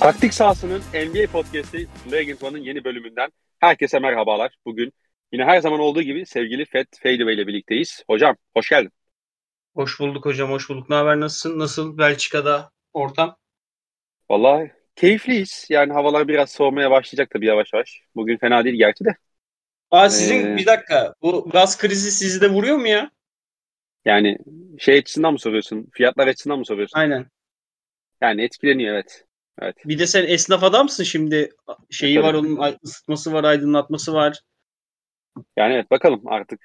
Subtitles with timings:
[0.00, 4.56] Taktik sahasının NBA podcast'i Legend One'ın yeni bölümünden herkese merhabalar.
[4.64, 4.92] Bugün
[5.32, 8.04] yine her zaman olduğu gibi sevgili Fed Fadeaway ile birlikteyiz.
[8.06, 8.92] Hocam hoş geldin.
[9.74, 10.90] Hoş bulduk hocam, hoş bulduk.
[10.90, 11.58] Ne haber, nasılsın?
[11.58, 13.36] Nasıl Belçika'da ortam?
[14.30, 15.66] Vallahi keyifliyiz.
[15.70, 18.00] Yani havalar biraz soğumaya başlayacak tabii yavaş yavaş.
[18.14, 19.16] Bugün fena değil gerçi de.
[19.90, 21.14] Aa sizin ee, bir dakika.
[21.22, 23.10] Bu gaz krizi sizi de vuruyor mu ya?
[24.04, 24.38] Yani
[24.78, 25.88] şey açısından mı soruyorsun?
[25.92, 26.98] Fiyatlar açısından mı soruyorsun?
[26.98, 27.26] Aynen.
[28.20, 29.24] Yani etkileniyor evet.
[29.60, 29.76] Evet.
[29.84, 31.50] Bir de sen esnaf adamsın şimdi.
[31.90, 34.40] Şeyi evet, var onun ısıtması var, aydınlatması var.
[35.56, 36.60] Yani evet bakalım artık.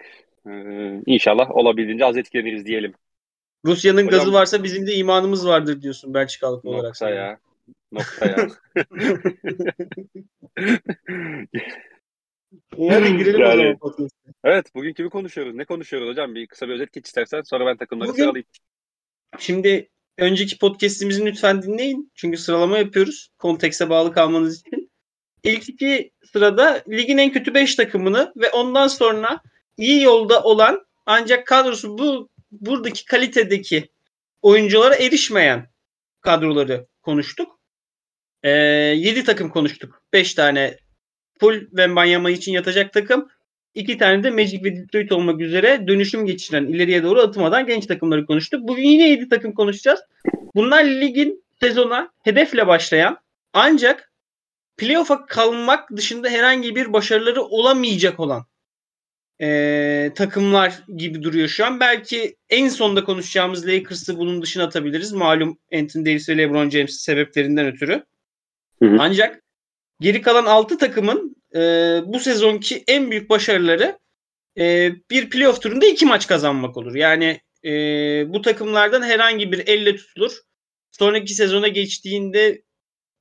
[0.49, 2.94] Ee, inşallah olabildiğince az etkileniriz diyelim.
[3.66, 6.84] Rusya'nın Hocam, gazı varsa bizim de imanımız vardır diyorsun Belçikalık olarak.
[6.84, 7.39] Nokta ya.
[7.92, 8.36] Nokta ya.
[12.78, 14.09] Hadi girelim yani, o zaman
[14.44, 15.56] Evet bugün kimi konuşuyoruz?
[15.56, 16.36] Ne konuşuyoruz hocam?
[16.36, 18.47] Bir kısa bir özet geç istersen sonra ben takımları bugün, sıralayayım.
[19.39, 22.11] Şimdi önceki podcast'imizi lütfen dinleyin.
[22.16, 23.30] Çünkü sıralama yapıyoruz.
[23.38, 24.91] Kontekste bağlı kalmanız için.
[25.44, 29.41] İlk iki sırada ligin en kötü 5 takımını ve ondan sonra
[29.77, 33.89] iyi yolda olan ancak kadrosu bu buradaki kalitedeki
[34.41, 35.69] oyunculara erişmeyen
[36.22, 37.59] kadroları konuştuk.
[38.44, 40.02] Ee, 7 takım konuştuk.
[40.13, 40.77] 5 tane
[41.39, 43.29] full ve Manyama için yatacak takım.
[43.76, 48.26] İki tane de Magic ve Detroit olmak üzere dönüşüm geçiren, ileriye doğru atmadan genç takımları
[48.26, 48.68] konuştuk.
[48.68, 50.00] Bugün yine 7 takım konuşacağız.
[50.56, 53.18] Bunlar ligin sezona hedefle başlayan
[53.53, 54.12] ancak
[54.78, 58.46] playoff'a kalmak dışında herhangi bir başarıları olamayacak olan
[59.42, 61.80] e, takımlar gibi duruyor şu an.
[61.80, 65.14] Belki en sonda konuşacağımız Lakers'ı bunun dışına atabiliriz.
[65.14, 68.03] Malum Anthony Davis ve LeBron James sebeplerinden ötürü.
[68.84, 68.97] Hı hı.
[69.00, 69.44] Ancak
[70.00, 71.59] geri kalan 6 takımın e,
[72.05, 73.99] bu sezonki en büyük başarıları
[74.57, 76.95] e, bir playoff turunda iki maç kazanmak olur.
[76.95, 77.71] Yani e,
[78.33, 80.38] bu takımlardan herhangi bir elle tutulur.
[80.91, 82.61] Sonraki sezona geçtiğinde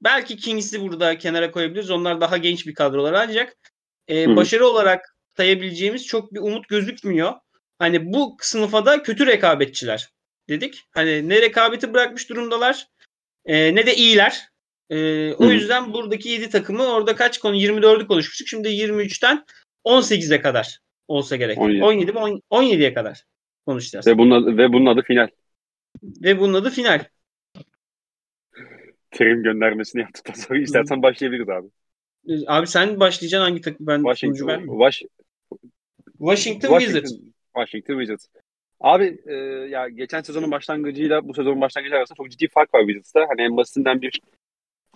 [0.01, 1.91] belki Kings'i burada kenara koyabiliriz.
[1.91, 3.57] Onlar daha genç bir kadrolar ancak
[4.11, 7.33] e, başarı olarak sayabileceğimiz çok bir umut gözükmüyor.
[7.79, 10.09] Hani bu sınıfa da kötü rekabetçiler
[10.49, 10.83] dedik.
[10.91, 12.87] Hani ne rekabeti bırakmış durumdalar
[13.45, 14.49] e, ne de iyiler.
[14.91, 18.49] E, o yüzden buradaki 7 takımı orada kaç konu 24'ü konuşmuştuk.
[18.49, 19.45] Şimdi 23'ten
[19.85, 20.79] 18'e kadar
[21.09, 21.59] olsa gerek.
[21.59, 22.19] 17, 17 mi
[22.51, 23.25] 17'ye kadar
[23.67, 24.07] konuşacağız.
[24.07, 25.29] Ve bunun adı, ve bunun adı final.
[26.03, 27.05] Ve bunun adı final.
[29.11, 31.69] Terim göndermesini yaptıktan sonra istersen başlayabiliriz abi.
[32.47, 35.03] Abi sen başlayacaksın hangi takım ben Washington, ben Wash,
[36.19, 37.13] Washington, Washington Wizards.
[37.57, 38.27] Washington Wizards.
[38.81, 39.35] Abi e,
[39.71, 43.27] ya geçen sezonun başlangıcıyla bu sezonun başlangıcı arasında çok ciddi fark var Wizards'ta.
[43.29, 44.21] Hani en basitinden bir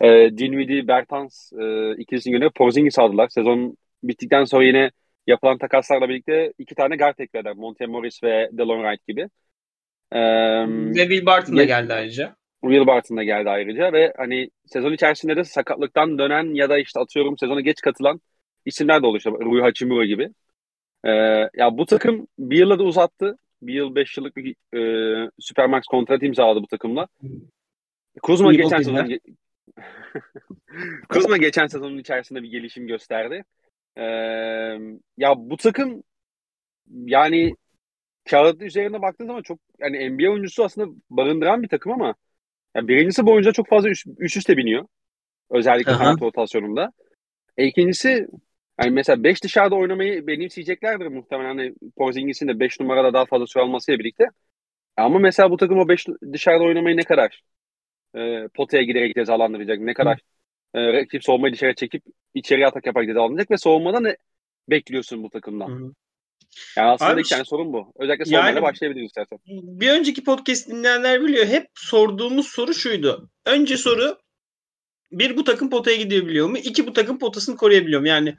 [0.01, 3.29] e, Dinwiddie, Bertans e, ikilisini göndерip Porzingis aldılar.
[3.29, 4.91] Sezon bittikten sonra yine
[5.27, 7.53] yapılan takaslarla birlikte iki tane guard eklediler.
[7.55, 9.29] Monte Morris ve Delon Wright gibi.
[10.11, 10.19] E,
[10.95, 12.35] ve Will Barton da geldi ayrıca.
[12.61, 16.99] Will Barton da geldi ayrıca ve hani sezon içerisinde de sakatlıktan dönen ya da işte
[16.99, 18.21] atıyorum sezona geç katılan
[18.65, 20.29] isimler de oldu işte Rui Hachimura gibi.
[21.03, 21.11] Ee,
[21.57, 23.37] ya bu takım bir yılla da uzattı.
[23.61, 27.07] Bir yıl beş yıllık bir e, Supermax kontrat imzaladı bu takımla.
[28.21, 29.19] Kuzma geçen sezon
[31.09, 33.43] Kuzma geçen sezonun içerisinde bir gelişim gösterdi.
[33.97, 34.03] Ee,
[35.17, 36.03] ya bu takım
[36.89, 37.55] yani
[38.29, 42.15] kağıt üzerine baktığın zaman çok yani NBA oyuncusu aslında barındıran bir takım ama
[42.75, 44.87] yani birincisi bu oyuncular çok fazla üst, üst üste biniyor.
[45.49, 46.91] Özellikle kanat rotasyonunda.
[47.57, 48.27] E, ikincisi
[48.81, 51.47] yani mesela 5 dışarıda oynamayı benimseyeceklerdir muhtemelen.
[51.47, 54.25] Hani Porzingis'in de 5 numarada daha fazla süre almasıyla birlikte.
[54.97, 57.41] Ama mesela bu takım o 5 dışarıda oynamayı ne kadar
[58.15, 60.19] e, potaya giderek cezalandıracak, ne kadar
[60.73, 62.03] e, rakip savunmayı dışarı çekip
[62.33, 64.17] içeriye atak yaparak cezalandıracak ve savunmada ne
[64.69, 65.69] bekliyorsun bu takımdan?
[65.69, 65.93] Hı.
[66.77, 67.93] Yani aslında Abi, iki tane sorun bu.
[67.99, 69.39] Özellikle savunmayla yani, başlayabiliriz istersen.
[69.47, 71.45] Bir önceki podcast dinleyenler biliyor.
[71.45, 73.29] Hep sorduğumuz soru şuydu.
[73.45, 74.17] Önce soru
[75.11, 76.57] bir bu takım potaya gidebiliyor mu?
[76.57, 78.07] İki bu takım potasını koruyabiliyor mu?
[78.07, 78.37] Yani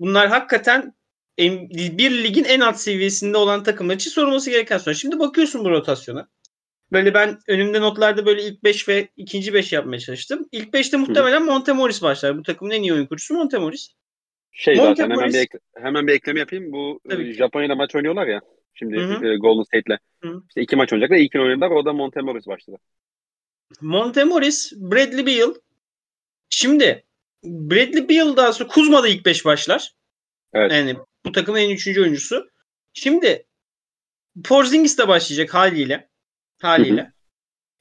[0.00, 0.94] bunlar hakikaten
[1.38, 4.94] bir ligin en alt seviyesinde olan takımlar için sorulması gereken soru.
[4.94, 6.28] Şimdi bakıyorsun bu rotasyona.
[6.94, 10.48] Böyle ben önümde notlarda böyle ilk 5 ve ikinci 5 yapmaya çalıştım.
[10.52, 11.44] İlk 5'te muhtemelen Hı.
[11.44, 12.38] Montemoris başlar.
[12.38, 13.90] Bu takımın en iyi oyun kurucusu Montemoris.
[14.52, 16.72] Şey Monte zaten hemen bir, ek, hemen bir ekleme yapayım.
[16.72, 17.32] Bu Tabii.
[17.32, 18.40] Japonya'da maç oynuyorlar ya.
[18.74, 19.98] Şimdi E, Golden State'le.
[20.48, 21.16] İşte iki maç oynayacaklar.
[21.16, 21.70] İlkini oynadılar.
[21.70, 22.76] Orada Montemoris başladı.
[23.80, 25.54] Montemoris, Bradley Beal.
[26.50, 27.04] Şimdi
[27.44, 29.94] Bradley Beal daha sonra Kuzma da ilk 5 başlar.
[30.52, 30.72] Evet.
[30.72, 32.50] Yani bu takımın en üçüncü oyuncusu.
[32.92, 33.46] Şimdi
[34.44, 36.08] Porzingis de başlayacak haliyle.
[36.64, 37.00] Haliyle.
[37.02, 37.12] Hı hı.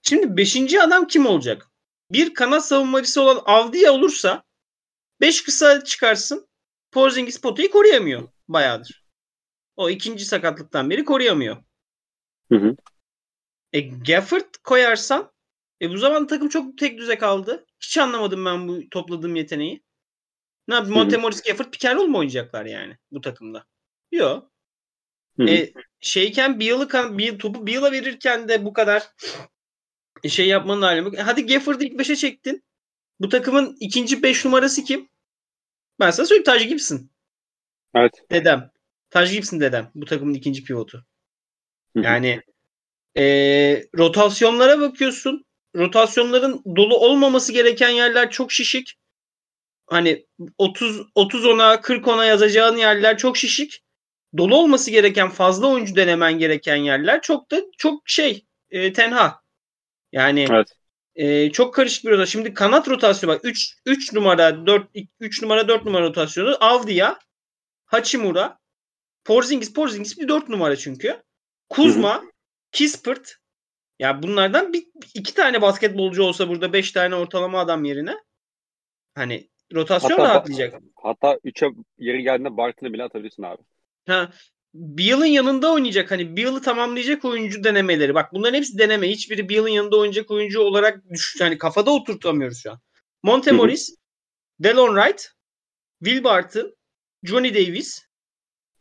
[0.02, 1.72] Şimdi beşinci adam kim olacak?
[2.12, 4.44] Bir kanat savunmacısı olan Avdiya olursa
[5.22, 6.48] 5 kısa çıkarsın.
[6.92, 9.04] Porzingis potayı koruyamıyor bayağıdır.
[9.76, 11.58] O ikinci sakatlıktan beri koruyamıyor.
[12.52, 12.76] Hı hı.
[13.74, 15.34] E, Gafford koyarsan
[15.82, 17.66] E bu zaman takım çok tek düze kaldı.
[17.80, 19.84] Hiç anlamadım ben bu topladığım yeteneği.
[20.68, 20.98] Ne yapayım?
[20.98, 23.66] Montemoris, Gafford, Picarol mu oynayacaklar yani bu takımda?
[24.12, 24.53] Yok.
[25.40, 29.04] E, şeyken bir yılı kan, bir topu bir yıla verirken de bu kadar
[30.30, 31.18] şey yapmanın alemi.
[31.18, 32.64] Hadi Gafford'u ilk 5'e çektin.
[33.20, 35.10] Bu takımın ikinci 5 numarası kim?
[36.00, 37.10] Ben sana söyleyeyim Taj Gibson.
[37.96, 38.12] Evet.
[38.32, 38.72] Dedem.
[39.10, 39.92] Taj Gibson dedem.
[39.96, 41.06] Bu takımın ikinci pivotu.
[41.96, 42.42] Yani
[43.18, 43.24] e,
[43.98, 45.46] rotasyonlara bakıyorsun.
[45.76, 48.94] Rotasyonların dolu olmaması gereken yerler çok şişik.
[49.88, 50.26] Hani
[50.58, 53.83] 30 30 ona 40 ona yazacağın yerler çok şişik.
[54.38, 59.42] Dolu olması gereken fazla oyuncu denemen gereken yerler çok da çok şey e, tenha.
[60.12, 60.68] Yani Evet.
[61.16, 62.26] e, çok karışık bir rotasyon.
[62.26, 64.88] Şimdi kanat rotasyonu bak 3 3 numara 4
[65.20, 67.16] 3 numara 4 numara rotasyonu Avdia,
[67.86, 68.60] Hachimura,
[69.26, 71.24] Porzingis Porzingis bir 4 numara çünkü.
[71.70, 72.24] Kuzma,
[72.72, 73.36] Kispert.
[74.00, 74.84] Ya bunlardan bir
[75.14, 78.16] iki tane basketbolcu olsa burada 5 tane ortalama adam yerine
[79.16, 80.82] hani rotasyon Hatta- rahatlayacak.
[80.96, 83.62] Hatta 3'e yeri geldiğinde Barton'ı bile atabilirsin abi.
[84.08, 84.32] Ha,
[84.74, 88.16] Beal'ın yanında oynayacak hani Beal'ı tamamlayacak oyuncu denemeleri.
[88.16, 89.10] Bak bunların hepsi deneme.
[89.10, 92.80] Hiçbiri Beal'ın yanında oynayacak oyuncu olarak düş hani kafada oturtamıyoruz şu an.
[93.24, 93.52] Monte.
[93.52, 93.96] Morris,
[94.60, 95.28] Delon Wright,
[96.04, 96.76] Will Barton,
[97.24, 98.02] Johnny Davis.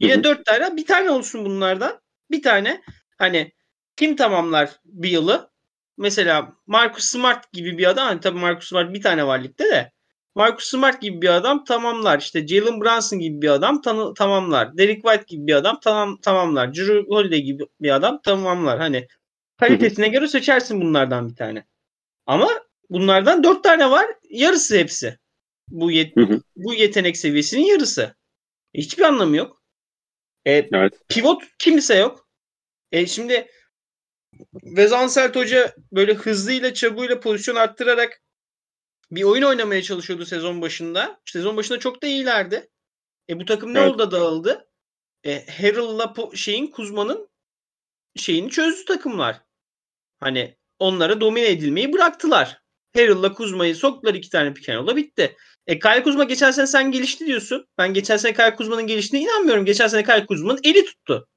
[0.01, 0.77] Yine dört tane.
[0.77, 2.01] Bir tane olsun bunlardan.
[2.31, 2.83] Bir tane.
[3.19, 3.53] Hani
[3.97, 5.51] kim tamamlar Beal'ı?
[5.97, 8.07] Mesela Marcus Smart gibi bir adam.
[8.07, 9.93] Hani tabii Marcus Smart bir tane var ligde de.
[10.35, 12.19] Marcus Smart gibi bir adam tamamlar.
[12.19, 14.79] İşte Jalen Brunson gibi bir adam tanı- tamamlar.
[14.79, 16.75] Derek White gibi bir adam tamam tamamlar.
[16.75, 18.79] Drew Holiday gibi bir adam tamamlar.
[18.79, 19.09] Hani
[19.57, 21.67] kalitesine göre seçersin bunlardan bir tane.
[22.27, 22.49] Ama
[22.91, 24.07] bunlardan dört tane var.
[24.31, 25.19] Yarısı hepsi.
[25.69, 26.17] Bu yet-
[26.57, 28.15] bu yetenek seviyesinin yarısı.
[28.75, 29.63] Hiçbir anlamı yok.
[30.45, 30.95] E, Evet.
[31.09, 32.29] pivot kimse yok.
[32.93, 33.47] E şimdi
[34.63, 38.22] Wes Anselt Hoca böyle hızlıyla çabuğuyla pozisyon arttırarak
[39.13, 41.21] bir oyun oynamaya çalışıyordu sezon başında.
[41.25, 42.71] Sezon başında çok da iyilerdi.
[43.31, 43.91] E bu takım ne Evet.
[43.91, 44.69] oldu da dağıldı?
[45.25, 47.29] E, Harrell'la şeyin Kuzma'nın
[48.17, 49.41] şeyini çözdü takımlar.
[50.21, 52.63] Hani onlara domine edilmeyi bıraktılar.
[52.95, 55.37] Harrell'la Kuzma'yı soktular iki tane pick and roll'a bitti.
[55.67, 57.67] E Kyle Kuzma geçen sene sen gelişti diyorsun.
[57.79, 59.65] Ben geçen sene Kyle Kuzma'nın geliştiğine inanmıyorum.
[59.65, 61.29] Geçen sene Kyle Kuzma'nın eli tuttu.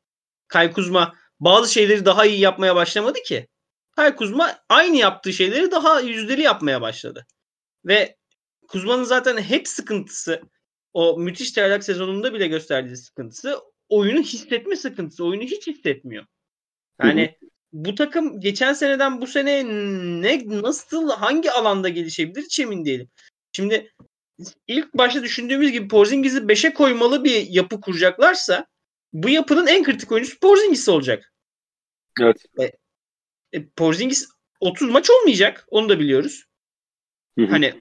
[0.51, 3.48] Kyle Kuzma bazı şeyleri daha iyi yapmaya başlamadı ki.
[3.98, 7.25] Kyle Kuzma aynı yaptığı şeyleri daha yüzdeli yapmaya başladı.
[7.86, 8.16] Ve
[8.68, 10.42] Kuzma'nın zaten hep sıkıntısı
[10.94, 13.60] o müthiş çaylak sezonunda bile gösterdiği sıkıntısı
[13.90, 15.26] oyunu hissetme sıkıntısı.
[15.26, 16.26] Oyunu hiç hissetmiyor.
[17.04, 17.38] Yani
[17.74, 19.66] bu takım geçen seneden bu sene
[20.22, 23.10] ne nasıl hangi alanda gelişebilir hiç emin değilim.
[23.52, 23.94] Şimdi
[24.68, 28.66] ilk başta düşündüğümüz gibi Porzingis'i 5'e koymalı bir yapı kuracaklarsa
[29.14, 31.34] bu yapının en kritik oyuncusu Porzingis olacak.
[32.60, 32.76] Evet.
[33.54, 34.30] E, Porzingis
[34.60, 35.68] 30 maç olmayacak.
[35.70, 36.46] Onu da biliyoruz.
[37.38, 37.50] Hı hı.
[37.50, 37.74] Hani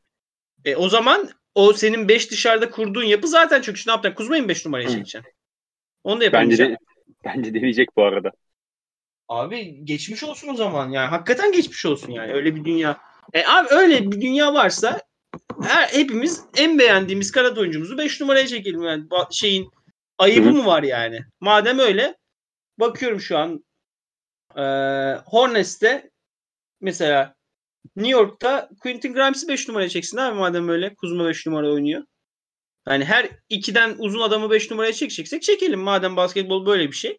[0.65, 4.17] e, o zaman o senin 5 dışarıda kurduğun yapı zaten çok Ne yapacaksın?
[4.17, 5.33] Kuzma'yı mı 5 numaraya çekeceksin?
[6.05, 6.75] Onu da Bence yapamayacaksın.
[6.75, 6.79] de
[7.25, 8.33] bence deneyecek bu arada.
[9.29, 10.91] Abi geçmiş olsun o zaman.
[10.91, 12.33] Yani hakikaten geçmiş olsun yani.
[12.33, 12.99] Öyle bir dünya.
[13.33, 15.01] E abi öyle bir dünya varsa
[15.63, 19.05] her, hepimiz en beğendiğimiz kanat oyuncumuzu 5 numaraya çekelim yani.
[19.31, 19.71] Şeyin
[20.19, 20.55] ayıbı Hı hı.
[20.55, 21.21] mı var yani?
[21.41, 22.15] Madem öyle
[22.79, 23.65] bakıyorum şu an
[24.57, 24.63] e,
[25.27, 26.11] Hornets'te
[26.81, 27.35] mesela
[27.97, 30.95] New York'ta Quentin Grimes'i 5 numaraya çeksin abi madem öyle.
[30.95, 32.03] Kuzma 5 numara oynuyor.
[32.89, 37.19] Yani her ikiden uzun adamı 5 numaraya çekeceksek çekelim madem basketbol böyle bir şey.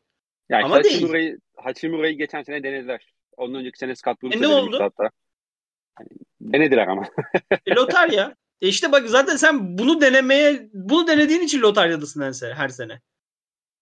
[0.50, 0.96] Yani Ama değil.
[0.96, 3.14] Hachimura'yı Hachimura'yı geçen sene denediler.
[3.38, 4.80] Ondan önceki sene Scott Brooks'a E ne oldu?
[4.80, 5.10] hatta.
[6.00, 6.10] Yani
[6.42, 7.10] denediler ama.
[7.66, 8.36] E, lotarya.
[8.62, 12.54] E işte bak zaten sen bunu denemeye bunu denediğin için lotaryadasın her sene.
[12.54, 13.02] Her sene.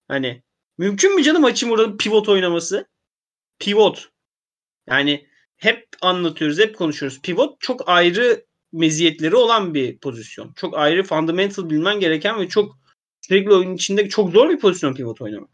[0.07, 0.43] Hani
[0.77, 2.87] mümkün mü canım Hachimura'nın pivot oynaması?
[3.59, 4.09] Pivot.
[4.87, 5.27] Yani
[5.63, 7.21] hep anlatıyoruz, hep konuşuyoruz.
[7.21, 10.53] Pivot çok ayrı meziyetleri olan bir pozisyon.
[10.53, 12.77] Çok ayrı fundamental bilmen gereken ve çok
[13.21, 15.49] sürekli oyunun içinde çok zor bir pozisyon pivot oynamak.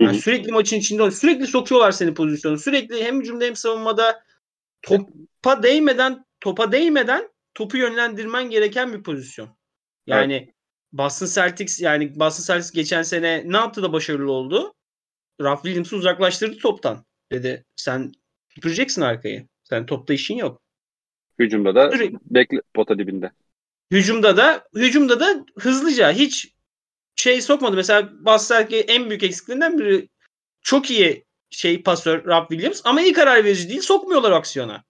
[0.00, 2.58] Yani sürekli maçın içinde sürekli sokuyorlar seni pozisyonu.
[2.58, 4.24] Sürekli hem hücumda hem savunmada
[4.82, 9.48] topa değmeden topa değmeden topu yönlendirmen gereken bir pozisyon.
[10.06, 10.54] Yani
[10.92, 14.74] Boston Celtics yani Boston Celtics geçen sene ne yaptı da başarılı oldu?
[15.40, 17.04] Ralph Williams'ı uzaklaştırdı toptan.
[17.32, 18.12] Dedi sen
[18.54, 19.46] tutacaksın arkayı.
[19.64, 20.62] Sen topta işin yok.
[21.38, 23.30] Hücumda da Sürekli- bekle pota dibinde.
[23.90, 26.52] Hücumda da hücumda da hızlıca hiç
[27.16, 27.76] şey sokmadı.
[27.76, 30.08] Mesela Celtics'in en büyük eksikliğinden biri
[30.62, 33.80] çok iyi şey pasör Rob Williams ama iyi karar verici değil.
[33.80, 34.84] Sokmuyorlar aksiyona.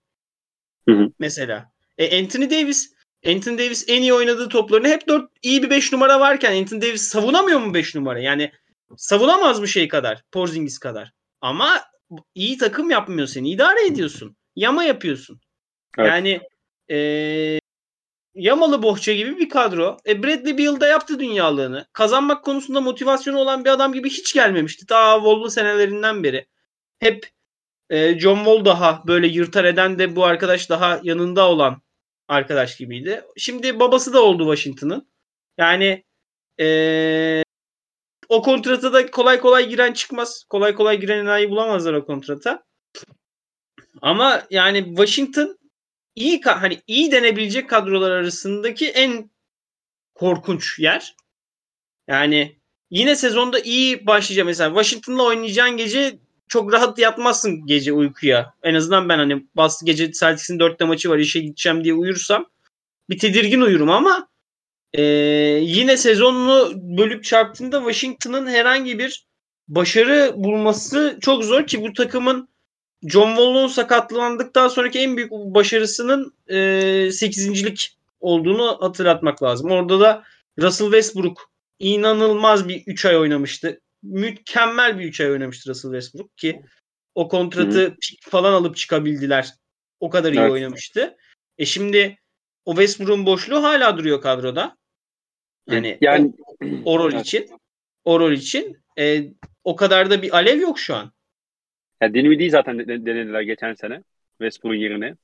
[0.89, 1.11] Hı hı.
[1.19, 1.73] Mesela.
[1.99, 2.93] E, Anthony Davis
[3.27, 7.03] Anthony Davis en iyi oynadığı toplarını hep 4 iyi bir 5 numara varken Anthony Davis
[7.03, 8.21] savunamıyor mu 5 numara?
[8.21, 8.53] Yani
[8.97, 10.25] savunamaz mı şey kadar?
[10.33, 11.13] Porzingis kadar.
[11.41, 11.81] Ama
[12.35, 13.51] iyi takım yapmıyor seni.
[13.51, 14.37] İdare ediyorsun.
[14.57, 15.41] Yama yapıyorsun.
[15.99, 16.09] Evet.
[16.09, 16.41] Yani
[16.91, 17.61] e,
[18.35, 19.97] yamalı bohça gibi bir kadro.
[20.07, 21.87] E Bradley Beal da yaptı dünyalığını.
[21.93, 24.87] Kazanmak konusunda motivasyonu olan bir adam gibi hiç gelmemişti.
[24.87, 26.47] Ta Wall'lu senelerinden beri.
[26.99, 27.31] Hep
[27.91, 31.83] e, John Wall daha böyle yırtar eden de bu arkadaş daha yanında olan
[32.29, 33.25] arkadaş gibiydi.
[33.37, 35.11] Şimdi babası da oldu Washington'ın.
[35.59, 36.05] Yani
[36.61, 36.67] e,
[38.31, 40.45] o kontrata da kolay kolay giren çıkmaz.
[40.49, 42.65] Kolay kolay giren enayi bulamazlar o kontrata.
[44.03, 45.59] Ama yani Washington
[46.15, 49.31] iyi hani iyi denebilecek kadrolar arasındaki en
[50.15, 51.17] korkunç yer.
[52.09, 52.57] Yani
[52.91, 56.19] yine sezonda iyi başlayacak mesela Washington'la oynayacağın gece
[56.49, 58.55] çok rahat yatmazsın gece uykuya.
[58.63, 62.47] En azından ben hani bas gece Celtics'in dörtte maçı var işe gideceğim diye uyursam
[63.09, 64.30] bir tedirgin uyurum ama
[64.93, 65.03] e,
[65.63, 69.27] yine sezonunu bölüp çarptığında Washington'ın herhangi bir
[69.69, 72.49] başarı bulması çok zor ki bu takımın
[73.03, 77.97] John Wall'un sakatlandıktan sonraki en büyük başarısının e, 8.
[78.21, 79.71] olduğunu hatırlatmak lazım.
[79.71, 80.25] Orada da
[80.59, 83.81] Russell Westbrook inanılmaz bir 3 ay oynamıştı.
[84.03, 86.63] Mükemmel bir 3 ay oynamıştı Russell Westbrook ki
[87.15, 89.49] o kontratı pik falan alıp çıkabildiler.
[90.01, 90.53] O kadar iyi evet.
[90.53, 91.17] oynamıştı.
[91.59, 92.19] E şimdi
[92.65, 94.77] o Westbrook'un boşluğu hala duruyor kadroda.
[95.67, 96.33] Yani, yani
[96.85, 97.27] o, o rol evet.
[97.27, 97.49] için
[98.05, 99.23] o rol için e,
[99.65, 101.13] o kadar da bir alev yok şu an.
[102.01, 104.03] Ya Dinwiddie'yi zaten denediler geçen sene
[104.39, 105.15] Westbrook'un yerine.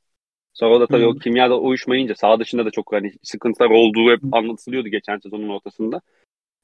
[0.52, 1.11] Sonra da tabii hmm.
[1.11, 6.00] o kimyada uyuşmayınca sağ dışında da çok hani sıkıntılar olduğu hep anlatılıyordu geçen sezonun ortasında.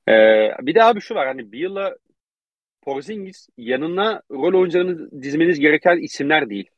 [0.08, 1.96] Ee, bir de abi şu var hani bir yılla
[2.82, 6.70] Porzingis yanına rol oyuncularını dizmeniz gereken isimler değil.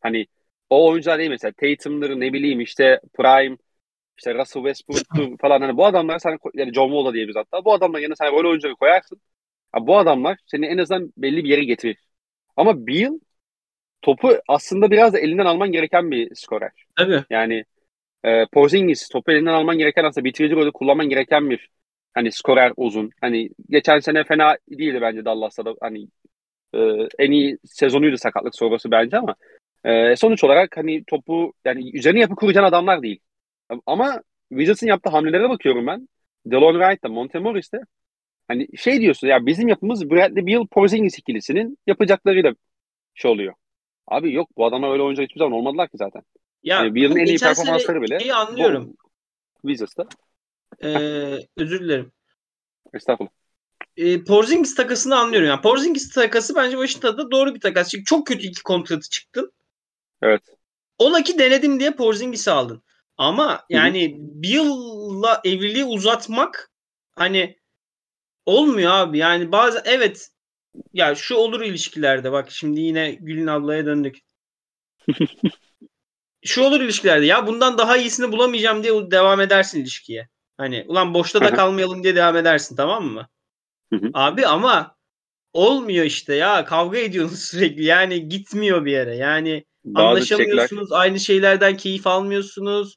[0.00, 0.26] Hani
[0.70, 3.56] o oyuncular değil mesela Tatum'dır ne bileyim işte Prime
[4.18, 8.00] işte Russell Westbrook'tur falan hani bu adamlar sen yani John Wall'a diyebiliriz hatta bu adamlar
[8.00, 9.20] yanına sen rol oyuncuları koyarsın.
[9.72, 11.96] Ha, bu adamlar seni en azından belli bir yere getirir.
[12.56, 13.18] Ama Beal
[14.02, 16.72] topu aslında biraz da elinden alman gereken bir skorer.
[16.96, 17.24] Tabii.
[17.30, 17.64] Yani
[18.24, 21.68] e, Porzingis topu elinden alman gereken aslında bitirici rolü kullanman gereken bir
[22.14, 23.10] hani skorer uzun.
[23.20, 26.08] Hani geçen sene fena değildi bence Dallas'ta da hani
[26.74, 26.78] e,
[27.18, 29.34] en iyi sezonuydu sakatlık sonrası bence ama
[29.84, 33.20] e, sonuç olarak hani topu yani üzerine yapı kuracağın adamlar değil.
[33.86, 36.08] Ama Wizards'ın yaptığı hamlelere bakıyorum ben.
[36.46, 37.78] Delon Wright'ta, Montemoris'te
[38.48, 42.54] Hani şey diyorsun ya bizim yapımız Bradley Beal Porzingis ikilisinin yapacaklarıyla
[43.14, 43.54] şey oluyor.
[44.06, 46.22] Abi yok bu adamlar öyle oyuncu hiçbir zaman olmadılar ki zaten.
[46.62, 48.18] Ya yani Beal'ın en iyi performansları bile.
[48.18, 48.94] İyi anlıyorum.
[49.62, 50.06] Wizards'ta.
[50.82, 50.88] Ee,
[51.56, 52.12] özür dilerim.
[52.94, 53.32] Estağfurullah.
[53.96, 55.48] E, Porzingis takasını anlıyorum.
[55.48, 57.88] Yani Porzingis takası bence Washington'da doğru bir takas.
[57.88, 59.52] Çünkü çok kötü iki kontratı çıktın.
[60.22, 60.42] Evet.
[60.98, 62.82] Ola ki denedim diye Porzingis'i aldın.
[63.18, 66.70] Ama yani Beal'la evliliği uzatmak
[67.16, 67.58] hani
[68.48, 69.18] Olmuyor abi.
[69.18, 70.28] Yani bazen evet
[70.92, 74.18] ya şu olur ilişkilerde bak şimdi yine Gülün ablaya döndük.
[76.44, 80.28] şu olur ilişkilerde ya bundan daha iyisini bulamayacağım diye devam edersin ilişkiye.
[80.56, 83.28] Hani ulan boşta da kalmayalım diye devam edersin tamam mı?
[84.14, 84.96] abi ama
[85.52, 91.00] olmuyor işte ya kavga ediyorsunuz sürekli yani gitmiyor bir yere yani Bazı anlaşamıyorsunuz çiçekler.
[91.00, 92.96] aynı şeylerden keyif almıyorsunuz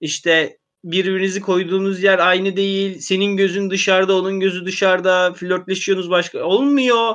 [0.00, 2.98] işte birbirinizi koyduğunuz yer aynı değil.
[2.98, 5.34] Senin gözün dışarıda, onun gözü dışarıda.
[5.34, 6.44] Flörtleşiyorsunuz başka.
[6.44, 7.14] Olmuyor.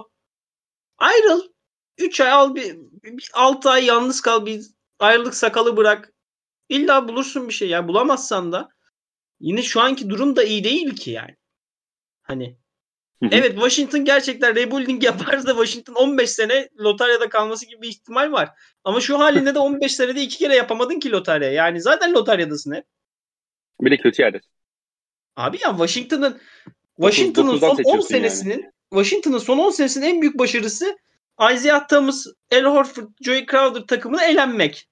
[0.97, 1.41] Ayrıl.
[1.97, 4.65] 3 ay al bir, bir 6 ay yalnız kal bir
[4.99, 6.13] ayrılık sakalı bırak.
[6.69, 7.69] İlla bulursun bir şey.
[7.69, 8.69] Ya bulamazsan da
[9.39, 11.37] yine şu anki durum da iyi değil ki yani.
[12.23, 12.57] Hani
[13.31, 18.49] evet Washington gerçekten rebuilding yaparsa Washington 15 sene lotaryada kalması gibi bir ihtimal var.
[18.83, 21.51] Ama şu halinde de 15 senede iki kere yapamadın ki lotarya.
[21.51, 22.85] Yani zaten lotaryadasın hep.
[23.81, 24.41] Bir de kötü yerde.
[25.35, 26.41] Abi ya Washington'ın
[26.95, 28.71] Washington'ın son 10 senesinin yani.
[28.89, 30.97] Washington'ın son 10 senesinin en büyük başarısı
[31.53, 34.89] Isaiah Thomas, Al Horford, Joey Crowder takımına elenmek.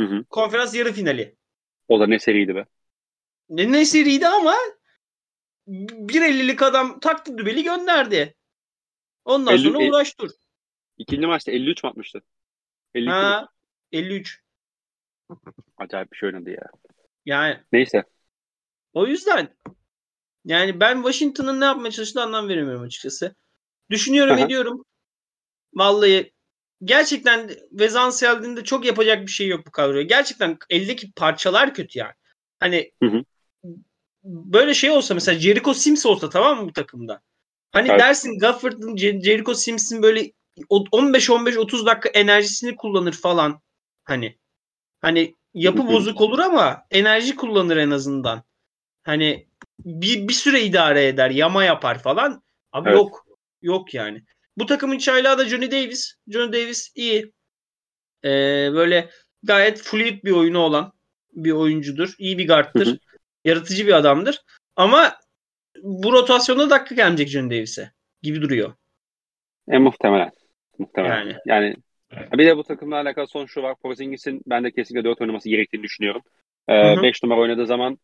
[0.00, 0.24] Hı hı.
[0.30, 1.36] Konferans yarı finali.
[1.88, 2.64] O da ne seriydi be.
[3.48, 4.54] Ne, ne seriydi ama
[5.68, 8.34] 1.50'lik adam taktı dübeli gönderdi.
[9.24, 10.30] Ondan 50, sonra uğraş dur.
[10.98, 12.22] İkinci maçta 53 mi atmıştı?
[12.94, 13.48] 52 ha,
[13.92, 14.42] 53.
[15.76, 16.66] Acayip bir şey oynadı ya.
[17.24, 18.04] Yani neyse.
[18.92, 19.56] O yüzden
[20.44, 23.34] yani ben Washington'ın ne yapmaya çalıştığını anlam veremiyorum açıkçası.
[23.90, 24.44] Düşünüyorum Aha.
[24.44, 24.84] ediyorum.
[25.74, 26.32] Vallahi
[26.84, 30.02] gerçekten Vezansiel'de çok yapacak bir şey yok bu kadroya.
[30.02, 32.14] Gerçekten eldeki parçalar kötü yani.
[32.60, 33.24] Hani hı hı.
[34.26, 37.20] Böyle şey olsa mesela Jericho Sims olsa tamam mı bu takımda?
[37.72, 38.00] Hani evet.
[38.00, 40.32] dersin Gafford'ın Jericho Sims'in böyle
[40.70, 43.60] 15-15-30 dakika enerjisini kullanır falan.
[44.04, 44.38] Hani
[45.00, 48.42] hani yapı bozuk olur ama enerji kullanır en azından.
[49.02, 52.42] Hani bir, bir süre idare eder, yama yapar falan.
[52.72, 52.98] Abi evet.
[52.98, 53.26] yok.
[53.62, 54.24] Yok yani.
[54.56, 56.14] Bu takımın çaylağı da Johnny Davis.
[56.28, 57.32] Johnny Davis iyi.
[58.24, 58.28] Ee,
[58.74, 59.10] böyle
[59.42, 60.92] gayet fluid bir oyunu olan
[61.32, 62.14] bir oyuncudur.
[62.18, 62.86] İyi bir guardtır.
[62.86, 62.98] Hı hı.
[63.46, 64.42] Yaratıcı bir adamdır.
[64.76, 65.16] Ama
[65.82, 67.90] bu rotasyonda dakika gelmeyecek John Davis'e
[68.22, 68.74] gibi duruyor.
[69.70, 70.30] E, muhtemelen.
[70.78, 71.16] Muhtemelen.
[71.16, 71.34] Yani.
[71.46, 71.74] Yani.
[72.32, 73.76] bir de bu takımla alakalı son şu var.
[73.82, 76.22] Porzingis'in ben de kesinlikle 4 oynaması gerektiğini düşünüyorum.
[76.70, 77.02] Hı hı.
[77.02, 77.98] 5 numara oynadığı zaman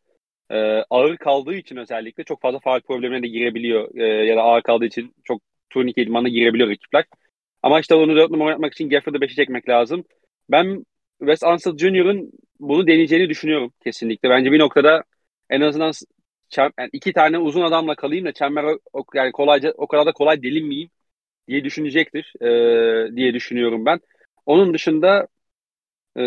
[0.50, 3.94] e, ağır kaldığı için özellikle çok fazla faal problemine de girebiliyor.
[3.94, 7.04] E, ya da ağır kaldığı için çok turnike idmanına girebiliyor rakipler.
[7.62, 10.04] Ama işte onu 4 numara oynatmak için Gafford'ı 5'e çekmek lazım.
[10.50, 10.84] Ben
[11.18, 14.30] Wes Unseld Jr.'ın bunu deneyeceğini düşünüyorum kesinlikle.
[14.30, 15.04] Bence bir noktada
[15.52, 15.90] en azından
[16.50, 20.12] çem- yani iki tane uzun adamla kalayım da çember o, yani kolayca o kadar da
[20.12, 20.90] kolay delinmeyeyim
[21.48, 24.00] diye düşünecektir e, diye düşünüyorum ben.
[24.46, 25.28] Onun dışında
[26.16, 26.22] e,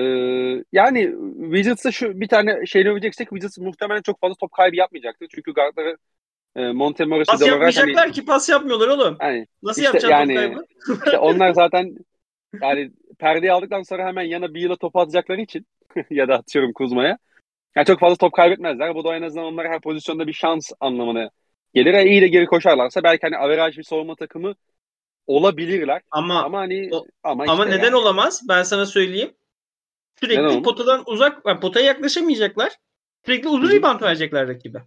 [0.71, 1.15] yani
[1.51, 5.27] Wizards'a şu bir tane şeyini öveceksek Wizards muhtemelen çok fazla top kaybı yapmayacaktır.
[5.35, 5.97] Çünkü guardları
[6.55, 9.15] e, Montemoris'i Pas yapmayacaklar ki pas yapmıyorlar oğlum.
[9.19, 11.01] hani, Nasıl İşte yapacaksın yani- top kaybı?
[11.05, 11.95] işte onlar zaten
[12.61, 15.65] yani perdeyi aldıktan sonra hemen yana bir yıla topu atacakları için
[16.09, 17.17] ya da atıyorum Kuzma'ya.
[17.75, 18.95] Yani çok fazla top kaybetmezler.
[18.95, 21.29] Bu da en azından onlara her pozisyonda bir şans anlamına
[21.73, 21.93] gelir.
[21.93, 24.55] E, iyi de geri koşarlarsa belki hani averaj bir savunma takımı
[25.27, 26.01] olabilirler.
[26.11, 27.95] Ama Ama hani o- ama, ama işte neden yani.
[27.95, 28.41] olamaz?
[28.49, 29.33] Ben sana söyleyeyim.
[30.19, 32.71] Sürekli Neden potadan uzak, yani potaya yaklaşamayacaklar.
[33.25, 34.81] Sürekli uzun rebound verecekler rakibe.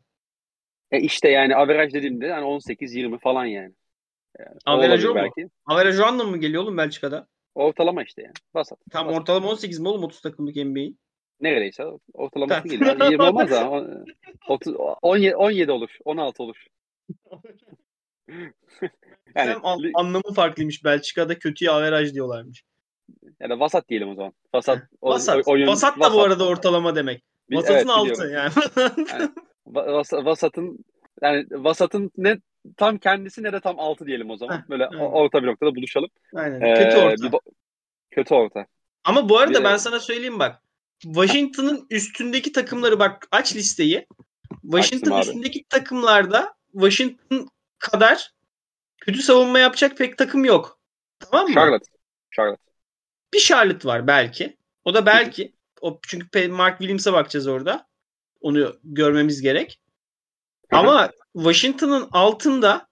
[0.90, 3.74] E işte yani averaj dediğimde hani 18-20 falan yani.
[4.38, 5.14] yani o Averaj o mu?
[5.14, 5.50] belki.
[5.66, 7.26] Averaj o anlamı mı geliyor oğlum Belçika'da?
[7.54, 8.32] Ortalama işte yani.
[8.54, 8.78] Basat.
[8.90, 9.20] Tam Basat.
[9.20, 10.98] ortalama 18 mi oğlum 30 takımlık NBA'in?
[11.40, 12.96] Neredeyse ortalaması geliyor.
[13.00, 13.86] Yani 20 olmaz o-
[14.48, 15.90] 30, 17, 17 olur.
[16.04, 16.64] 16 olur.
[19.34, 20.84] Yani an- anlamı farklıymış.
[20.84, 22.64] Belçika'da kötüye averaj diyorlarmış.
[23.40, 24.32] ya da vasat diyelim o zaman.
[24.54, 24.78] Vasat.
[25.00, 25.48] o- Vasat.
[25.48, 27.22] oyun- vasat da bu arada ortalama demek.
[27.50, 28.32] Vasatın evet, altı biliyorum.
[28.34, 28.52] yani.
[29.12, 29.30] Yani
[29.66, 30.84] va- vas- vasatın
[31.22, 32.38] yani vasatın ne
[32.76, 34.56] tam kendisi ne de tam altı diyelim o zaman.
[34.58, 35.04] Heh, Böyle aynen.
[35.04, 36.08] orta bir noktada buluşalım.
[36.34, 36.60] Aynen.
[36.60, 37.22] Ee, Kötü orta.
[37.32, 37.38] bir
[38.10, 38.66] kötü orta.
[39.04, 40.62] Ama bu arada Bir- ben sana söyleyeyim bak.
[41.00, 44.06] Washington'ın üstündeki takımları bak aç listeyi.
[44.62, 48.32] Washington üstündeki takımlarda Washington kadar
[49.00, 50.80] kötü savunma yapacak pek takım yok.
[51.18, 51.54] Tamam mı?
[51.54, 51.90] Charlotte.
[52.30, 52.62] Charlotte.
[53.34, 54.56] Bir Charlotte var belki.
[54.84, 55.54] O da belki.
[55.80, 57.86] O çünkü Mark Williams'a bakacağız orada.
[58.40, 59.80] Onu görmemiz gerek.
[60.72, 62.88] Ama Washington'ın altında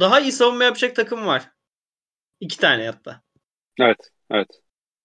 [0.00, 1.50] daha iyi savunma yapacak takım var.
[2.40, 3.22] İki tane hatta.
[3.78, 4.10] Evet.
[4.30, 4.59] Evet.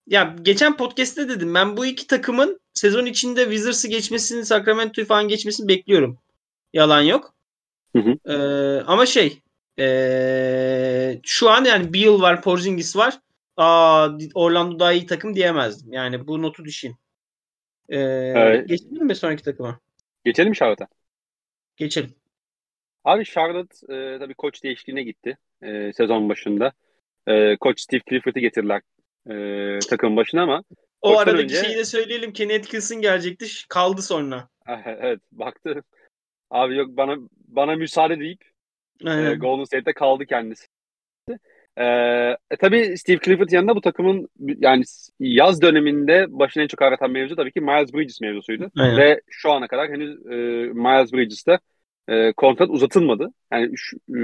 [0.07, 5.67] Ya geçen podcast'te dedim ben bu iki takımın sezon içinde Wizards'ı geçmesini, Sacramento'yu falan geçmesini
[5.67, 6.17] bekliyorum.
[6.73, 7.35] Yalan yok.
[7.95, 8.31] Hı hı.
[8.31, 9.39] Ee, ama şey
[9.79, 13.19] ee, şu an yani Beal var, Porzingis var.
[13.57, 15.93] Aa, Orlando daha iyi takım diyemezdim.
[15.93, 16.97] Yani bu notu düşeyim.
[17.89, 17.99] Ee,
[18.35, 18.69] Evet.
[18.69, 19.79] Geçelim mi sonraki takıma?
[20.25, 20.87] Geçelim mi Charlotte'a?
[21.77, 22.15] Geçelim.
[23.03, 26.71] Abi Charlotte e, tabii koç değişikliğine gitti e, sezon başında.
[27.27, 28.81] E, koç Steve Clifford'ı getirdiler
[29.29, 30.63] e, takım başına ama
[31.01, 32.33] O aradaki önce- şeyi de söyleyelim.
[32.33, 33.45] Kenny Atkinson gelecekti.
[33.69, 34.49] Kaldı sonra.
[34.85, 35.83] evet baktı.
[36.49, 37.15] Abi yok bana
[37.47, 38.41] bana müsaade deyip
[39.05, 39.39] e, Aynen.
[39.39, 40.67] Golden State'te kaldı kendisi.
[41.77, 41.83] E,
[42.51, 44.83] e, tabii Steve Clifford yanında bu takımın yani
[45.19, 48.71] yaz döneminde başına en çok ağrıtan mevzu tabii ki Miles Bridges mevzusuydu.
[48.77, 48.97] Aynen.
[48.97, 50.35] Ve şu ana kadar henüz e,
[50.73, 51.59] Miles Bridges'te
[52.07, 53.29] e, kontrat uzatılmadı.
[53.51, 54.19] Yani şu, e,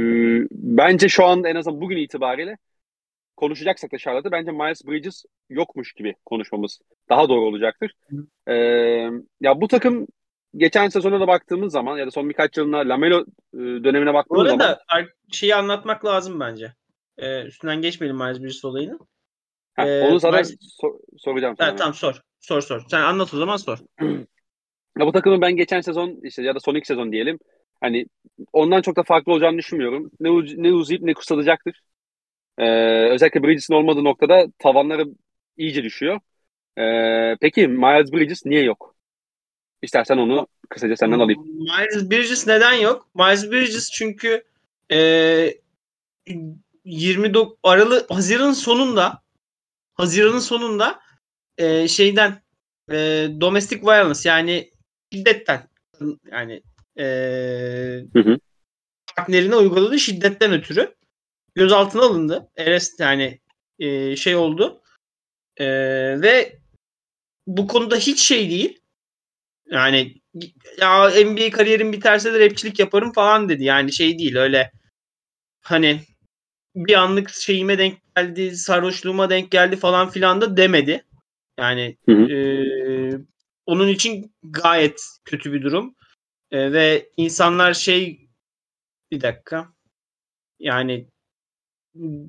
[0.51, 2.57] bence şu anda en azından bugün itibariyle
[3.41, 7.93] konuşacaksak da Charlotte'ı bence Miles Bridges yokmuş gibi konuşmamız daha doğru olacaktır.
[8.47, 8.53] E,
[9.41, 10.07] ya bu takım
[10.57, 13.21] geçen sezona da baktığımız zaman ya da son birkaç yılına Lamelo
[13.53, 16.73] e, dönemine Bu baktığımız zaman arada ar- şeyi anlatmak lazım bence.
[17.17, 18.99] Ee, üstünden geçmeyelim Miles Bridges olayını.
[19.73, 21.75] Ha, e, onu zaten Miles- sor- soracağım Ha, sana.
[21.75, 22.21] tamam sor.
[22.39, 22.81] Sor sor.
[22.89, 23.77] Sen anlat o zaman sor.
[24.99, 27.39] Ya bu takımın ben geçen sezon işte ya da son iki sezon diyelim
[27.81, 28.05] hani
[28.53, 30.11] ondan çok da farklı olacağını düşünmüyorum.
[30.19, 30.29] Ne,
[30.63, 31.81] ne uzayıp ne kısalacaktır.
[32.61, 35.05] Ee, özellikle Bridges'in olmadığı noktada tavanları
[35.57, 36.19] iyice düşüyor.
[36.77, 38.95] Ee, peki Miles Bridges niye yok?
[39.81, 41.41] İstersen onu kısaca senden alayım.
[41.45, 43.07] Miles Bridges neden yok?
[43.15, 44.43] Miles Bridges çünkü
[44.91, 45.53] e,
[46.85, 49.21] 29 Aralı Haziran sonunda
[49.93, 50.99] Haziran'ın sonunda
[51.57, 52.41] e, şeyden
[52.91, 54.71] e, domestic violence yani
[55.13, 55.67] şiddetten
[56.31, 56.61] yani
[56.97, 57.03] e,
[58.13, 58.37] Hı hı.
[59.15, 60.95] partnerine uyguladığı şiddetten ötürü
[61.55, 62.49] gözaltına alındı.
[62.59, 63.39] Arrest yani
[63.79, 64.81] e, şey oldu.
[65.57, 65.65] E,
[66.21, 66.59] ve
[67.47, 68.79] bu konuda hiç şey değil.
[69.69, 70.21] Yani
[70.77, 73.63] ya NBA kariyerim biterse de rapçilik yaparım falan dedi.
[73.63, 74.71] Yani şey değil öyle
[75.61, 76.01] hani
[76.75, 81.05] bir anlık şeyime denk geldi, sarhoşluğuma denk geldi falan filan da demedi.
[81.59, 82.31] Yani Hı hı.
[82.31, 82.37] e,
[83.65, 85.95] onun için gayet kötü bir durum.
[86.51, 88.29] E, ve insanlar şey
[89.11, 89.73] bir dakika
[90.59, 91.07] yani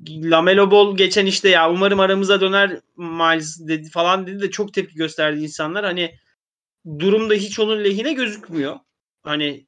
[0.07, 4.95] Lamelo Ball geçen işte ya umarım aramıza döner Miles dedi falan dedi de çok tepki
[4.95, 5.85] gösterdi insanlar.
[5.85, 6.19] Hani
[6.99, 8.79] durumda hiç onun lehine gözükmüyor.
[9.23, 9.67] Hani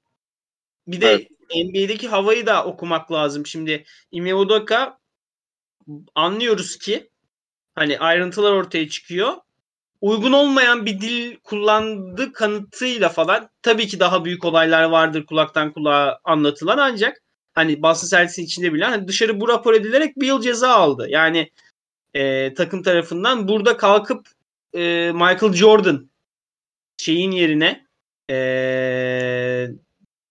[0.88, 1.32] bir de evet.
[1.56, 3.46] NBA'deki havayı da okumak lazım.
[3.46, 5.00] Şimdi Ime Udoka
[6.16, 7.10] anlıyoruz ki
[7.76, 9.34] hani ayrıntılar ortaya çıkıyor.
[10.02, 16.20] Uygun olmayan bir dil kullandığı kanıtıyla falan tabii ki daha büyük olaylar vardır kulaktan kulağa
[16.24, 17.25] anlatılan ancak
[17.56, 21.08] hani basın servisi içinde bile hani dışarı bu rapor edilerek bir yıl ceza aldı.
[21.10, 21.52] Yani
[22.14, 24.28] e, takım tarafından burada kalkıp
[24.74, 26.10] e, Michael Jordan
[26.98, 27.86] şeyin yerine
[28.32, 29.68] e,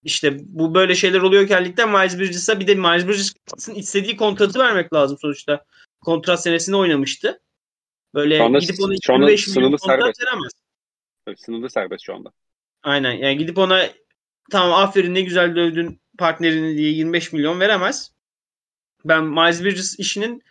[0.03, 4.93] işte bu böyle şeyler oluyorken ligde Miles Bridges'a bir de Miles Bridges'ın istediği kontratı vermek
[4.93, 5.65] lazım sonuçta.
[6.01, 7.41] Kontrat senesinde oynamıştı.
[8.13, 10.21] Böyle anda, gidip ona 25 milyon kontrat serbest.
[10.21, 10.51] veremez.
[11.37, 12.31] Sınırlı serbest şu anda.
[12.83, 13.89] Aynen yani gidip ona
[14.51, 18.11] tamam aferin ne güzel dövdün partnerini diye 25 milyon veremez.
[19.05, 20.43] Ben Miles Bridges işinin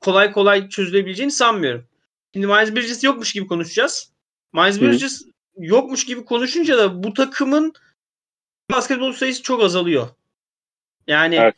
[0.00, 1.88] kolay kolay çözülebileceğini sanmıyorum.
[2.34, 4.12] Şimdi Miles Bridges yokmuş gibi konuşacağız.
[4.52, 5.30] Miles Bridges Hı.
[5.56, 7.72] yokmuş gibi konuşunca da bu takımın
[8.70, 10.08] basketbol sayısı çok azalıyor.
[11.06, 11.54] Yani evet.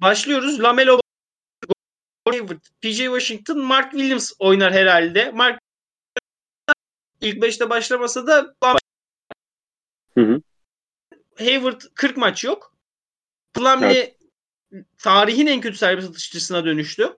[0.00, 0.60] başlıyoruz.
[0.60, 1.00] Lamelo
[2.80, 5.30] PJ Washington, Mark Williams oynar herhalde.
[5.30, 5.60] Mark
[7.20, 8.54] ilk 5'te başlamasa da
[10.14, 10.42] hı hı.
[11.38, 12.69] Hayward 40 maç yok.
[13.54, 14.16] Plumlee
[14.72, 14.82] evet.
[14.98, 17.16] tarihin en kötü serbest atışçısına dönüştü.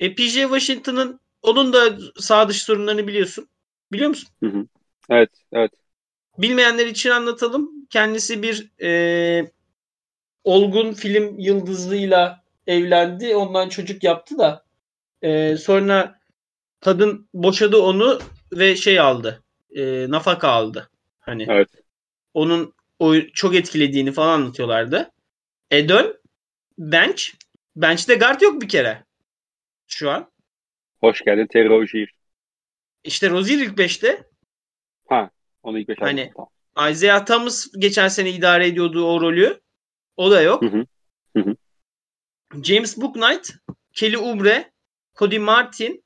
[0.00, 3.48] E, PJ Washington'ın onun da sağ dış sorunlarını biliyorsun.
[3.92, 4.28] Biliyor musun?
[4.42, 4.66] Hı hı.
[5.10, 5.70] Evet, evet.
[6.38, 7.86] Bilmeyenler için anlatalım.
[7.90, 9.52] Kendisi bir e,
[10.44, 13.36] olgun film yıldızıyla evlendi.
[13.36, 14.64] Ondan çocuk yaptı da
[15.22, 16.20] e, sonra
[16.80, 18.18] kadın boşadı onu
[18.52, 19.42] ve şey aldı.
[19.76, 20.90] E, nafaka aldı.
[21.20, 21.68] Hani evet.
[22.34, 25.10] onun o çok etkilediğini falan anlatıyorlardı.
[25.70, 26.20] E dön
[26.78, 27.22] bench.
[27.76, 29.04] Bench'te guard yok bir kere.
[29.86, 30.30] Şu an.
[31.00, 32.08] Hoş geldin Terry Rozier.
[33.04, 34.24] İşte Rozier ilk 5'te.
[35.08, 35.30] Ha.
[35.62, 36.90] Onu ilk 5 Hani tamam.
[36.90, 39.60] Isaiah Thomas geçen sene idare ediyordu o rolü.
[40.16, 40.62] O da yok.
[40.62, 40.86] Hı hı.
[41.36, 41.56] Hı hı.
[42.62, 43.50] James Booknight,
[43.92, 44.72] Kelly Oubre,
[45.18, 46.04] Cody Martin,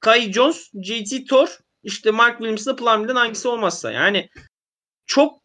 [0.00, 3.90] Kai Jones, JT Thor, işte Mark Williams'la Plumlee'den hangisi olmazsa.
[3.92, 4.28] Yani
[5.06, 5.42] çok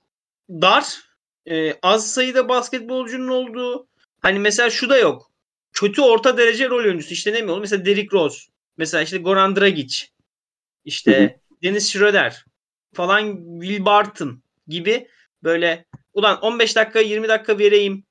[0.50, 1.05] dar,
[1.50, 3.88] e, az sayıda basketbolcunun olduğu
[4.20, 5.32] hani mesela şu da yok.
[5.74, 7.62] Kötü orta derece rol oyuncusu işte ne mi olur?
[7.62, 8.40] Mesela Derrick Rose.
[8.78, 10.06] Mesela işte Goran Dragic.
[10.86, 11.62] İşte hı hı.
[11.64, 12.46] Dennis Schroeder
[12.94, 15.08] falan Will Barton gibi
[15.44, 18.06] böyle ulan 15 dakika 20 dakika vereyim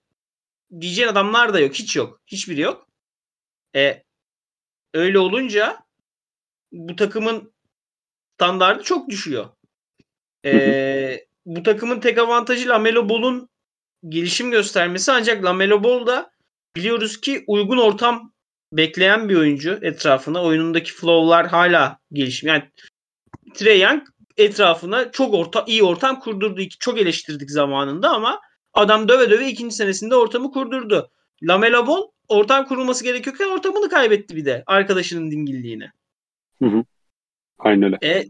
[0.81, 1.75] diyeceğin adamlar da yok.
[1.75, 2.21] Hiç yok.
[2.27, 2.89] Hiçbiri yok.
[3.77, 4.03] E,
[4.95, 5.85] öyle olunca
[6.73, 7.55] bu takımın
[8.35, 9.49] standartı çok düşüyor.
[10.45, 13.49] E, bu takımın tek avantajı Lamelo Ball'un
[14.09, 16.31] gelişim göstermesi ancak Lamelo Ball da
[16.77, 18.33] biliyoruz ki uygun ortam
[18.73, 20.43] bekleyen bir oyuncu etrafına.
[20.43, 22.49] Oyunundaki flow'lar hala gelişim.
[22.49, 22.63] Yani
[23.55, 24.03] Trey Young
[24.37, 26.63] etrafına çok orta iyi ortam kurdurdu.
[26.81, 28.41] Çok eleştirdik zamanında ama
[28.75, 31.11] Adam döve döve ikinci senesinde ortamı kurdurdu.
[31.43, 35.93] Lamela Ball ortam kurulması gerekiyorken ortamını kaybetti bir de arkadaşının dingilliğine.
[36.63, 36.85] Hı hı.
[37.59, 37.99] Aynen öyle.
[38.03, 38.29] E,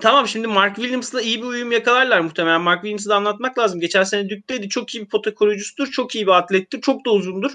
[0.00, 2.60] tamam şimdi Mark Williams'la iyi bir uyum yakalarlar muhtemelen.
[2.60, 3.80] Mark Williams'ı da anlatmak lazım.
[3.80, 4.68] Geçen sene Duke'deydi.
[4.68, 5.90] Çok iyi bir pota koruyucusudur.
[5.90, 6.80] Çok iyi bir atlettir.
[6.80, 7.52] Çok da uzundur.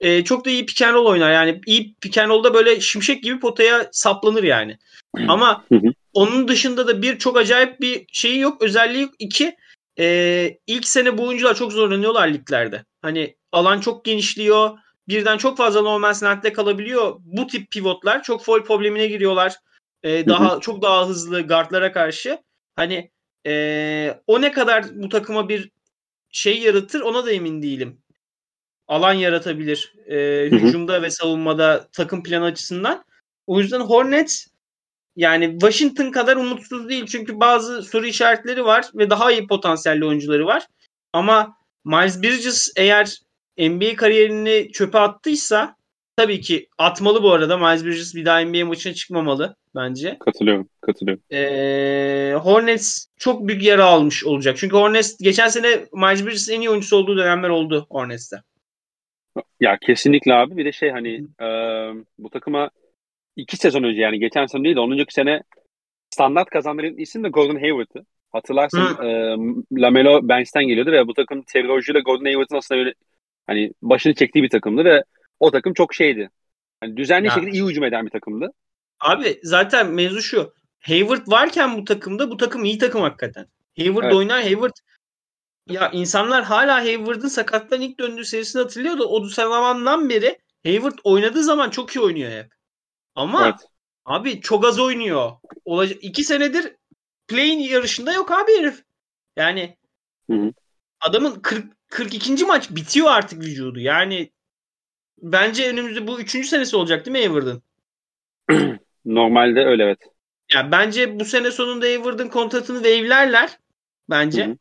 [0.00, 1.32] E, çok da iyi pick and roll oynar.
[1.32, 4.78] Yani iyi pick and roll'da böyle şimşek gibi potaya saplanır yani.
[5.28, 5.64] Ama
[6.12, 8.62] onun dışında da bir çok acayip bir şeyi yok.
[8.62, 9.14] Özelliği yok.
[9.18, 9.56] İki
[9.98, 12.84] e, ilk sene bu oyuncular çok zorlanıyorlar liglerde.
[13.02, 14.70] Hani alan çok genişliyor.
[15.08, 17.16] Birden çok fazla normal snack'te kalabiliyor.
[17.18, 19.54] Bu tip pivotlar çok foul problemine giriyorlar.
[20.02, 22.38] E, daha çok daha hızlı guardlara karşı.
[22.76, 23.10] Hani
[23.46, 25.70] e, o ne kadar bu takıma bir
[26.30, 28.02] şey yaratır ona da emin değilim.
[28.88, 33.04] Alan yaratabilir e, hücumda ve savunmada takım planı açısından.
[33.46, 34.46] O yüzden Hornets
[35.16, 40.46] yani Washington kadar umutsuz değil çünkü bazı soru işaretleri var ve daha iyi potansiyelli oyuncuları
[40.46, 40.66] var.
[41.12, 43.18] Ama Miles Bridges eğer
[43.58, 45.76] NBA kariyerini çöpe attıysa
[46.16, 47.58] tabii ki atmalı bu arada.
[47.58, 50.16] Miles Bridges bir daha NBA maçına çıkmamalı bence.
[50.20, 51.22] Katılıyorum, katılıyorum.
[51.32, 54.56] Ee, Hornets çok büyük yara almış olacak.
[54.56, 58.36] Çünkü Hornets geçen sene Miles Bridges en iyi oyuncusu olduğu dönemler oldu Hornets'te.
[59.60, 60.56] Ya kesinlikle abi.
[60.56, 61.46] Bir de şey hani e,
[62.18, 62.70] bu takıma
[63.36, 64.90] iki sezon önce yani geçen sene değil de 10.
[64.92, 65.42] önceki sene
[66.10, 68.06] standart kazanların isim de Gordon Hayward'ı.
[68.32, 69.36] Hatırlarsın e,
[69.72, 72.94] Lamelo bench'ten geliyordu ve bu takım Terry Rozier ile Gordon Hayward'ın aslında öyle
[73.46, 75.04] hani başını çektiği bir takımdı ve
[75.42, 76.30] o takım çok şeydi.
[76.82, 77.34] Yani düzenli ya.
[77.34, 78.52] şekilde iyi hücum eden bir takımdı.
[79.00, 80.54] Abi zaten mevzu şu.
[80.80, 83.46] Hayward varken bu takımda bu takım iyi takım hakikaten.
[83.78, 84.14] Hayward evet.
[84.14, 84.42] oynar.
[84.42, 84.72] Hayward
[85.68, 91.42] ya insanlar hala Hayward'ın sakattan ilk döndüğü serisini hatırlıyor da o zamandan beri Hayward oynadığı
[91.42, 92.52] zaman çok iyi oynuyor hep.
[93.14, 93.68] Ama Evet.
[94.04, 95.32] abi çok az oynuyor.
[95.64, 96.76] Olacak iki senedir
[97.28, 98.84] play'in yarışında yok abi herif.
[99.36, 99.76] Yani
[100.30, 100.52] Hı hı.
[101.00, 102.44] adamın 40 42.
[102.44, 103.80] maç bitiyor artık vücudu.
[103.80, 104.30] Yani
[105.22, 107.62] bence önümüzde bu üçüncü senesi olacak değil mi Hayward'ın?
[109.04, 109.98] Normalde öyle evet.
[110.52, 113.58] Ya bence bu sene sonunda Hayward'ın kontratını wave'lerler
[114.10, 114.46] bence.
[114.46, 114.56] Hı hı.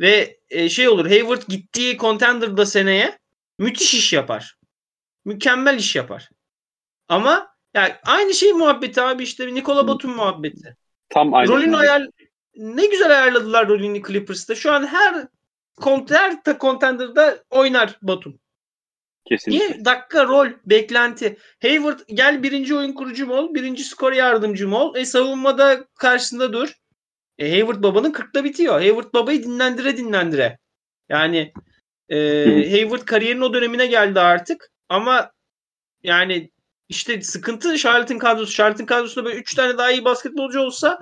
[0.00, 3.18] Ve e, şey olur Hayward gittiği contender'da seneye
[3.58, 4.56] müthiş iş yapar.
[5.24, 6.30] Mükemmel iş yapar.
[7.08, 10.76] Ama yani aynı şey muhabbeti abi işte Nikola Batum muhabbeti.
[11.08, 11.48] Tam aynı.
[11.48, 12.06] Rolünü ayar
[12.56, 14.54] ne güzel ayarladılar rolünü Clippers'ta.
[14.54, 15.26] Şu an her
[15.76, 18.38] kont her contender'da oynar Batum.
[19.28, 19.66] Kesinlikle.
[19.66, 19.84] Niye?
[19.84, 21.36] Dakika, rol, beklenti.
[21.62, 24.96] Hayward gel birinci oyun kurucum ol, birinci skor yardımcım ol.
[24.96, 26.72] E savunmada karşısında dur.
[27.38, 28.74] E, Hayward babanın 40'ta bitiyor.
[28.74, 30.58] Hayward babayı dinlendire dinlendire.
[31.08, 31.52] Yani
[32.08, 32.16] e,
[32.70, 34.70] Hayward kariyerin o dönemine geldi artık.
[34.88, 35.32] Ama
[36.02, 36.50] yani
[36.88, 38.52] işte sıkıntı Charlotte'ın kadrosu.
[38.52, 40.98] Charlotte'ın kadrosunda böyle 3 tane daha iyi basketbolcu olsa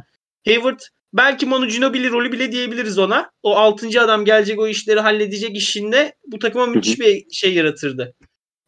[0.47, 0.81] Hayward
[1.13, 3.31] belki Manu Ginobili rolü bile diyebiliriz ona.
[3.43, 4.01] O 6.
[4.01, 8.15] adam gelecek o işleri halledecek işinde bu takıma müthiş bir şey yaratırdı.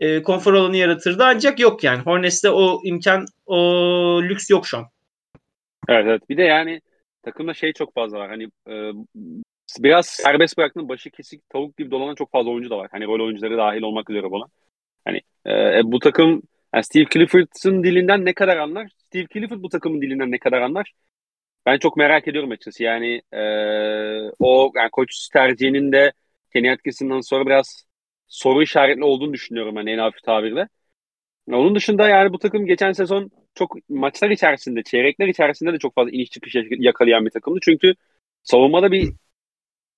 [0.01, 2.03] E, konfor alanı yaratırdı ancak yok yani.
[2.03, 3.57] Hornets'te o imkan, o
[4.23, 4.85] lüks yok şu an.
[5.89, 6.29] Evet evet.
[6.29, 6.81] Bir de yani
[7.23, 8.29] takımda şey çok fazla var.
[8.29, 8.75] Hani e,
[9.79, 12.89] biraz serbest bıraktığın başı kesik tavuk gibi dolanan çok fazla oyuncu da var.
[12.93, 14.45] Hani rol oyuncuları dahil olmak üzere buna.
[15.05, 16.43] Hani e, bu takım
[16.75, 18.91] yani Steve Clifford'ın dilinden ne kadar anlar?
[19.07, 20.93] Steve Clifford bu takımın dilinden ne kadar anlar?
[21.67, 22.83] Ben çok merak ediyorum açıkçası.
[22.83, 23.39] Yani e,
[24.39, 26.13] o yani koç tercihinin de
[26.53, 27.85] Kenny Atkinson'dan sonra biraz
[28.29, 30.69] soru işaretli olduğunu düşünüyorum hani en hafif tabirle.
[31.53, 36.11] Onun dışında yani bu takım geçen sezon çok maçlar içerisinde, çeyrekler içerisinde de çok fazla
[36.11, 37.59] iniş çıkış yakalayan bir takımdı.
[37.63, 37.95] Çünkü
[38.45, 39.13] savunmada bir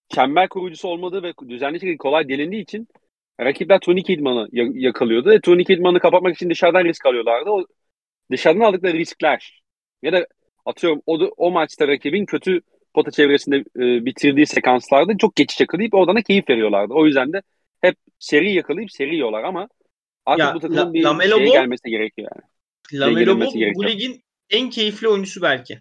[0.09, 2.89] çember kurucusu olmadığı ve düzenli şekilde kolay delindiği için
[3.41, 4.49] rakipler Tony Kidman'ı
[4.81, 5.33] yakalıyordu.
[5.33, 7.51] E, Tony Kidman'ı kapatmak için dışarıdan risk alıyorlardı.
[7.51, 7.67] O
[8.31, 9.63] dışarıdan aldıkları riskler
[10.03, 10.27] ya da
[10.65, 12.61] atıyorum o, o maçta rakibin kötü
[12.95, 16.95] pota çevresinde e, bitirdiği sekanslarda çok geçiş yakalayıp oradan da keyif veriyorlardı.
[16.95, 17.43] O yüzden de
[17.81, 19.69] hep seri yakalayıp seri yiyorlar ama
[20.27, 23.01] artık Ya, bu takımın La- bir Lamelo şeye gelmesi gerekiyor yani.
[23.01, 23.91] Lamelo bu gerekiyor.
[23.91, 25.81] ligin en keyifli oyuncusu belki.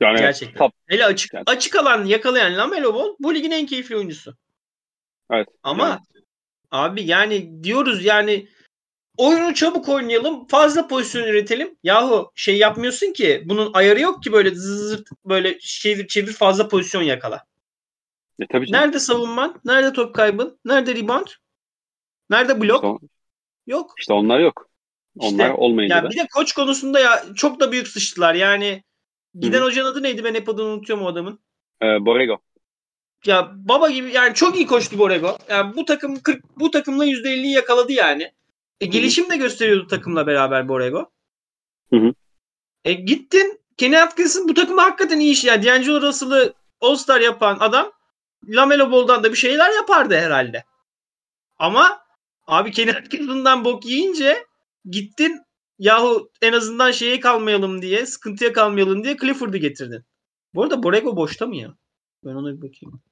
[0.00, 0.58] Yani Gerçekten.
[0.58, 0.72] top.
[0.86, 4.36] Hele açık Yani- açık alan yakalayan Lamelo Ball bu ligin en keyifli oyuncusu.
[5.32, 5.48] Evet.
[5.62, 6.24] Ama Evet.
[6.70, 8.46] abi yani diyoruz yani
[9.20, 11.76] oyunu çabuk oynayalım, fazla pozisyon üretelim.
[11.82, 17.02] Yahu şey yapmıyorsun ki bunun ayarı yok ki böyle zırt böyle çevir çevir fazla pozisyon
[17.02, 17.44] yakala.
[18.40, 18.82] E, tabii canım.
[18.82, 19.60] Nerede savunman?
[19.64, 20.58] Nerede top kaybın?
[20.64, 21.26] Nerede rebound?
[22.30, 22.84] Nerede blok?
[22.84, 23.06] İşte,
[23.66, 23.94] Yok.
[23.98, 24.70] işte onlar yok.
[25.20, 26.10] İşte, Onlar olmayınca Ya da.
[26.10, 28.34] bir de koç konusunda ya çok da büyük sıçtılar.
[28.34, 28.82] Yani
[29.40, 30.24] giden Hı hocanın adı neydi?
[30.24, 31.38] Ben hep adını unutuyorum o adamın.
[31.82, 32.38] E, Borrego.
[33.26, 35.38] Ya baba gibi yani çok iyi koştu Borrego.
[35.48, 38.32] Yani bu takım 40 bu takımla %50'yi yakaladı yani.
[38.80, 41.10] E, gelişim de gösteriyordu takımla beraber Borrego.
[41.90, 42.14] Hı hı.
[42.84, 45.44] E gittin Kenny Atkinson bu takımda hakikaten iyi iş.
[45.44, 47.92] Yani D'Angelo Russell'ı All-Star yapan adam
[48.48, 50.64] Lamelo Ball'dan da bir şeyler yapardı herhalde.
[51.58, 52.00] Ama
[52.46, 54.46] abi Kenny Atkinson'dan bok yiyince
[54.84, 55.40] gittin
[55.78, 60.04] yahu en azından şeye kalmayalım diye, sıkıntıya kalmayalım diye Clifford'u getirdin.
[60.54, 61.74] Bu arada Borrego boşta mı ya?
[62.24, 63.02] Ben ona bir bakayım.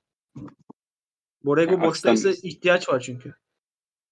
[1.45, 3.35] Borrego Ya, boştaysa aslan- ihtiyaç var çünkü.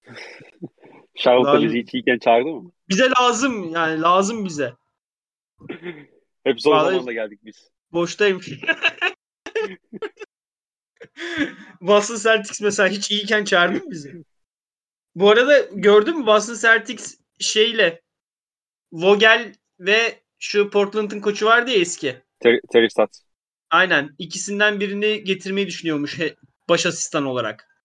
[1.18, 1.68] Charlotte'da Lazım.
[1.68, 2.72] bizi hiç iyiken çağırdı mı?
[2.88, 4.72] Bize lazım yani lazım bize.
[6.44, 7.70] Hep zor Vallahi- zamanda geldik biz.
[7.92, 8.40] Boştayım.
[11.80, 14.24] Boston Celtics mesela hiç iyiyken çağırdı mı bizi?
[15.14, 18.02] Bu arada gördün mü Boston Celtics şeyle
[18.92, 22.16] Vogel ve şu Portland'ın koçu vardı ya eski.
[22.40, 23.20] Ter Terry Stotts.
[23.70, 24.14] Aynen.
[24.18, 26.18] ikisinden birini getirmeyi düşünüyormuş
[26.68, 27.82] baş asistan olarak.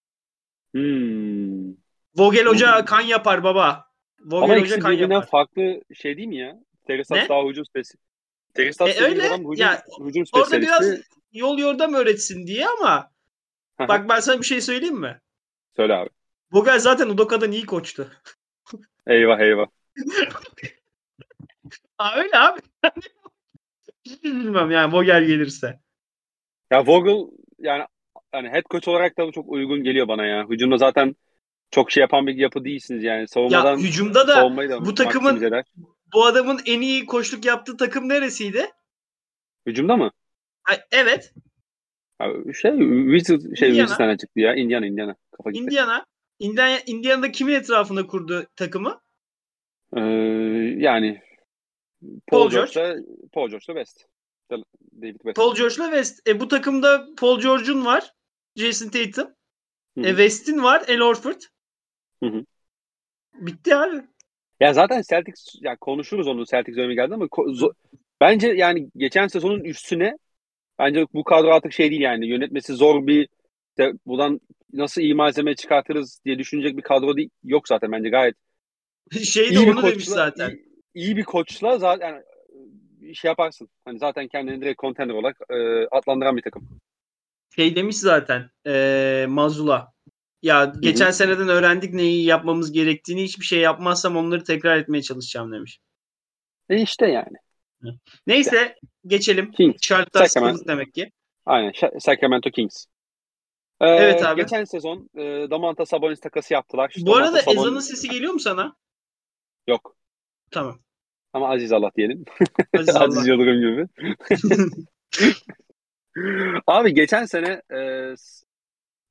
[0.74, 1.72] Hmm.
[2.16, 3.86] Vogel Hoca kan yapar baba.
[4.26, 5.28] Vogel Ama Hoca kan yapar.
[5.28, 6.60] farklı şey değil mi ya?
[6.90, 7.30] Ne?
[7.30, 7.98] daha hücum spesi.
[8.72, 9.28] Stotts E, öyle.
[9.28, 11.00] adam hücum, Ya, hücum Orada biraz
[11.32, 13.12] yol yordam öğretsin diye ama
[13.80, 15.22] bak ben sana bir şey söyleyeyim mi?
[15.76, 16.10] Söyle abi.
[16.52, 18.12] Vogel zaten Udoka'dan iyi koçtu.
[19.08, 19.68] Eyvah eyvah.
[21.98, 22.60] Aa, öyle abi.
[24.06, 25.80] Hiç üzülmem yani Vogel gelirse.
[26.72, 27.28] Ya Vogel
[27.60, 27.86] yani
[28.32, 30.50] hani head coach olarak da çok uygun geliyor bana ya.
[30.50, 31.16] Hücumda zaten
[31.72, 33.20] çok şey yapan bir yapı değilsiniz yani.
[33.20, 35.64] Ya Savunmadan hücumda da da bu takımın-
[36.14, 38.70] bu adamın en iyi koçluk yaptığı takım neresiydi?
[39.66, 40.12] Hücumda mı?
[40.64, 41.34] Ha, evet.
[42.18, 42.28] Ha,
[42.62, 43.88] şey Wizards şey Indiana.
[43.88, 44.56] Wizards'tan çıktı ya.
[44.56, 45.16] Indiana Indiana.
[45.38, 45.64] Kafa gitti.
[45.64, 46.06] Indiana.
[46.40, 49.02] Indiana Indiana'da kimin etrafında kurdu takımı?
[49.96, 50.00] Ee,
[50.78, 51.22] yani
[52.02, 52.72] Paul Paul, George.
[52.74, 53.04] George'la
[53.34, 54.06] Paul George'la West.
[55.02, 55.36] David West.
[55.36, 56.28] Paul George'la West.
[56.28, 58.14] E, bu takımda Paul George'un var.
[58.56, 59.34] Jason Tatum.
[59.98, 60.02] Hı.
[60.02, 60.84] E, West'in var.
[60.88, 61.42] El Horford.
[62.24, 62.46] Hı hı.
[63.34, 64.02] Bitti abi.
[64.60, 67.74] Ya zaten Celtics ya konuşuruz onu Celtics dönemi geldi ama ko-
[68.22, 70.18] bence yani geçen sezonun üstüne
[70.80, 73.28] bence bu kadro artık şey değil yani yönetmesi zor bir
[73.70, 74.42] işte buradan
[74.74, 78.36] nasıl iyi malzeme çıkartırız diye düşünecek bir kadro değil, yok zaten bence gayet
[79.24, 80.50] Şey de iyi onu demiş koçla zaten.
[80.50, 82.08] iyi, iyi bir koçla zaten
[83.02, 83.70] yani, şey yaparsın.
[83.86, 86.70] Hani zaten kendini direkt contender olarak e, adlandıran bir takım.
[87.56, 89.94] Şey demiş zaten ee, Mazula.
[90.42, 93.24] Ya geçen seneden öğrendik neyi yapmamız gerektiğini.
[93.24, 95.80] Hiçbir şey yapmazsam onları tekrar etmeye çalışacağım demiş.
[96.70, 97.38] E işte yani.
[98.28, 98.76] Neyse
[99.06, 99.52] geçelim.
[99.52, 99.88] Kings.
[100.14, 100.66] Sacramento.
[100.68, 101.12] demek ki.
[101.46, 101.72] Aynen.
[102.00, 102.86] Sacramento Kings.
[103.82, 104.42] Ee, Evet abi.
[104.42, 106.94] Geçen sezon e, Domantas Sabonis takası yaptılar.
[107.00, 108.76] Bu arada Sabonis- ezanın sesi geliyor mu sana?
[109.68, 109.96] Yok.
[110.52, 110.80] Tamam.
[111.34, 112.26] Ama Aziz Allah diyelim.
[112.78, 113.28] Aziz Aziz Allah.
[113.28, 113.88] Yıldırım gibi.
[116.68, 118.14] Abi geçen sene e,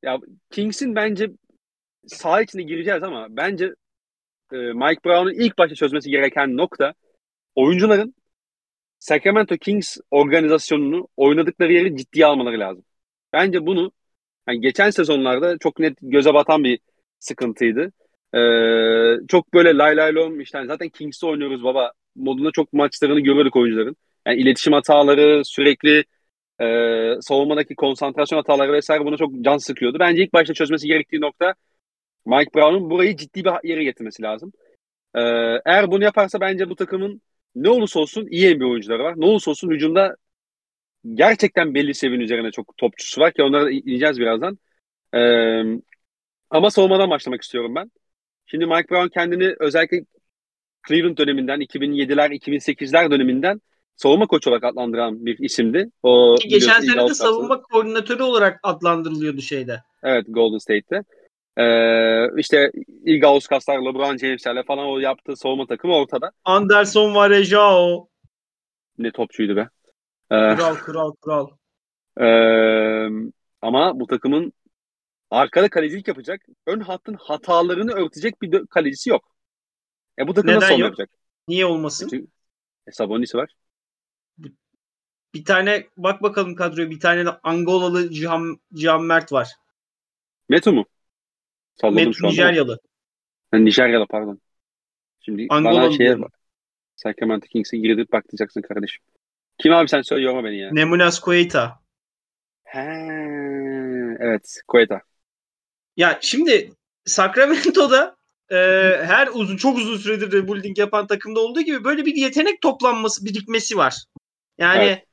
[0.02, 0.18] ya
[0.50, 1.30] Kings'in bence
[2.06, 3.74] saha içine gireceğiz ama bence
[4.52, 6.94] e, Mike Brown'un ilk başta çözmesi gereken nokta
[7.54, 8.14] oyuncuların
[8.98, 12.84] Sacramento Kings organizasyonunu oynadıkları yeri ciddiye almaları lazım.
[13.32, 13.92] Bence bunu
[14.48, 16.80] yani geçen sezonlarda çok net göze batan bir
[17.18, 17.92] sıkıntıydı.
[18.34, 23.20] Ee, çok böyle lay lay lom işte hani zaten Kings'te oynuyoruz baba modunda çok maçlarını
[23.20, 23.96] görüyorduk oyuncuların.
[24.26, 26.04] Yani iletişim hataları sürekli
[26.60, 26.66] e,
[27.20, 29.98] savunmadaki konsantrasyon hataları vesaire buna çok can sıkıyordu.
[30.00, 31.54] Bence ilk başta çözmesi gerektiği nokta
[32.26, 34.52] Mike Brown'un burayı ciddi bir yere getirmesi lazım.
[35.14, 35.20] Ee,
[35.66, 37.22] eğer bunu yaparsa bence bu takımın
[37.54, 39.14] ne olursa olsun iyi NBA oyuncuları var.
[39.16, 40.16] Ne olursa olsun hücumda
[41.14, 44.58] gerçekten belli seviyenin üzerine çok topçusu var ki onlara ineceğiz birazdan.
[45.14, 45.62] Ee,
[46.50, 47.90] ama savunmadan başlamak istiyorum ben.
[48.46, 50.00] Şimdi Mike Brown kendini özellikle
[50.88, 53.60] Cleveland döneminden 2007'ler 2008'ler döneminden
[54.00, 55.90] savunma koçu olarak adlandıran bir isimdi.
[56.02, 59.82] O Ki geçen sene de savunma koordinatörü olarak adlandırılıyordu şeyde.
[60.02, 61.04] Evet Golden State'te.
[61.56, 62.72] Ee, işte
[63.04, 66.32] Ilga Oskaslar, LeBron James'lerle falan o yaptığı savunma takımı ortada.
[66.44, 68.08] Anderson Varejao.
[68.98, 69.68] Ne topçuydu be.
[70.30, 71.48] Ee, Kral kral kral.
[72.20, 73.08] Ee,
[73.62, 74.52] ama bu takımın
[75.30, 79.24] arkada kalecilik yapacak, ön hattın hatalarını örtecek bir kalecisi yok.
[80.18, 80.80] E bu takım Neden nasıl yok?
[80.80, 81.10] yapacak?
[81.48, 82.08] Niye olmasın?
[82.10, 82.26] Çünkü
[82.86, 83.50] e, Sabonis var.
[85.34, 89.48] Bir tane bak bakalım kadroya bir tane de Angolalı Cihan, Cihan Mert var.
[90.48, 90.84] Metu mu?
[91.80, 92.32] Salladım Met şu anda.
[92.32, 92.78] Nijeryalı.
[93.50, 94.40] Ha, Nijeryalı pardon.
[95.20, 96.38] Şimdi Angolalı bana şeye bak.
[96.96, 99.04] Sacramento Kings'e girdip baktıracaksın kardeşim.
[99.58, 100.70] Kim abi sen söyle yorma beni ya.
[100.72, 101.80] Nemunas Koita.
[102.64, 102.78] He,
[104.20, 104.60] evet.
[104.68, 105.00] Koeta.
[105.96, 106.72] Ya şimdi
[107.04, 108.16] Sacramento'da
[108.50, 108.56] e,
[109.04, 113.76] her uzun çok uzun süredir rebuilding yapan takımda olduğu gibi böyle bir yetenek toplanması birikmesi
[113.76, 114.04] var.
[114.58, 115.06] Yani Evet.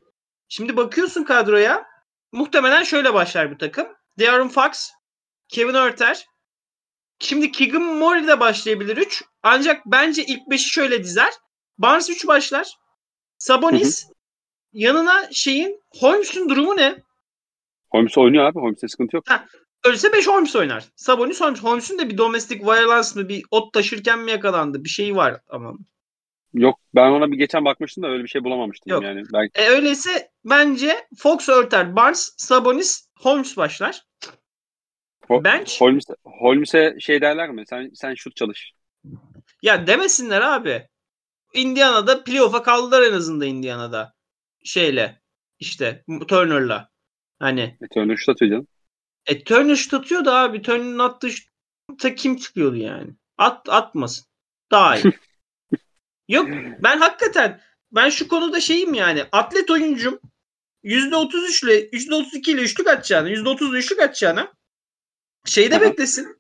[0.49, 1.85] Şimdi bakıyorsun kadroya
[2.31, 3.87] muhtemelen şöyle başlar bu takım.
[4.19, 4.89] De'Aaron Fox,
[5.47, 6.25] Kevin Örter.
[7.19, 9.23] Şimdi Keegan Murray de başlayabilir 3.
[9.43, 11.33] Ancak bence ilk 5'i şöyle dizer.
[11.77, 12.77] Barnes 3 başlar.
[13.37, 14.07] Sabonis
[14.73, 17.03] yanına şeyin Holmes'un durumu ne?
[17.91, 18.59] Holmes oynuyor abi.
[18.59, 19.25] Holmes'te sıkıntı yok.
[19.83, 20.85] Ölse 5 Holmes oynar.
[20.95, 21.63] Sabonis Holmes.
[21.63, 24.83] Holmes'un da bir domestic violence mı bir ot taşırken mi yakalandı?
[24.83, 25.73] Bir şeyi var ama.
[26.53, 29.03] Yok ben ona bir geçen bakmıştım da öyle bir şey bulamamıştım Yok.
[29.03, 29.23] yani.
[29.33, 34.03] Ben E, öyleyse bence Fox örter, Barnes, Sabonis, Holmes başlar.
[35.29, 37.63] Ho- Bench Holmes, Holmes'e şey derler mi?
[37.69, 38.71] Sen sen şut çalış.
[39.61, 40.87] ya demesinler abi.
[41.53, 44.13] Indiana'da playoff'a kaldılar en azından Indiana'da.
[44.63, 45.21] Şeyle
[45.59, 46.89] işte Turner'la.
[47.39, 48.67] Hani E, Turner şut atıyor canım.
[49.25, 50.61] e, Turner şut atıyordu abi.
[50.61, 53.11] Turner'ın attığı şutta kim çıkıyordu yani?
[53.37, 54.25] At atmasın.
[54.71, 55.03] Daha iyi.
[56.27, 57.61] Yok ben hakikaten
[57.91, 60.19] ben şu konuda şeyim yani atlet oyuncum
[60.83, 64.53] %33 ile %32 ile üçlük atacağını %30 üçlük atacağına
[65.45, 66.37] şeyde beklesin.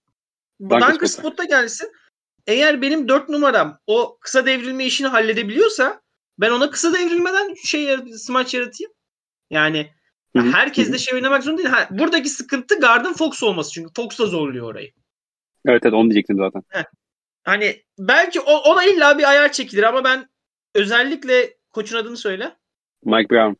[0.61, 1.43] Dunker spot'ta.
[1.43, 1.91] gelsin.
[2.47, 6.01] Eğer benim 4 numaram o kısa devrilme işini halledebiliyorsa
[6.39, 8.91] ben ona kısa devrilmeden şey smaç yaratayım.
[9.49, 9.91] Yani
[10.35, 11.73] Hı hı, herkes de şey oynamak zorunda değil.
[11.73, 14.91] Ha, buradaki sıkıntı Gard'ın Fox olması çünkü Fox da zorluyor orayı.
[15.65, 16.63] Evet evet onu diyecektim zaten.
[17.47, 20.29] Hani belki o, ona illa bir ayar çekilir ama ben
[20.75, 22.55] özellikle koçun adını söyle.
[23.05, 23.53] Mike Brown.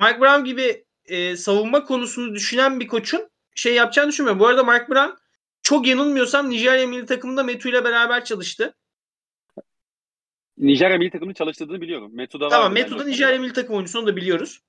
[0.00, 4.40] Mike Brown gibi e, savunma konusunu düşünen bir koçun şey yapacağını düşünmüyorum.
[4.40, 5.16] Bu arada Mike Brown
[5.62, 8.74] çok yanılmıyorsam Nijerya milli takımında Metu ile beraber çalıştı.
[10.58, 12.10] Nijerya milli takımını çalıştırdığını biliyorum.
[12.14, 13.10] Metu'da Tamam vardı Metu da bence.
[13.10, 14.60] Nijerya milli takım oyuncusu onu da biliyoruz.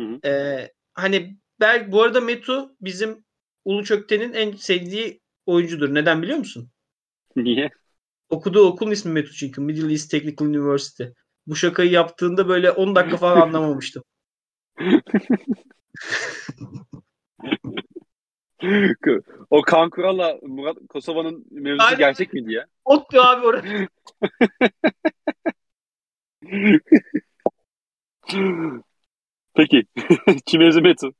[0.00, 0.28] Hı hı.
[0.28, 3.24] Ee, hani belki bu arada Metu bizim
[3.64, 5.94] Ulu Çökten'in en sevdiği oyuncudur.
[5.94, 6.70] Neden biliyor musun?
[7.36, 7.70] Niye?
[8.28, 9.60] Okuduğu okulun ismi Metu çünkü.
[9.60, 11.04] Middle East Technical University.
[11.46, 14.02] Bu şakayı yaptığında böyle 10 dakika falan anlamamıştım.
[19.50, 21.98] o Kaan Kural'la Murat Kosova'nın mevzusu Aynen.
[21.98, 22.66] gerçek miydi ya?
[22.84, 23.88] Ottu abi orası.
[29.54, 29.84] Peki.
[30.46, 31.14] Çimezi Metu.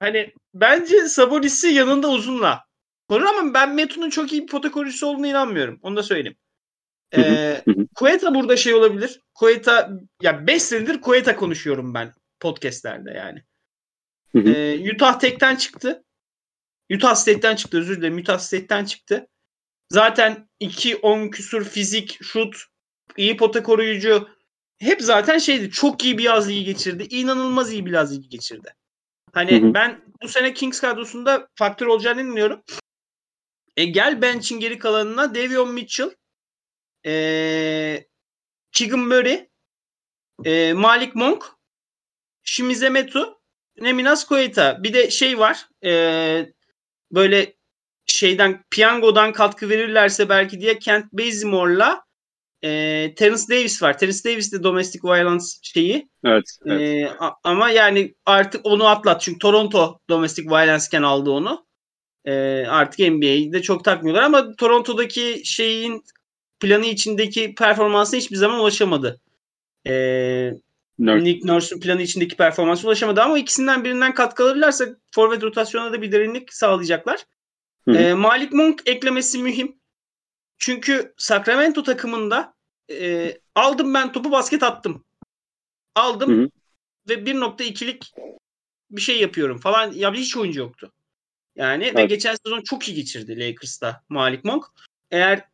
[0.00, 2.67] Hani bence Sabonis'i yanında uzunla
[3.08, 5.78] korur ama ben Metu'nun çok iyi bir pota koruyucusu olduğuna inanmıyorum.
[5.82, 6.38] Onu da söyleyeyim.
[7.16, 7.62] Ee.
[7.94, 9.20] Kueta burada şey olabilir.
[9.34, 9.90] Kueta
[10.22, 13.42] ya 5 senedir Kueta konuşuyorum ben podcastlerde yani.
[14.34, 16.04] Ee, Utah Tech'ten çıktı.
[16.94, 18.18] Utah State'ten çıktı özür dilerim.
[18.18, 19.28] Utah State'ten çıktı.
[19.90, 22.64] Zaten 2-10 küsur fizik, şut,
[23.16, 24.28] iyi pota koruyucu
[24.78, 25.70] hep zaten şeydi.
[25.70, 27.06] Çok iyi bir yaz ligi geçirdi.
[27.10, 28.74] İnanılmaz iyi bir yaz ligi geçirdi.
[29.32, 29.74] Hani Hı hı.
[29.74, 32.62] ben bu sene Kings kadrosunda faktör olacağını inanıyorum.
[33.78, 36.10] E gel bench'in geri kalanına Davion Mitchell,
[37.06, 37.12] e,
[38.72, 39.48] Keegan Murray,
[40.44, 41.44] e, Malik Monk,
[42.42, 43.38] Shimize Metu,
[43.80, 44.82] Neminas Koeta.
[44.82, 45.66] Bir de şey var.
[45.84, 45.92] E,
[47.12, 47.54] böyle
[48.06, 52.04] şeyden piyangodan katkı verirlerse belki diye Kent Bazemore'la
[52.62, 52.68] e,
[53.16, 53.98] Terence Davis var.
[53.98, 56.08] Terence Davis de domestic violence şeyi.
[56.24, 56.44] Evet.
[56.66, 56.80] evet.
[56.80, 59.20] Ee, a- ama yani artık onu atlat.
[59.20, 61.67] Çünkü Toronto domestic violence'ken aldı onu.
[62.24, 66.04] Ee, artık NBA'de çok takmıyorlar ama Toronto'daki şeyin
[66.60, 69.20] planı içindeki performansına hiçbir zaman ulaşamadı.
[69.86, 70.52] Ee,
[70.98, 71.24] Nerd.
[71.24, 76.12] Nick Nurse'un planı içindeki performansa ulaşamadı ama ikisinden birinden katkı alırlarsa forvet rotasyonuna da bir
[76.12, 77.24] derinlik sağlayacaklar.
[77.84, 77.96] Hı hı.
[77.96, 79.78] Ee, Malik Monk eklemesi mühim.
[80.58, 82.54] Çünkü Sacramento takımında
[82.90, 85.04] e, aldım ben topu basket attım.
[85.94, 86.50] Aldım Hı hı.
[87.08, 88.12] ve 1.2'lik
[88.90, 89.92] bir şey yapıyorum falan.
[89.92, 90.92] Ya hiç oyuncu yoktu.
[91.58, 92.10] Yani ve Evet.
[92.10, 94.64] geçen sezon çok iyi geçirdi Lakers'ta Malik Monk.
[95.10, 95.44] Eğer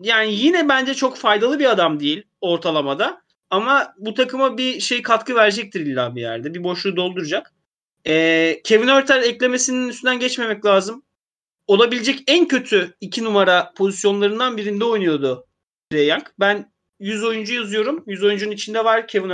[0.00, 3.22] yani yine bence çok faydalı bir adam değil ortalamada.
[3.50, 6.54] Ama bu takıma bir şey katkı verecektir illa bir yerde.
[6.54, 7.52] Bir boşluğu dolduracak.
[8.06, 11.02] Ee, Kevin Örter eklemesinin üstünden geçmemek lazım.
[11.66, 15.46] Olabilecek en kötü iki numara pozisyonlarından birinde oynuyordu
[15.90, 16.26] Trae Young.
[16.40, 18.04] Ben 100 oyuncu yazıyorum.
[18.06, 19.30] 100 oyuncunun içinde var Kevin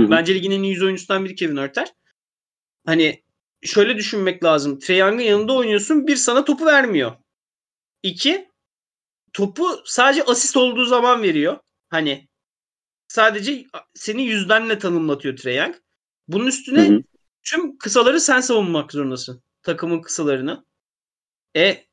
[0.00, 0.10] hı.
[0.10, 1.92] Bence ligin en iyi 100 oyuncusundan biri Kevin Örter.
[2.86, 3.22] Hani
[3.62, 4.78] şöyle düşünmek lazım.
[4.78, 6.06] Trae Young'ın yanında oynuyorsun.
[6.06, 7.12] Bir sana topu vermiyor.
[8.02, 8.48] İki
[9.32, 11.58] topu sadece asist olduğu zaman veriyor.
[11.88, 12.28] Hani
[13.08, 15.74] sadece seni yüzdenle tanımlatıyor Trae Young.
[16.28, 17.02] Bunun üstüne Hı hı.
[17.42, 19.42] tüm kısaları sen savunmak zorundasın.
[19.62, 20.64] Takımın kısalarını.
[21.56, 21.84] E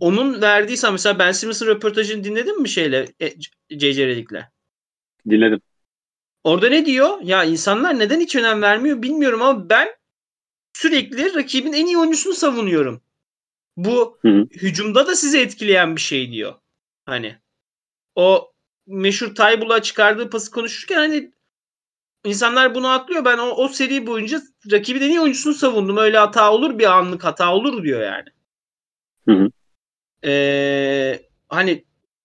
[0.00, 3.34] onun verdiyse mesela Ben Simmons'ın röportajını dinledin mi şeyle e,
[3.78, 4.06] C.C.
[4.06, 4.44] Redick'le?
[5.30, 5.60] Dinledim.
[6.44, 7.18] Orada ne diyor?
[7.22, 9.97] Ya insanlar neden hiç önem vermiyor bilmiyorum ama ben
[10.78, 13.00] sürekli rakibin en iyi oyuncusunu savunuyorum.
[13.76, 14.46] Bu Hı hı.
[14.52, 16.54] hücumda da sizi etkileyen bir şey diyor.
[17.06, 17.38] Hani
[18.14, 18.52] o
[18.86, 21.32] meşhur Taybul'a çıkardığı pası konuşurken hani
[22.24, 23.24] insanlar bunu atlıyor.
[23.24, 24.40] Ben o, o seri boyunca
[24.72, 25.96] rakibin en iyi oyuncusunu savundum.
[25.96, 28.28] Öyle hata olur bir anlık hata olur diyor yani.
[29.28, 29.50] Hı hı.
[30.28, 31.84] Ee, hani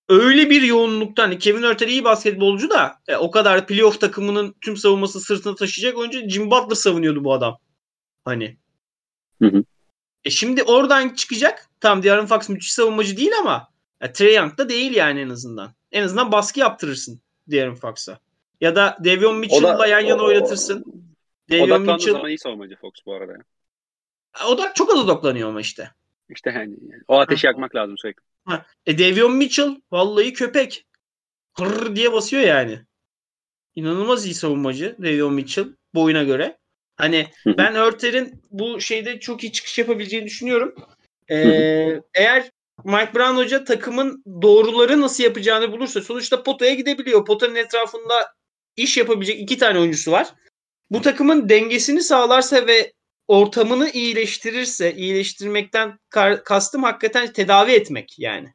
[0.10, 4.78] öyle bir yoğunlukta hani Kevin Örter iyi basketbolcu da e, o kadar playoff takımının tüm
[4.78, 7.63] savunması sırtına taşıyacak oyuncu Jim Butler savunuyordu bu adam.
[8.26, 8.58] Hani.
[9.42, 9.64] Hı hı.
[10.24, 11.70] E şimdi oradan çıkacak.
[11.80, 13.68] Tam De'Aaron Fox müthiş savunmacı değil ama
[14.02, 15.74] e, Trae Young da değil yani en azından.
[15.92, 18.20] En azından baskı yaptırırsın De'Aaron Fox'a.
[18.62, 20.86] Ya da Devion Mitchell'la yan yana o- oynatırsın.
[21.50, 23.32] Devion Mitchell zaman iyi savunmacı Fox bu arada.
[23.32, 23.40] ya.
[24.48, 25.92] o da çok az odaklanıyor ama işte.
[26.30, 27.52] İşte yani, yani o ateşi Ha.
[27.52, 28.22] yakmak lazım sürekli.
[28.46, 28.66] Ha.
[28.86, 30.86] E Devion Mitchell vallahi köpek.
[31.58, 32.82] Hırr diye basıyor yani.
[33.76, 36.58] İnanılmaz iyi savunmacı Devion Mitchell boyuna göre.
[36.96, 40.76] Hani ben Örter'in bu şeyde çok iyi çıkış yapabileceğini düşünüyorum.
[41.32, 42.52] Ee, eğer
[42.84, 47.26] Mike Brown hoca takımın doğruları nasıl yapacağını bulursa sonuçta potaya gidebiliyor.
[47.26, 48.34] Potanın etrafında
[48.76, 50.28] iş yapabilecek iki tane oyuncusu var.
[50.92, 52.94] Bu takımın dengesini sağlarsa ve
[53.28, 56.00] ortamını iyileştirirse, iyileştirmekten
[56.46, 58.54] kastım hakikaten tedavi etmek yani.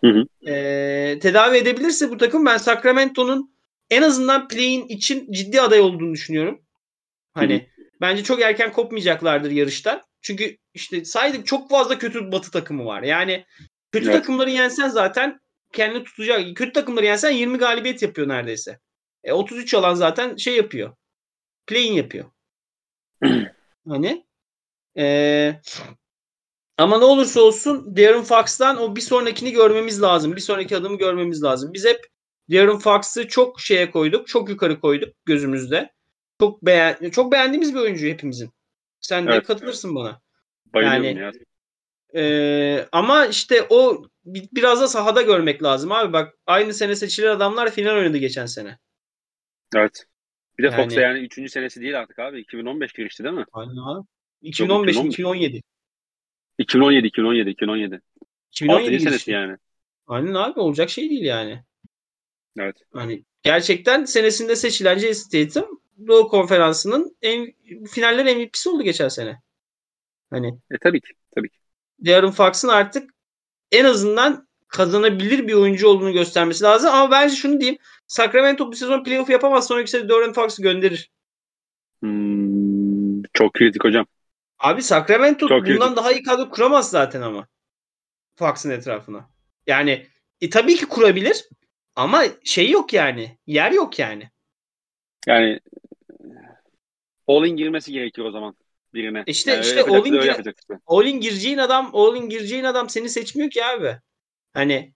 [0.00, 0.50] Hı hı.
[0.50, 3.54] Ee, tedavi edebilirse bu takım ben Sacramento'nun
[3.90, 6.62] en azından play'in için ciddi aday olduğunu düşünüyorum.
[7.34, 7.68] Hani
[8.00, 10.04] bence çok erken kopmayacaklardır yarışta.
[10.22, 13.02] Çünkü işte saydık çok fazla kötü batı takımı var.
[13.02, 13.44] Yani
[13.92, 14.20] kötü Evet.
[14.20, 15.40] takımları yensen zaten
[15.72, 16.56] kendini tutacak.
[16.56, 18.78] Kötü takımları yensen 20 galibiyet yapıyor neredeyse.
[19.24, 20.96] E, 33 alan zaten şey yapıyor.
[21.66, 22.30] Play'in yapıyor.
[23.88, 24.26] hani
[24.98, 25.54] e,
[26.78, 30.36] ama ne olursa olsun Darren Fox'tan o bir sonrakini görmemiz lazım.
[30.36, 31.72] Bir sonraki adımı görmemiz lazım.
[31.72, 32.06] Biz hep
[32.52, 34.28] Darren Fox'ı çok şeye koyduk.
[34.28, 35.90] Çok yukarı koyduk gözümüzde.
[36.40, 38.50] Çok beğen çok beğendiğimiz bir oyuncu hepimizin.
[39.00, 39.46] Sen de Evet.
[39.46, 40.20] katılırsın bana.
[40.66, 41.32] Bayılıyorum Yani- ya.
[42.14, 46.12] Ee, ama işte o bi- biraz da sahada görmek lazım abi.
[46.12, 48.78] Bak aynı sene seçilen adamlar final oynadı geçen sene.
[49.76, 50.04] Evet.
[50.58, 51.48] Bir de Yani- Fox'a yani 3.
[51.50, 52.40] senesi değil artık abi.
[52.40, 53.44] 2015 girişti değil mi?
[53.52, 54.06] Aynen abi.
[54.42, 55.14] 2015 2015.
[55.14, 55.62] 2017.
[56.58, 58.00] 2017, 2017, 2017.
[58.52, 59.00] 2017 6.
[59.04, 59.56] senesi yani.
[60.06, 61.62] Aynen abi olacak şey değil yani.
[62.58, 62.76] Evet.
[62.92, 67.52] Hani gerçekten senesinde seçilen Jason Tatum Doğu Konferansı'nın en,
[67.90, 69.40] finaller MVP'si oldu geçen sene.
[70.30, 71.12] Hani E tabii ki.
[71.34, 71.58] Tabii ki.
[71.98, 73.10] De'Aaron Fox'ın artık
[73.72, 76.90] en azından kazanabilir bir oyuncu olduğunu göstermesi lazım.
[76.94, 77.78] Ama bence şunu diyeyim.
[78.06, 79.66] Sacramento bu sezon playoff yapamaz.
[79.66, 81.10] Sonraki sene De'Aaron Fox'u gönderir.
[82.02, 84.06] Hmm, çok kritik hocam.
[84.58, 85.96] Abi Sacramento Çok bundan kritik.
[85.96, 87.46] daha iyi kadro kuramaz zaten ama.
[88.36, 89.30] Fox'ın etrafına.
[89.66, 90.06] Yani
[90.40, 91.48] e, tabii ki kurabilir
[91.96, 93.38] ama şey yok yani.
[93.46, 94.30] Yer yok yani.
[95.26, 95.60] Yani
[97.28, 98.56] all-in girmesi gerekiyor o zaman
[98.94, 99.22] birine.
[99.26, 101.18] İşte- Yani işte all-in gire- işte.
[101.18, 103.96] Gireceğin adam, all-in gireceğin adam seni seçmiyor ki abi.
[104.54, 104.92] Hani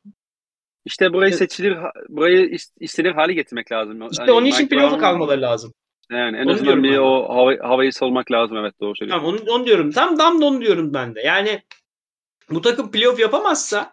[0.85, 1.39] İşte burayı Evet.
[1.39, 1.77] seçilir,
[2.09, 4.09] burayı is- istenir hale getirmek lazım.
[4.11, 5.75] işte Hani onun için playoff'a kalmaları lazım.
[6.11, 9.25] Yani en Onu azından bir ben o hava, havayı salmak lazım evet doğru söylüyorsun.
[9.27, 9.91] Tamam onu, onu diyorum.
[9.91, 11.21] Tam tam da onu diyorum ben de.
[11.21, 11.63] Yani
[12.51, 13.93] bu takım playoff yapamazsa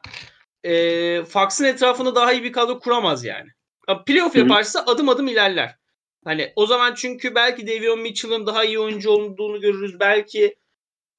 [0.64, 3.50] e, Fox'ın etrafında daha iyi bir kadro kuramaz yani.
[3.90, 4.44] Ya Playoff Hı hı.
[4.44, 5.76] yaparsa adım adım ilerler.
[6.24, 10.00] Hani o zaman çünkü belki Davion Mitchell'ın daha iyi oyuncu olduğunu görürüz.
[10.00, 10.56] Belki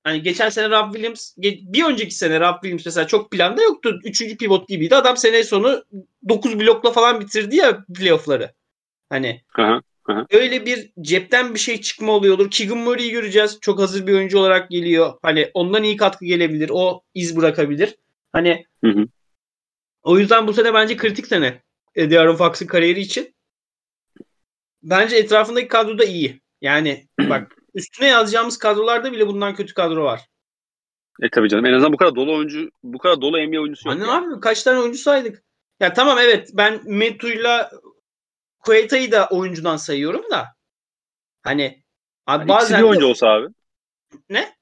[0.05, 1.34] hani geçen sene Rob Williams
[1.72, 4.01] bir önceki sene Rob Williams mesela çok planda yoktu.
[4.05, 4.96] Üçüncü pivot gibiydi.
[4.96, 5.84] Adam sene sonu
[6.28, 8.53] 9 blokla falan bitirdi ya playoff'ları.
[9.09, 10.26] Hani Hı hı.
[10.30, 12.51] öyle bir cepten bir şey çıkma oluyordur.
[12.51, 13.59] Keegan Murray'i göreceğiz.
[13.61, 15.12] Çok hazır bir oyuncu olarak geliyor.
[15.22, 16.70] Hani ondan iyi katkı gelebilir.
[16.72, 17.94] O iz bırakabilir.
[18.32, 19.07] Hani Hı hı.
[20.03, 21.62] o yüzden bu sene bence kritik sene.
[21.94, 23.34] e, De'Aaron Fox'ın kariyeri için.
[24.82, 26.40] Bence etrafındaki kadro da iyi.
[26.60, 30.20] Yani bak üstüne yazacağımız kadrolarda bile bundan kötü kadro var.
[31.22, 31.66] E tabii canım.
[31.66, 33.96] En azından bu kadar dolu oyuncu, bu kadar dolu NBA oyuncusu yok.
[33.96, 34.34] Anne yani.
[34.34, 35.42] abi kaç tane oyuncu saydık?
[35.80, 37.70] Ya tamam evet ben Metu'yla
[38.58, 40.46] Kueta'yı da oyuncudan sayıyorum da.
[41.42, 41.82] Hani
[42.26, 43.46] abi Yani bazen İkisi bir oyuncu olsa abi.
[44.30, 44.54] Ne?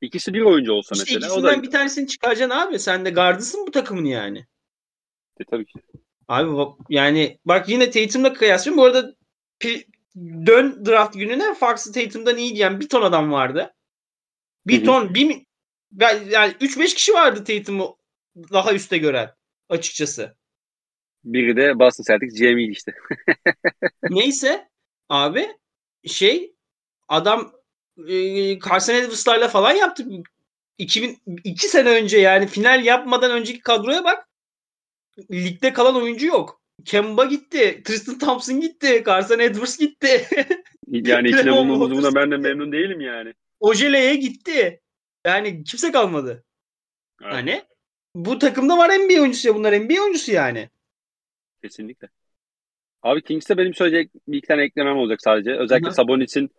[0.00, 1.32] İkisi bir oyuncu olsa İşte mesela.
[1.32, 2.78] O ikisinden da bir tanesini çıkaracaksın abi.
[2.78, 4.46] Sen de gardısın bu takımın yani.
[5.40, 5.80] E, tabii ki.
[6.28, 8.82] Abi bak yani bak yine Tatum'la kıyaslıyorum.
[8.82, 9.14] Bu arada
[10.16, 13.74] dön draft gününe Fox'ı Tatum'dan iyi diyen bir ton adam vardı.
[14.66, 14.84] Bir Hı hı.
[14.84, 15.46] ton bir
[16.30, 17.98] yani 3-5 kişi vardı Tatum'u
[18.36, 19.34] daha üste gören
[19.68, 20.36] açıkçası.
[21.24, 22.94] Biri de Boston Celtics GM'ydi işte.
[24.10, 24.68] Neyse
[25.08, 25.48] abi
[26.06, 26.54] şey
[27.08, 27.52] adam
[28.08, 30.06] e, Carson Edwards'larla falan yaptı.
[30.78, 34.28] 2002 sene önce yani final yapmadan önceki kadroya bak.
[35.30, 36.59] Ligde kalan oyuncu yok.
[36.84, 37.82] Kemba gitti.
[37.84, 39.02] Tristan Thompson gitti.
[39.06, 40.26] Carson Edwards gitti.
[40.92, 43.34] Yani içine bulunduğumuz buna ben de memnun değilim yani.
[43.60, 44.80] Ojele'ye gitti.
[45.26, 46.44] Yani kimse kalmadı.
[47.22, 47.62] Evet, Hani
[48.14, 50.70] bu takımda var NBA oyuncusu ya bunlar NBA oyuncusu yani.
[51.62, 52.08] Kesinlikle.
[53.02, 55.50] Abi Kings'te benim söyleyecek bir iki tane eklemem olacak sadece.
[55.52, 55.94] Özellikle Hı hı.
[55.94, 56.50] Sabonis'in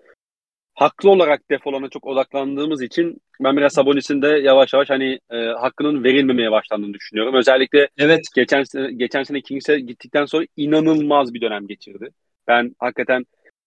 [0.82, 6.04] haklı olarak defolana çok odaklandığımız için ben biraz Sabonis'in de yavaş yavaş hani e, hakkının
[6.04, 7.36] verilmemeye başlandığını düşünüyorum.
[7.36, 8.22] Özellikle Evet.
[8.36, 8.64] geçen
[8.98, 12.10] geçen sene Kings'e gittikten sonra inanılmaz bir dönem geçirdi.
[12.48, 13.26] Ben hakikaten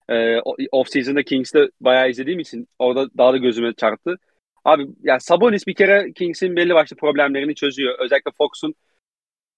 [0.09, 0.39] e,
[0.73, 4.17] off season'da Kings'te bayağı izlediğim için orada daha da gözüme çarptı.
[4.65, 7.99] Abi ya Sabonis bir kere Kings'in belli başlı problemlerini çözüyor.
[7.99, 8.75] Özellikle Fox'un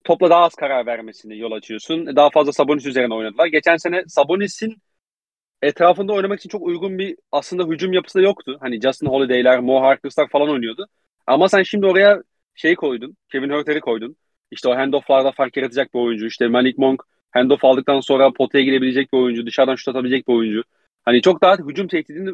[0.04, 2.16] topla daha az karar vermesini yol açıyorsun.
[2.16, 3.46] Daha fazla Sabonis üzerine oynadılar.
[3.46, 4.76] Geçen sene Sabonis'in
[5.62, 8.58] etrafında oynamak için çok uygun bir aslında hücum yapısı da yoktu.
[8.60, 10.88] Hani Justin Holiday'ler, Mo Harkless'lar falan oynuyordu.
[11.26, 12.22] Ama sen şimdi oraya
[12.54, 13.16] şey koydun.
[13.32, 14.16] Kevin Huerter'i koydun.
[14.50, 16.26] İşte o handoff'larda fark yaratacak bir oyuncu.
[16.26, 19.46] İşte Malik Monk handoff aldıktan sonra potaya girebilecek bir oyuncu.
[19.46, 20.62] Dışarıdan şut atabilecek bir oyuncu.
[21.04, 22.30] Hani çok daha hücum tehdidini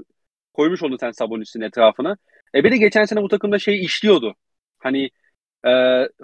[0.55, 2.17] koymuş oldun sen Sabonis'in etrafına.
[2.55, 4.35] E bir de geçen sene bu takımda şey işliyordu.
[4.79, 5.11] Hani
[5.67, 5.71] e,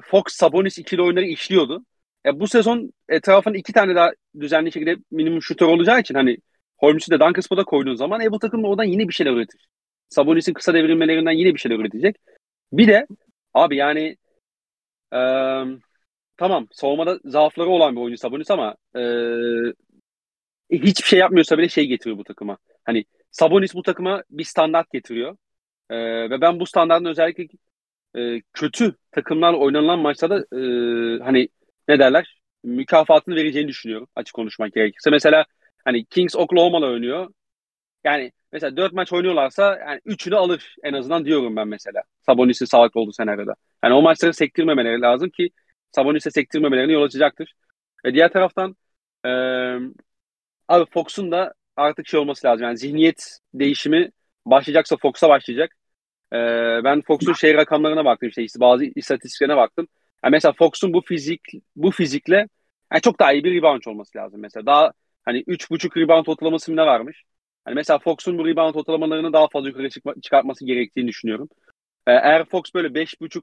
[0.03, 1.84] Fox Sabonis ikili oyunları işliyordu.
[2.26, 6.38] E, bu sezon etrafında iki tane daha düzenli şekilde minimum şutör olacağı için hani
[6.79, 9.68] Holmes'u da Duncan Spot'a koyduğun zaman bu takım oradan yine bir şeyler üretir.
[10.09, 12.16] Sabonis'in kısa devrilmelerinden yine bir şeyler üretecek.
[12.72, 13.07] Bir de
[13.55, 14.16] abi yani
[15.12, 15.18] e,
[16.37, 19.03] tamam savunmada zaafları olan bir oyuncu Sabonis ama e,
[20.70, 22.59] hiçbir şey yapmıyorsa bile şey getiriyor bu takıma.
[22.85, 25.37] Hani Sabonis bu takıma bir standart getiriyor.
[25.91, 25.97] E,
[26.31, 27.47] ve ben bu standartın özellikle
[28.16, 30.61] e, kötü takımlarla oynanılan maçlarda e,
[31.24, 31.49] hani
[31.89, 35.11] ne derler mükafatını vereceğini düşünüyorum açık konuşmak gerekirse.
[35.11, 35.45] Mesela
[35.89, 37.28] hani Kings Oklahoma'la oynuyor.
[38.05, 42.03] Yani mesela 4 maç oynuyorlarsa yani 3'ünü alır en azından diyorum ben mesela.
[42.26, 43.55] Sabonis'in sağlıklı olduğu senaryoda.
[43.84, 45.51] Yani o maçları sektirmemeleri lazım ki
[45.93, 47.55] Sabonis'e sektirmemelerini yol açacaktır.
[48.05, 48.76] Ve diğer taraftan
[49.26, 49.28] e,
[50.68, 52.64] abi Fox'un da artık şey olması lazım.
[52.64, 54.11] Yani zihniyet değişimi
[54.47, 55.76] başlayacaksa Fox'a başlayacak.
[56.32, 56.36] Ee,
[56.84, 59.89] ben Fox'un şey rakamlarına baktım işte, işte bazı istatistiklerine baktım.
[60.24, 61.41] Yani mesela Fox'un bu fizik
[61.76, 62.49] bu fizikle
[62.93, 64.66] yani çok daha iyi bir rebound olması lazım mesela.
[64.66, 64.93] Daha
[65.29, 67.24] hani 3.5 rebound ortalaması ne varmış?
[67.64, 71.49] Hani mesela Fox'un bu rebound ortalamalarını daha fazla yukarı çıkma, çıkartması gerektiğini düşünüyorum.
[72.07, 73.43] Ee, eğer Fox böyle 5.5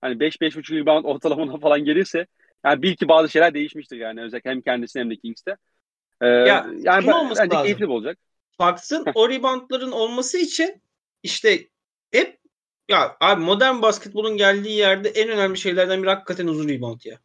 [0.00, 2.26] hani 5-5.5 rebound ortalamana falan gelirse
[2.64, 5.56] yani bil ki bazı şeyler değişmiştir yani özellikle hem kendisine hem de Kings'te.
[6.20, 7.64] Ee, Ya, yani ben, olması bence lazım.
[7.64, 8.18] keyifli olacak.
[8.58, 10.82] Fox'ın o reboundların olması için
[11.22, 11.68] işte
[12.10, 12.38] hep
[12.88, 17.18] ya abi modern basketbolun geldiği yerde en önemli şeylerden biri hakikaten uzun rebound ya.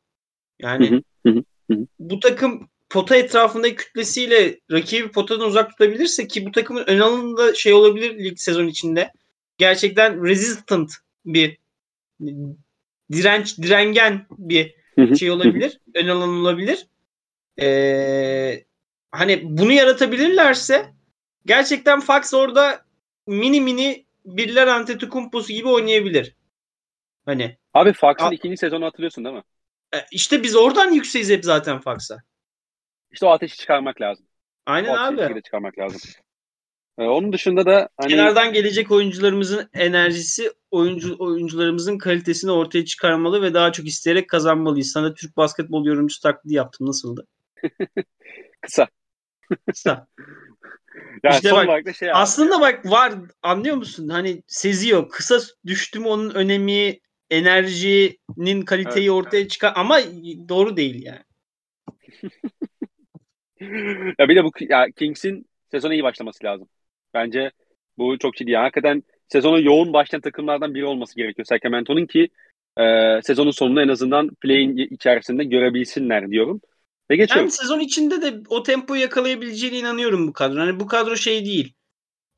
[0.60, 1.88] Yani hı, hı hı.
[2.00, 7.74] bu takım pota etrafındaki kütlesiyle rakibi potadan uzak tutabilirse ki bu takımın ön alanında şey
[7.74, 9.12] olabilir lig sezon içinde.
[9.58, 10.92] Gerçekten resistant
[11.26, 11.58] bir
[13.12, 14.76] direnç direngen bir
[15.18, 15.80] şey olabilir.
[15.96, 16.88] ön alan olabilir.
[17.62, 18.66] Ee,
[19.12, 20.94] hani bunu yaratabilirlerse
[21.46, 22.86] gerçekten Fox orada
[23.28, 26.36] mini mini birler Antetokounmpo'su gibi oynayabilir.
[27.26, 29.44] Hani Abi Fox'ın A- ikinci sezonu hatırlıyorsun değil mi?
[29.96, 32.18] e, işte biz oradan yükseğiz hep zaten Fox'a.
[33.12, 34.26] İşte o ateşi çıkarmak lazım.
[34.66, 35.42] Aynen O ateşi abi.
[35.42, 36.02] çıkarmak lazım.
[36.98, 43.54] Ee, onun dışında da hani Kenardan gelecek oyuncularımızın enerjisi oyuncu oyuncularımızın kalitesini ortaya çıkarmalı ve
[43.54, 44.92] daha çok isteyerek kazanmalıyız.
[44.92, 46.88] Sana Türk basketbol yorumcusu taklidi yaptım.
[46.88, 47.28] Nasıldı?
[48.62, 48.88] kısa.
[49.68, 50.08] Kısa.
[51.24, 52.18] Yani İşte bak, şey abi.
[52.18, 54.10] Aslında bak var anlıyor musun?
[54.10, 55.10] Hani seziyor.
[55.10, 57.00] Kısa düştü mü onun önemi,
[57.30, 59.12] enerjinin kaliteyi Evet.
[59.12, 60.00] ortaya çıkar ama
[60.50, 61.24] doğru değil yani.
[64.20, 66.68] ya bir de bu ya Kings'in sezona iyi başlaması lazım.
[67.14, 67.52] Bence
[67.98, 68.52] bu çok ciddi.
[68.52, 72.30] Yani hakikaten sezona yoğun başlayan takımlardan biri olması gerekiyor Sacramento'nun ki
[72.80, 72.84] e,
[73.24, 76.62] sezonun sonunda en azından play'in içerisinde görebilsinler diyorum.
[77.12, 77.50] Ve Ben geçiyorum.
[77.50, 80.60] sezon içinde de o tempoyu yakalayabileceğine inanıyorum bu kadro.
[80.60, 81.74] Hani bu kadro şey değil.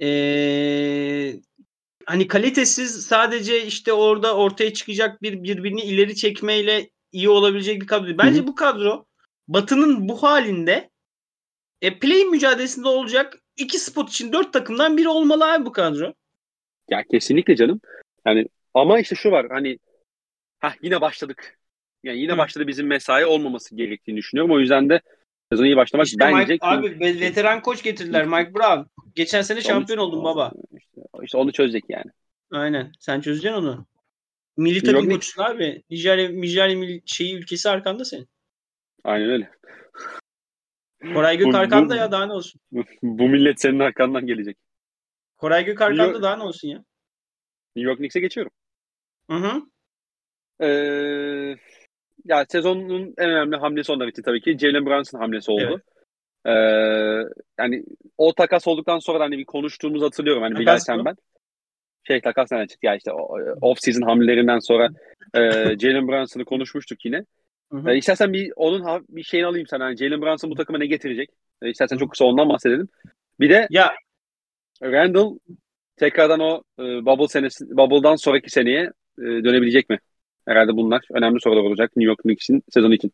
[0.02, 1.34] Ee,
[2.06, 8.18] hani kalitesiz sadece işte orada ortaya çıkacak bir birbirini ileri çekmeyle iyi olabilecek bir kadro.
[8.18, 8.48] Bence Hı hı.
[8.48, 9.06] bu kadro
[9.48, 10.90] Batı'nın bu halinde
[11.84, 16.14] e, play mücadelesinde olacak iki spot için dört takımdan biri olmalı abi bu kadro.
[16.90, 17.82] Ya kesinlikle canım.
[18.26, 19.80] Yani ama işte şu var hani
[20.60, 21.60] ha yine başladık.
[22.04, 22.38] Yani yine Hı.
[22.38, 24.52] başladı bizim mesai olmaması gerektiğini düşünüyorum.
[24.52, 25.02] O yüzden de
[25.52, 28.82] sezona iyi başlamak İşte bence Mike, abi ve- veteran koç getirdiler Mike Brown.
[29.16, 30.52] Geçen sene şampiyon Onu- oldun baba.
[30.78, 32.12] İşte, işte onu çözecek yani.
[32.52, 32.92] Aynen.
[33.00, 33.86] Sen çözeceksin onu.
[34.58, 35.84] Milli takım koçusun abi.
[35.90, 38.28] Nijerya, Nijerya milli şeyi ülkesi arkanda senin.
[39.04, 39.50] Aynen öyle.
[41.14, 42.62] Koray Gök Bu- arkanda bu- ya daha ne olsun.
[43.04, 44.58] Bu millet senin arkandan gelecek.
[45.38, 46.84] Koray Gök arkanda York- daha ne olsun ya.
[47.76, 48.52] New York Knicks'e geçiyorum.
[49.30, 49.62] Hı hı.
[50.66, 51.56] Ee,
[52.26, 55.82] ya sezonun en önemli hamlesi onlar için tabii ki Jalen Brunson hamlesi oldu.
[56.46, 56.52] Ee,
[57.60, 57.84] yani
[58.18, 60.44] o takas olduktan sonra da hani bir konuştuğumuzu hatırlıyorum.
[60.44, 61.16] Hani Bilal sen ben.
[62.08, 63.12] Şey takas nereden çıktı ya işte
[63.62, 64.90] off season hamlelerinden sonra
[65.34, 65.40] e,
[65.80, 67.26] Jalen Brunson'ı konuşmuştuk yine.
[67.74, 67.92] Hı hı.
[67.92, 69.84] E, istersen bir onun bir şeyini alayım sana.
[69.84, 71.30] Yani Jalen Brunson bu takıma ne getirecek?
[71.62, 72.88] E, istersen çok kısa ondan bahsedelim.
[73.40, 73.94] Bir de Ya
[74.84, 75.38] Randall
[75.96, 78.82] tekrardan o e, bubble senesi bubble'dan sonraki seneye
[79.18, 80.00] e, dönebilecek mi?
[80.48, 83.12] Herhalde bunlar önemli sorular olacak New York Knicks'in sezonu için.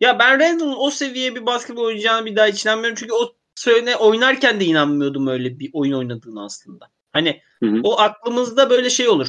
[0.00, 2.96] ya ben Randall'ın o seviye bir basketbol oynayacağını bir daha hiç inanmıyorum.
[2.98, 6.86] Çünkü o söyle oynarken de inanmıyordum öyle bir oyun oynadığını aslında.
[7.12, 7.80] Hani Hı hı.
[7.82, 9.28] o aklımızda böyle şey olur.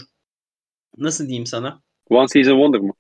[0.98, 1.82] Nasıl diyeyim sana?
[2.10, 2.94] One Season Wonder mı?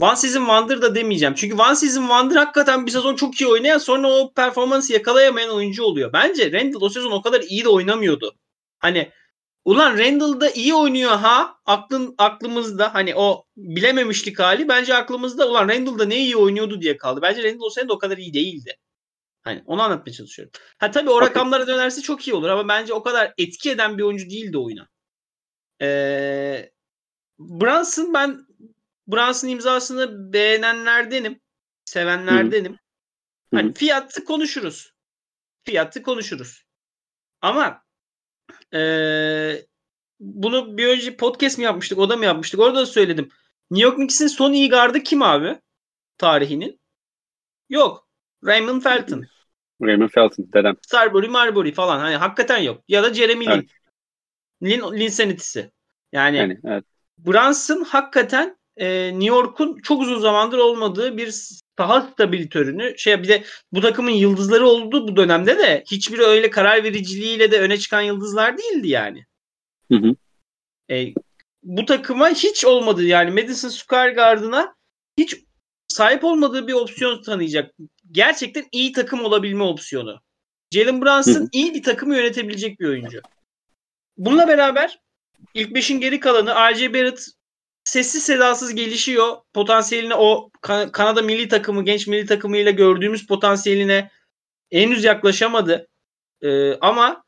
[0.00, 1.34] One Season Wonder da demeyeceğim.
[1.34, 5.84] Çünkü One Season Wonder hakikaten bir sezon çok iyi oynayan sonra o performansı yakalayamayan oyuncu
[5.84, 6.12] oluyor.
[6.12, 8.34] Bence Randall o sezon o kadar iyi de oynamıyordu.
[8.78, 9.12] Hani
[9.64, 15.68] ulan Randall da iyi oynuyor ha aklın aklımızda hani o bilememişlik hali bence aklımızda ulan
[15.68, 17.20] Randall da ne iyi oynuyordu diye kaldı.
[17.22, 18.76] Bence Randall o sene de o kadar iyi değildi.
[19.42, 20.52] Hani onu anlatmaya çalışıyorum.
[20.78, 24.02] Ha tabii o rakamlara dönerse çok iyi olur ama bence o kadar etki eden bir
[24.02, 24.88] oyuncu değildi oyuna.
[25.82, 26.70] Ee,
[27.38, 28.46] Brunson ben
[29.12, 31.40] Brunson imzasını beğenenlerdenim.
[31.84, 32.72] Sevenlerdenim.
[32.72, 32.76] Hı.
[33.56, 34.92] Hani fiyatı konuşuruz.
[35.64, 36.64] Fiyatı konuşuruz.
[37.40, 37.82] Ama
[38.72, 39.66] eee,
[40.20, 42.60] bunu bir önce podcast mi yapmıştık, o da mı yapmıştık?
[42.60, 43.28] Orada da söyledim.
[43.70, 45.60] New York Knicks'in son iyi gardı kim abi?
[46.18, 46.80] Tarihinin.
[47.68, 48.08] Yok.
[48.44, 49.24] Raymond Felton.
[49.82, 50.76] Raymond Felton dedem.
[50.82, 51.98] Starbury, Marbury falan.
[51.98, 52.84] Hani hakikaten yok.
[52.88, 53.50] Ya da Jeremy Lin.
[53.50, 53.70] Evet.
[54.62, 55.72] Lin, Linsanity'si.
[56.12, 56.84] Yani Yani evet.
[57.18, 61.34] Brunson hakikaten e, New York'un çok uzun zamandır olmadığı bir
[61.78, 66.84] saha stabilitörünü şey bir de bu takımın yıldızları oldu bu dönemde de hiçbiri öyle karar
[66.84, 69.26] vericiliğiyle de öne çıkan yıldızlar değildi yani.
[69.92, 70.14] Hı hı.
[70.90, 71.14] E,
[71.62, 74.74] bu takıma hiç olmadı yani Madison Square Garden'a
[75.18, 75.36] hiç
[75.88, 77.74] sahip olmadığı bir opsiyon tanıyacak.
[78.12, 80.20] Gerçekten iyi takım olabilme opsiyonu.
[80.72, 81.48] Jalen Brunson Hı hı.
[81.52, 83.20] iyi bir takımı yönetebilecek bir oyuncu.
[84.16, 84.98] Bununla beraber
[85.54, 86.94] ilk beşin geri kalanı R.J.
[86.94, 87.26] Barrett
[87.92, 89.36] sessiz sedasız gelişiyor.
[89.54, 94.10] Potansiyeline o Kan- Kanada milli takımı, genç milli takımıyla gördüğümüz potansiyeline
[94.72, 95.88] henüz yaklaşamadı.
[96.42, 97.24] Ee, ama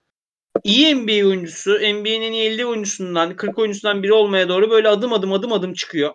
[0.65, 5.13] iyi NBA oyuncusu, NBA'nin en iyi 50 oyuncusundan, 40 oyuncusundan biri olmaya doğru böyle adım
[5.13, 6.15] adım adım adım çıkıyor.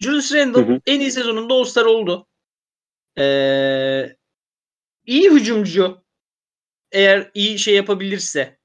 [0.00, 0.80] Julius Randle Hı hı.
[0.86, 2.26] en iyi sezonunda All-Star oldu.
[3.18, 4.16] Ee,
[5.06, 6.04] iyi hücumcu.
[6.92, 8.58] Eğer iyi şey yapabilirse,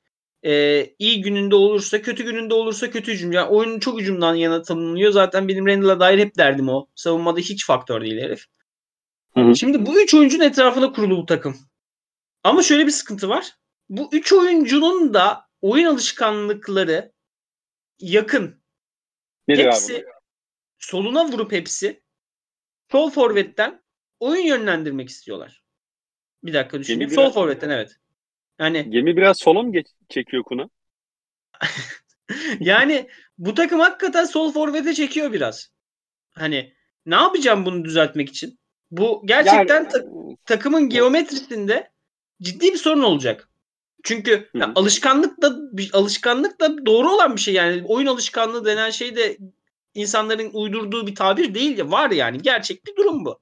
[0.46, 3.38] e, iyi gününde olursa, kötü gününde olursa kötü hücumcu.
[3.38, 5.12] Yani oyunun çok hücumdan yana tanımlanıyor.
[5.12, 6.88] Zaten benim Randle'a dair hep derdim o.
[6.96, 8.46] Savunmada hiç faktör değil herif.
[9.34, 9.56] Hı hı.
[9.56, 11.58] Şimdi bu üç oyuncunun etrafında kurulu bu takım.
[12.44, 13.52] Ama şöyle bir sıkıntı var.
[13.90, 17.12] Bu üç oyuncunun da oyun alışkanlıkları
[18.00, 18.62] yakın.
[19.48, 20.06] Nedir Hepsi abi?
[20.80, 22.04] soluna vurup hepsi
[22.92, 23.84] sol forvetten
[24.20, 25.64] oyun yönlendirmek istiyorlar.
[26.44, 27.12] Bir dakika düşüneyim.
[27.12, 28.00] Sol forvetten evet.
[28.60, 30.70] Yani Gemi biraz sola mı geç- çekiyor Kuna?
[32.60, 35.70] yani bu takım hakikaten sol forvete çekiyor biraz.
[36.32, 36.74] Hani
[37.06, 38.60] ne yapacağım bunu düzeltmek için?
[38.92, 40.06] Bu gerçekten Yani- ta-
[40.46, 41.92] takımın geometrisinde
[42.42, 43.50] ciddi bir sorun olacak.
[44.04, 45.56] Çünkü ya alışkanlık da
[45.94, 49.38] alışkanlık da doğru olan bir şey yani oyun alışkanlığı denen şey de
[49.94, 53.30] insanların uydurduğu bir tabir değil ya var yani gerçek bir durum bu.
[53.30, 53.40] Hı hı.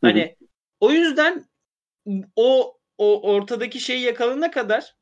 [0.00, 0.36] Hani
[0.80, 1.44] o yüzden
[2.36, 4.94] o o ortadaki şeyi yakalanana kadar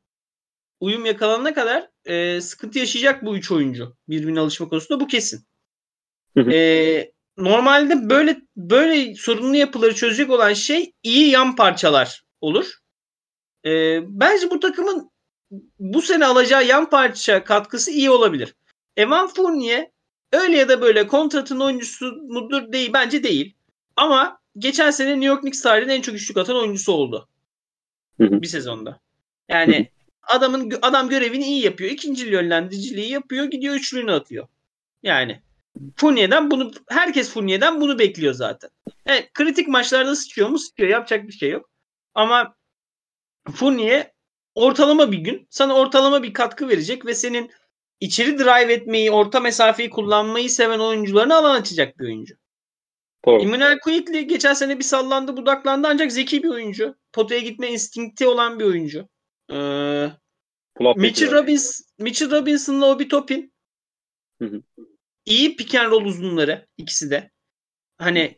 [0.79, 5.45] uyum yakalanana kadar e, sıkıntı yaşayacak bu üç oyuncu birbirine alışma konusunda bu kesin.
[6.53, 12.73] E, normalde böyle böyle sorunlu yapıları çözecek olan şey iyi yan parçalar olur.
[13.65, 15.11] E, bence bu takımın
[15.79, 18.55] bu sene alacağı yan parça katkısı iyi olabilir.
[18.97, 19.87] Evan Fournier
[20.31, 23.55] öyle ya da böyle kontratın oyuncusu mudur değil bence değil.
[23.95, 27.29] Ama geçen sene New York Knicks tarihinin en çok üçlük atan oyuncusu oldu.
[28.17, 28.41] Hı hı.
[28.41, 28.99] Bir sezonda.
[29.49, 29.89] Yani
[30.23, 31.91] adamın adam görevini iyi yapıyor.
[31.91, 33.45] İkinci yönlendiriciliği yapıyor.
[33.45, 34.47] Gidiyor üçlüğünü atıyor.
[35.03, 35.41] Yani
[35.95, 38.69] Fournier'den bunu herkes Fournier'den bunu bekliyor zaten.
[39.05, 40.59] Evet, kritik maçlarda sıçıyor mu?
[40.59, 40.89] Sıçıyor.
[40.89, 41.69] Yapacak bir şey yok.
[42.13, 42.55] Ama
[43.55, 44.11] Fournier
[44.55, 47.51] ortalama bir gün sana ortalama bir katkı verecek ve senin
[47.99, 52.35] içeri drive etmeyi, orta mesafeyi kullanmayı seven oyuncularına alan açacak bir oyuncu.
[53.25, 53.41] Doğru.
[53.41, 56.95] Emmanuel Quickly geçen sene bir sallandı budaklandı ancak zeki bir oyuncu.
[57.13, 59.09] Potaya gitme instinkti olan bir oyuncu.
[59.51, 60.09] Ee,
[60.95, 61.31] Mitchell.
[61.31, 63.53] Robbins, Mitchell Robinson'la Obi Toppin
[64.41, 64.61] Hı hı.
[65.25, 67.31] iyi pick and roll uzunları ikisi de.
[67.97, 68.37] Hani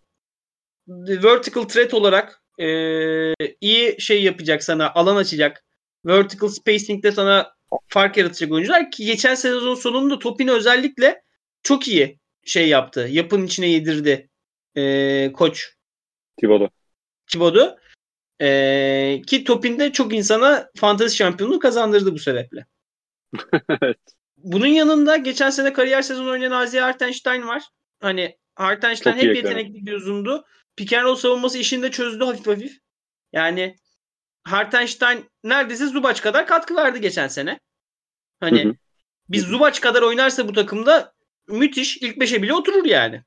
[0.87, 5.63] vertical threat olarak ee, iyi şey yapacak sana alan açacak.
[6.05, 7.53] Vertical spacing'de sana
[7.87, 11.23] fark yaratacak oyuncular ki geçen sezon sonunda Topin özellikle
[11.63, 13.07] çok iyi şey yaptı.
[13.11, 14.29] Yapının içine yedirdi
[14.77, 15.77] ee, koç
[16.37, 16.69] Thibodeau.
[17.27, 17.77] Thibodeau.
[18.41, 22.65] Ee, ki Topin'de çok insana fantezi şampiyonluğu kazandırdı bu sebeple.
[23.81, 23.97] evet.
[24.37, 27.63] Bunun yanında geçen sene kariyer sezonu oynayan Azi Hartenstein var.
[27.99, 30.45] Hani Hartenstein Çok hep yetenekli bir uzundu.
[30.75, 32.79] Pick and roll savunması işini de çözdü hafif hafif.
[33.33, 33.75] Yani
[34.43, 37.59] Hartenstein neredeyse Zubac kadar katkı verdi geçen sene.
[38.39, 38.75] Hani Hı hı.
[39.29, 41.13] biz Zubac kadar oynarsa bu takımda
[41.47, 43.23] müthiş ilk beşe bile oturur yani.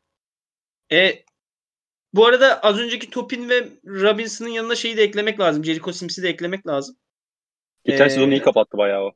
[0.93, 1.25] E,
[2.15, 5.65] bu arada az önceki Topin ve Robinson'ın yanına şeyi de eklemek lazım.
[5.65, 6.97] Jericho Sims'i de eklemek lazım.
[7.85, 9.13] Geçen Ee, sezonu iyi kapattı bayağı o.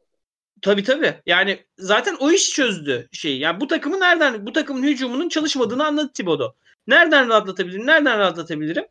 [0.63, 1.15] Tabii tabii.
[1.27, 3.39] Yani zaten o iş çözdü şeyi.
[3.41, 6.55] Yani bu takımı nereden bu takımın hücumunun çalışmadığını anladı Thibodeau.
[6.87, 7.87] Nereden rahatlatabilirim?
[7.87, 8.85] Nereden rahatlatabilirim?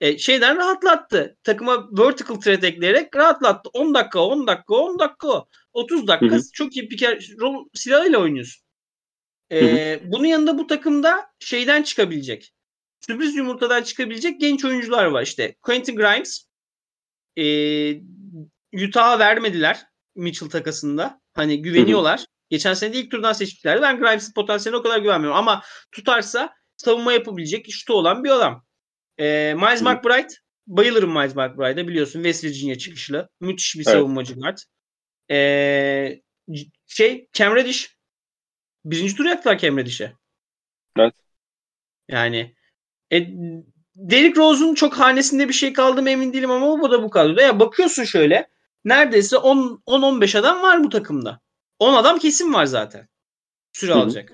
[0.00, 1.36] E, şeyden rahatlattı.
[1.44, 3.70] Takıma vertical threat ekleyerek rahatlattı.
[3.72, 6.42] 10 dakika, 10 dakika, 10 dakika, 30 dakika Hı hı.
[6.52, 8.64] çok iyi bir kere rol silahıyla oynuyorsun.
[9.52, 12.52] E, bunun yanında bu takımda şeyden çıkabilecek.
[13.06, 15.54] Sürpriz yumurtadan çıkabilecek genç oyuncular var işte.
[15.62, 16.46] Quentin Grimes
[17.38, 17.44] e,
[18.86, 19.86] Utah'a vermediler
[20.16, 21.20] Mitchell takasında.
[21.34, 22.24] Hani güveniyorlar.
[22.50, 23.82] Geçen sene de ilk turdan seçmişlerdi.
[23.82, 25.38] Ben Grimes'in potansiyeline o kadar güvenmiyorum.
[25.38, 28.64] Ama tutarsa savunma yapabilecek şutu olan bir adam.
[29.18, 29.84] Ee, Miles Hı.
[29.84, 30.34] McBride.
[30.66, 32.22] Bayılırım Miles McBride'a biliyorsun.
[32.22, 33.28] West Virginia çıkışlı.
[33.40, 33.96] Müthiş bir Evet.
[33.96, 34.58] savunmacı guard.
[36.52, 37.96] C- şey Cam Reddish.
[38.84, 40.12] Birinci tur yaptılar Cam Reddish'e.
[40.98, 41.14] Evet.
[42.08, 42.54] Yani
[43.12, 43.28] e,
[43.96, 47.42] Derrick Rose'un çok hanesinde bir şey kaldı mı emin değilim ama bu da bu kadroda.
[47.42, 48.48] Ya bakıyorsun şöyle
[48.84, 51.40] neredeyse 10 10-15 adam var bu takımda.
[51.78, 53.08] 10 adam kesin var zaten.
[53.72, 54.32] Süre alacak.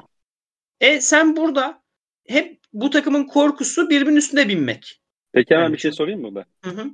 [0.80, 1.82] E sen burada
[2.26, 5.00] hep bu takımın korkusu birbirinin üstüne binmek.
[5.32, 6.70] Peki hemen Yani bir şey sorayım mı ben?
[6.70, 6.90] Hı hı.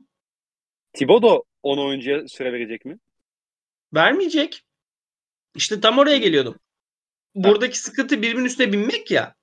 [0.93, 2.99] Thibodeau 10 oyuncuya süre verecek mi?
[3.95, 4.65] Vermeyecek.
[5.55, 6.59] İşte tam oraya geliyordum.
[7.35, 9.35] Buradaki sıkıntı birbirinin üstüne binmek ya.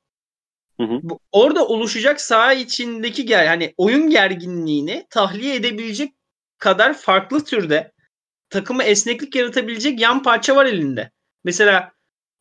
[0.82, 1.00] Hı hı.
[1.04, 6.14] Bu, orada oluşacak saha içindeki ger hani oyun gerginliğini tahliye edebilecek
[6.58, 7.92] kadar farklı türde
[8.50, 11.12] takımı esneklik yaratabilecek yan parça var elinde.
[11.44, 11.92] Mesela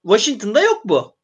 [0.03, 1.17] Washington'da yok bu.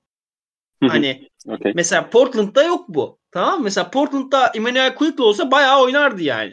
[0.83, 0.87] Hı.
[0.89, 1.73] Hani Okey.
[1.75, 3.19] mesela Portland'da yok bu.
[3.31, 3.64] Tamam mı?
[3.64, 6.53] Mesela Portland'da Emmanuel Quickly olsa bayağı oynardı yani.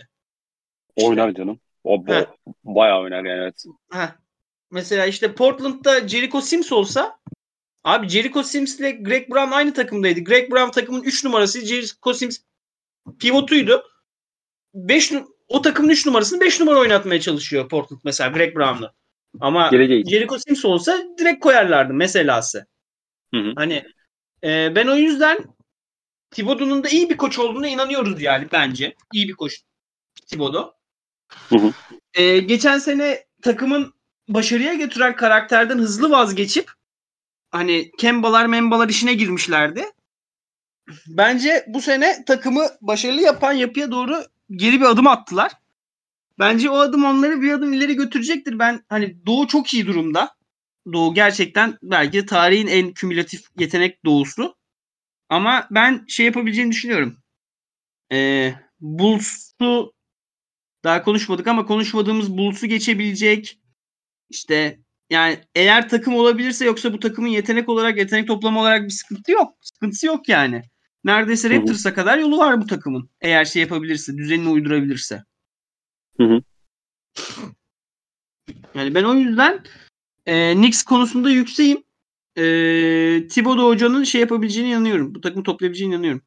[0.95, 1.59] Oynar canım.
[1.83, 2.25] O Heh.
[2.63, 3.63] bayağı oynar yani evet.
[3.91, 4.09] Heh.
[4.71, 7.19] Mesela işte Portland'da Jericho Sims olsa
[7.83, 10.19] abi Jericho Sims ile Greg Brown aynı takımdaydı.
[10.19, 12.39] Greg Brown takımın 3 numarası Jericho Sims
[13.19, 13.83] pivotuydu.
[14.73, 15.13] 5
[15.47, 18.93] o takımın 3 numarasını 5 numara oynatmaya çalışıyor Portland mesela Greg Brown'la.
[19.39, 20.05] Ama Geleceği.
[20.09, 22.65] Jericho Sims olsa direkt koyarlardı meselası.
[23.33, 23.53] Hı hı.
[23.55, 23.83] Hani
[24.43, 25.37] e, ben o yüzden
[26.31, 28.95] Thibodeau'nun da iyi bir koç olduğuna inanıyoruz yani bence.
[29.13, 29.61] İyi bir koç
[30.27, 30.73] Thibodeau.
[31.49, 31.73] Hı hı.
[32.13, 33.93] E, geçen sene takımın
[34.27, 36.71] başarıya götüren karakterden hızlı vazgeçip
[37.53, 39.85] hani Kemba'lar membalar işine girmişlerdi.
[41.07, 45.51] Bence bu sene takımı başarılı yapan yapıya doğru geri bir adım attılar.
[46.39, 48.59] Bence o adım onları bir adım ileri götürecektir.
[48.59, 50.35] Ben hani Doğu çok iyi durumda.
[50.93, 54.55] Doğu gerçekten belki tarihin en kümülatif yetenek doğusu.
[55.29, 57.17] Ama ben şey yapabileceğini düşünüyorum.
[58.11, 59.93] Ee, Bulls'u
[60.83, 63.59] daha konuşmadık ama konuşmadığımız Bulls'u geçebilecek.
[64.29, 64.82] İşte
[65.13, 69.53] yani eğer takım olabilirse yoksa bu takımın yetenek olarak yetenek toplama olarak bir sıkıntı yok.
[69.61, 70.61] Sıkıntısı yok yani.
[71.03, 71.49] Neredeyse.
[71.49, 73.09] Raptors'a kadar yolu var bu takımın.
[73.21, 75.23] Eğer şey yapabilirse, düzenini uydurabilirse.
[76.17, 76.41] Hı hı.
[78.75, 79.63] Yani ben o yüzden
[80.25, 81.83] e, Knicks konusunda yükseğim.
[82.37, 82.43] E,
[83.27, 85.15] Thibodeau hocanın şey yapabileceğine inanıyorum.
[85.15, 86.21] Bu takımı toplayabileceğine inanıyorum.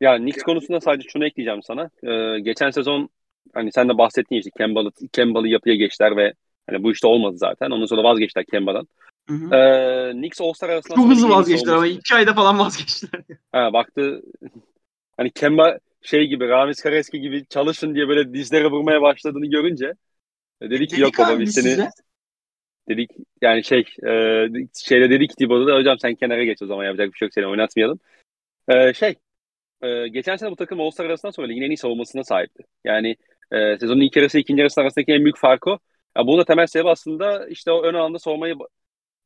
[0.00, 1.90] Ya Knicks konusunda sadece şunu ekleyeceğim sana.
[2.02, 3.08] Ee, geçen sezon
[3.54, 6.34] hani sen de bahsettin işte Kemba'lı Kemba'lı yapıya geçtiler ve
[6.70, 7.70] hani bu işte olmadı zaten.
[7.70, 8.88] Ondan sonra vazgeçtiler Kemba'dan.
[9.28, 9.54] Hı hı.
[9.54, 13.22] Ee, Knicks All-Star arasında Çok hızlı vazgeçtiler ama iki ayda falan vazgeçtiler.
[13.52, 14.22] Ha, baktı
[15.16, 19.92] hani Kemba şey gibi Ramiz Kareski gibi çalışın diye böyle dizlere vurmaya başladığını görünce
[20.60, 21.88] e, dedi ki yok Dedik baba abi biz seni size.
[22.88, 23.10] dedik
[23.42, 24.12] yani şey e,
[24.84, 27.46] şeyde dedik Thibodeau da hocam sen kenara geç o zaman yapacak bir şey yok seni
[27.46, 28.00] oynatmayalım.
[28.68, 29.14] E, şey
[29.82, 32.62] e, geçen sene bu takım All-Star arasından sonra ligin en iyi savunmasına sahipti.
[32.84, 33.16] Yani
[33.52, 35.78] e, sezonun ilk yarısı ikinci yarısı arasındaki en büyük fark o.
[36.16, 38.54] Ya bunun da temel sebebi aslında işte o ön alanda savunmayı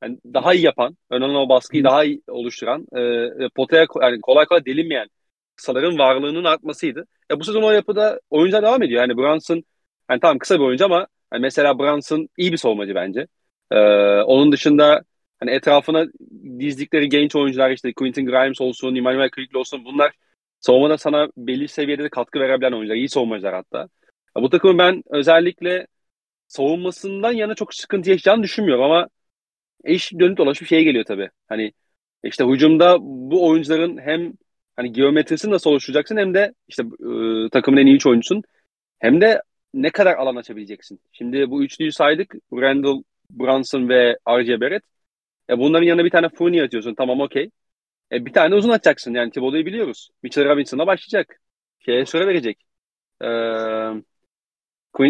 [0.02, 3.00] yani daha iyi yapan, ön alana o baskıyı daha iyi oluşturan, e,
[3.44, 5.08] e, potaya yani kolay kolay delinmeyen
[5.56, 7.06] kısaların varlığının artmasıydı.
[7.30, 9.00] Ya bu sezon o yapıda oyuncular devam ediyor.
[9.02, 9.64] Yani Brunson
[10.10, 13.26] yani tamam kısa bir oyuncu ama hani mesela Brunson iyi bir savunmacı bence.
[13.72, 13.76] E,
[14.22, 15.02] onun dışında
[15.40, 16.06] hani etrafına
[16.60, 20.12] dizdikleri genç oyuncular işte Quentin Grimes olsun, Emmanuel Quigley olsun bunlar
[20.60, 23.78] savunmada sana belli seviyede de katkı verebilen oyuncular, iyi savunmacılar hatta.
[24.36, 25.86] Ya bu takımın ben özellikle
[26.50, 29.08] savunmasından yana çok sıkıntı yaşayacağını düşünmüyorum ama
[29.84, 31.30] iş dönüp dolaşıp şeye geliyor tabii.
[31.48, 31.72] Hani
[32.24, 34.32] işte hücumda bu oyuncuların hem
[34.76, 36.82] hani geometrisini nasıl oluşturacaksın hem de işte
[37.46, 38.42] e, takımın en iyi üç oyuncusun
[38.98, 39.42] hem de
[39.74, 41.00] ne kadar alan açabileceksin.
[41.12, 42.34] Şimdi bu üçlüyü saydık.
[42.52, 44.60] Randall, Brunson ve R.J.
[44.60, 44.84] Barrett.
[45.50, 46.94] E bunların yanına bir tane Fournier atıyorsun.
[46.94, 47.50] Tamam okey.
[48.12, 49.14] E bir tane uzun atacaksın.
[49.14, 50.10] Yani Thibodeau'yu biliyoruz.
[50.22, 51.40] Mitchell Robinson'a başlayacak.
[51.80, 52.58] Şeye süre verecek.
[53.22, 53.26] Ee,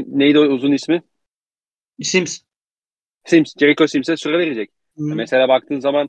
[0.06, 1.02] neydi o uzun ismi?
[2.02, 2.40] Sims.
[3.24, 3.52] Sims.
[3.60, 4.70] Jericho Sims'e süre verecek.
[4.96, 5.02] Hı.
[5.14, 6.08] Mesela baktığın zaman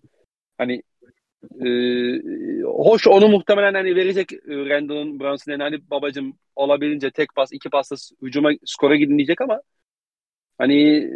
[0.57, 0.83] hani
[1.65, 1.67] e,
[2.63, 7.95] hoş onu muhtemelen hani verecek e, Randall'ın Brunson'ın hani babacım olabildiğince tek pas iki pasla
[8.21, 9.61] hücuma skora gidin diyecek ama
[10.57, 11.09] hani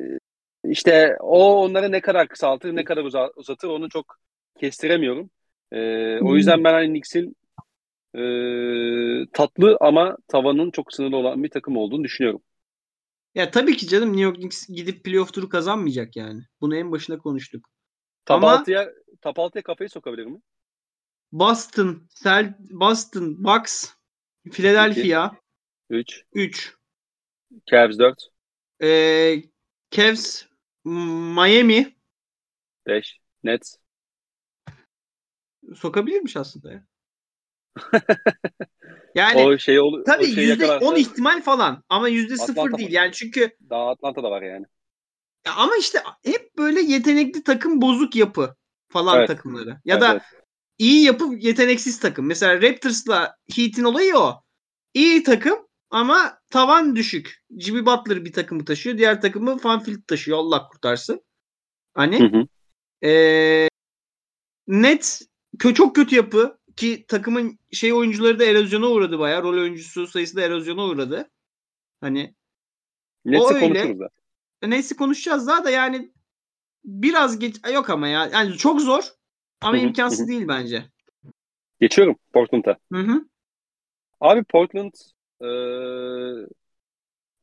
[0.66, 4.18] işte o onları ne kadar kısaltır ne kadar uza- uzatır onu çok
[4.60, 5.30] kestiremiyorum.
[5.72, 5.80] E,
[6.22, 7.36] o yüzden ben hani Knicks'in
[8.16, 8.22] e,
[9.34, 12.42] tatlı ama tavanın çok sınırlı olan bir takım olduğunu düşünüyorum.
[13.36, 16.44] Ya tabii ki canım New York Knicks gidip playoff turu kazanmayacak yani.
[16.62, 17.70] Bunu en başında konuştuk.
[18.26, 20.42] Top Ama- 6'ya top 6'ya kafayı sokabilir mi?
[21.32, 23.94] Boston, Sel Boston, Bucks,
[24.52, 25.32] Philadelphia
[25.90, 26.76] 3, 3.
[27.72, 28.30] Cavs 4,
[28.82, 29.44] Ee,
[29.92, 30.44] Cavs,
[30.86, 31.96] Miami
[32.88, 33.76] 5, Nets.
[35.76, 36.86] sokabilirmiş aslında ya.
[39.16, 42.92] Yani o şey ol, tabii şey yüzde yakalarsa on ihtimal falan ama yüzde sıfır değil
[42.92, 44.66] yani çünkü daha Atlanta'da var yani.
[45.46, 48.56] ya ama işte hep böyle yetenekli takım bozuk yapı
[48.90, 49.28] falan Evet.
[49.28, 50.22] takımları ya Evet, da evet.
[50.78, 52.26] iyi yapı yeteneksiz takım.
[52.26, 54.44] Mesela Raptors'la Heat'in olayı o.
[54.94, 57.44] İyi takım ama tavan düşük.
[57.60, 58.98] Jimmy Butler bir takımı taşıyor.
[58.98, 60.38] Diğer takımı Fanfield taşıyor.
[60.38, 61.22] Allah kurtarsın.
[61.94, 62.48] Hani Hı hı.
[63.02, 63.70] eee
[64.68, 65.22] net
[65.60, 69.44] kö çok kötü yapı ki takımın şey oyuncuları da erozyona uğradı bayağı.
[69.44, 71.30] Rol oyuncusu sayısı da erozyona uğradı.
[72.02, 72.36] Hani
[73.26, 73.68] Nets'i öyle.
[73.68, 74.10] konuşuruz da.
[74.64, 76.12] neyse konuşacağız daha da yani
[76.86, 78.30] biraz geç yok ama ya.
[78.34, 79.04] Yani çok zor
[79.62, 80.86] ama imkansız değil bence.
[81.80, 82.78] Geçiyorum Portland'a.
[82.92, 83.26] Hı hı.
[84.22, 84.94] Abi Portland
[85.42, 85.50] e,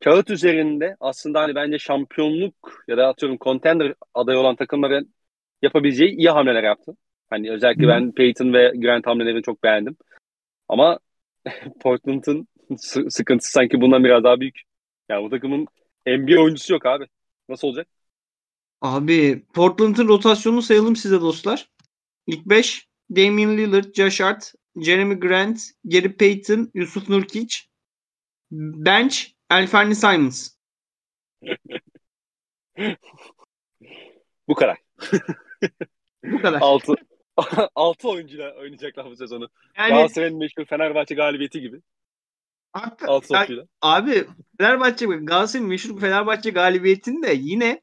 [0.01, 5.15] kağıt üzerinde aslında hani bence şampiyonluk ya da atıyorum contender adayı olan takımların
[5.63, 6.97] yapabileceği iyi hamleler yaptı.
[7.33, 9.97] Hani özellikle ben Peyton ve Grant hamlelerini çok beğendim.
[10.69, 10.99] Ama
[11.81, 14.63] Portland'ın sı- sıkıntısı sanki bundan biraz daha büyük.
[15.09, 15.67] Ya bu takımın
[16.07, 17.07] NBA oyuncusu yok abi.
[17.49, 17.89] Nasıl olacak?
[18.81, 21.69] Abi Portland'ın rotasyonunu sayalım size dostlar.
[22.27, 27.57] İlk 5 Damian Lillard, Josh Hart, Jeremy Grant, Gary Payton, Yusuf Nurkic.
[28.51, 29.17] Bench
[29.51, 30.51] Alferni Simons.
[34.49, 34.79] Bu kadar.
[36.25, 36.61] Bu kadar.
[36.61, 36.95] 6
[37.75, 39.49] 6 oyuncuyla oynayacaklar bu sezonu.
[39.79, 41.81] Yani Galatasaray'ın meşhur Fenerbahçe galibiyeti gibi.
[42.73, 43.65] hakika- 6 ya- oyuncuyla.
[43.83, 44.27] abi
[44.59, 47.83] Fenerbahçe Galatasaray'ın meşhur Fenerbahçe galibiyetinde yine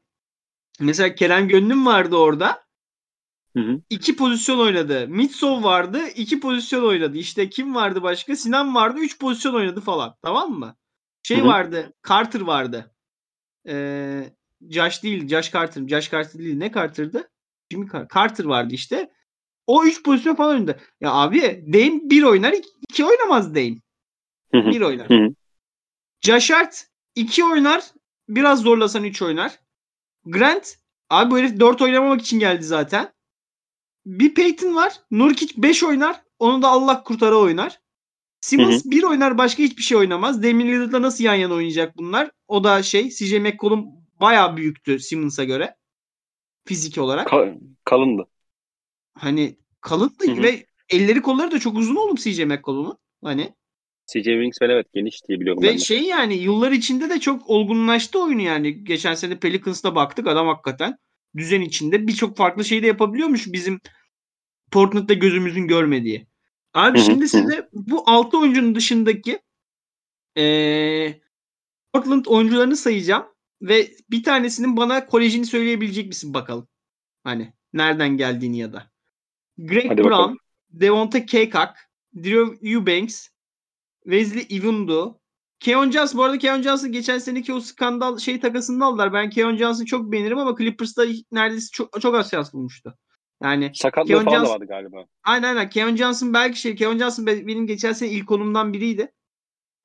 [0.80, 2.64] mesela Kerem Gönlüm vardı orada.
[3.56, 3.80] Hı hı.
[3.90, 5.08] iki pozisyon oynadı.
[5.08, 6.00] Mitsov vardı.
[6.16, 7.16] iki pozisyon oynadı.
[7.18, 8.36] İşte kim vardı başka?
[8.36, 8.98] Sinan vardı.
[9.00, 10.16] Üç pozisyon oynadı falan.
[10.22, 10.76] Tamam mı?
[11.22, 11.46] Şey Hı hı.
[11.46, 11.92] vardı.
[12.08, 12.94] Carter vardı.
[13.68, 14.32] Ee,
[14.70, 15.28] Josh değil.
[15.28, 15.88] Josh Carter.
[15.88, 16.56] Josh Carter değil.
[16.56, 17.30] Ne Carter'dı?
[17.72, 19.10] Jimmy Car- Carter vardı işte.
[19.66, 20.80] O üç pozisyon falan oynadı.
[21.00, 22.52] Ya abi Dame bir oynar.
[22.52, 23.76] iki, iki oynamaz Dame.
[24.52, 24.70] Hı hı.
[24.70, 25.08] Bir oynar.
[26.50, 27.84] Hart iki oynar.
[28.28, 29.58] Biraz zorlasan üç oynar.
[30.24, 30.76] Grant
[31.10, 33.12] abi bu herif dört oynamamak için geldi zaten.
[34.06, 34.92] Bir Peyton var.
[35.10, 36.22] Nurkic 5 oynar.
[36.38, 37.80] Onu da Allah kurtara oynar.
[38.40, 40.42] Simmons 1 oynar başka hiçbir şey oynamaz.
[40.42, 42.30] Damian Lillard'la nasıl yan yana oynayacak bunlar?
[42.48, 43.86] O da şey CJ McCollum
[44.20, 45.76] bayağı büyüktü Simmons'a göre.
[46.64, 47.28] Fizik olarak.
[47.28, 48.26] Ka- kalındı.
[49.14, 50.42] Hani kalındı Hı hı.
[50.42, 52.98] ve elleri kolları da çok uzun oğlum CJ McCollum'un.
[53.24, 53.54] Hani
[54.06, 58.42] CJ Wingspan evet geniş diye biliyorum ve şey yani yıllar içinde de çok olgunlaştı oyunu
[58.42, 58.84] yani.
[58.84, 60.96] Geçen sene Pelicans'ta baktık adam hakikaten
[61.36, 63.80] düzen içinde birçok farklı şey de yapabiliyormuş bizim
[64.70, 66.26] Portland'da gözümüzün görmediği.
[66.74, 69.40] Abi şimdi size bu 6 oyuncunun dışındaki
[70.36, 71.20] eee,
[71.92, 73.26] Portland oyuncularını sayacağım
[73.62, 76.68] ve bir tanesinin bana kolejini söyleyebilecek misin bakalım.
[77.24, 78.89] Hani nereden geldiğini ya da.
[79.58, 80.38] Greg Hadi Brown, bakalım.
[80.70, 83.28] Devonta Kekak, Drew Eubanks,
[84.04, 85.20] Wesley Iwundu,
[85.60, 86.18] Keon Johnson.
[86.18, 89.12] Bu arada Keon Johnson geçen seneki o skandal şey takasını aldılar.
[89.12, 92.98] Ben Keon Johnson'ı çok beğenirim ama Clippers'ta neredeyse çok, çok az şans bulmuştu.
[93.42, 95.04] Yani Sakatlığı Keon falan da Johnson- vardı galiba.
[95.22, 95.70] Aynen aynen.
[95.70, 96.74] Keon Johnson belki şey.
[96.74, 99.12] Keon Johnson be- benim geçen sene ilk konumdan biriydi.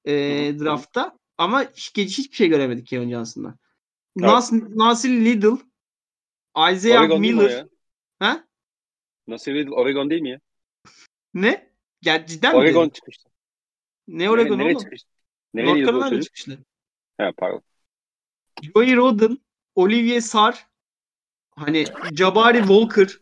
[0.07, 0.11] Hı.
[0.59, 1.17] draftta.
[1.37, 3.57] Ama hiç, hiçbir şey göremedik Keon Johnson'da.
[4.19, 4.29] Evet.
[4.29, 5.57] Nas, Nasir Little,
[6.73, 7.67] Isaiah Oregon Miller.
[8.19, 8.44] Ha?
[9.27, 9.51] Nasıl?
[9.51, 10.39] Oregon değil mi ya?
[11.33, 11.69] Ne?
[12.01, 12.57] Ya cidden mi?
[12.57, 12.93] Oregon dedin?
[12.93, 13.29] çıkıştı.
[14.07, 14.83] Ne Oregon nereye oğlum?
[14.83, 15.09] çıkıştı?
[15.53, 16.57] Nereye North Carolina çıkışlı.
[17.17, 17.61] He pardon.
[18.61, 19.37] Joey Roden,
[19.75, 20.67] Olivier Sarr,
[21.55, 23.19] hani Jabari Walker,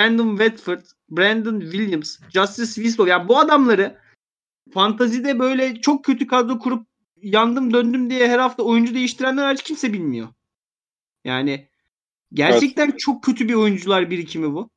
[0.00, 0.80] Brandon Watford,
[1.10, 3.10] Brandon Williams, Justice Winslow.
[3.10, 3.98] Yani bu adamları
[4.72, 6.86] fantazide böyle çok kötü kadro kurup
[7.16, 10.28] yandım döndüm diye her hafta oyuncu değiştirenler hariç kimse bilmiyor.
[11.24, 11.68] Yani
[12.32, 14.70] gerçekten çok kötü bir oyuncular birikimi bu.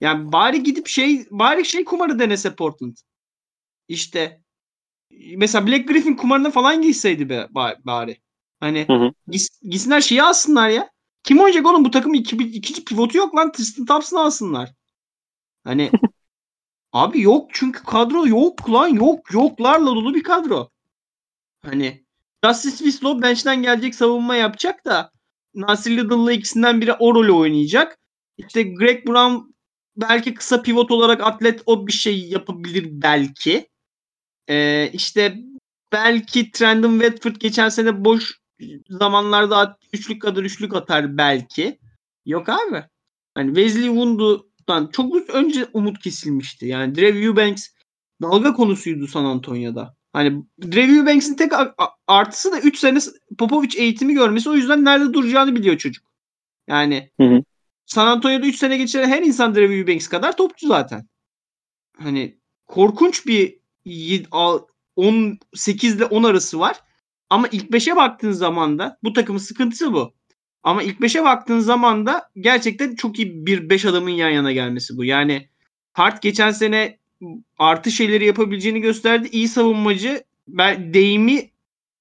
[0.00, 2.96] Yani bari gidip şey bari şey kumarı denese Portland.
[3.88, 4.40] İşte
[5.36, 8.20] mesela Black Griffin kumarına falan girseydi be ba- bari.
[8.60, 9.12] Hani Hı hı.
[9.28, 10.90] gis, gitsinler şeyi alsınlar ya.
[11.22, 13.52] Kim oynayacak oğlum bu takım iki, ikinci pivotu yok lan.
[13.52, 14.72] Tristan Thompson'ı alsınlar.
[15.64, 15.90] Hani
[16.92, 20.70] abi yok çünkü kadro yok lan yok yoklarla dolu bir kadro.
[21.62, 22.04] Hani
[22.44, 25.10] Justice Winslow bench'ten gelecek savunma yapacak da
[25.54, 27.98] Nasir Little'la ikisinden biri o rolü oynayacak.
[28.36, 29.55] İşte Greg Brown
[29.96, 33.68] belki kısa pivot olarak atlet o bir şey yapabilir belki.
[34.48, 35.38] Ee, işte
[35.92, 38.40] belki Trendon Watford geçen sene boş
[38.88, 41.78] zamanlarda üçlük kadar üçlük atar belki.
[42.26, 42.84] Yok abi.
[43.34, 46.66] Hani Wesley Wundu'dan çok önce umut kesilmişti.
[46.66, 47.68] Yani Drew Eubanks
[48.22, 49.96] dalga konusuydu San Antonio'da.
[50.12, 51.52] Hani Drew Eubanks'in tek
[52.06, 52.98] artısı da 3 sene
[53.38, 54.50] Popovic eğitimi görmesi.
[54.50, 56.04] O yüzden nerede duracağını biliyor çocuk.
[56.68, 57.42] Yani Hı hı.
[57.86, 61.08] San Antonio'da 3 sene geçiren her insan Drew Eubanks kadar topçu zaten.
[61.98, 64.66] Hani korkunç bir yed- al-
[64.96, 66.76] 18 ile 10 arası var.
[67.30, 70.14] Ama ilk 5'e baktığın zaman da bu takımın sıkıntısı bu.
[70.62, 74.96] Ama ilk 5'e baktığın zaman da gerçekten çok iyi bir 5 adamın yan yana gelmesi
[74.96, 75.04] bu.
[75.04, 75.48] Yani
[75.92, 76.98] Hart geçen sene
[77.58, 79.28] artı şeyleri yapabileceğini gösterdi.
[79.32, 80.24] İyi savunmacı.
[80.48, 81.50] Ben deyimi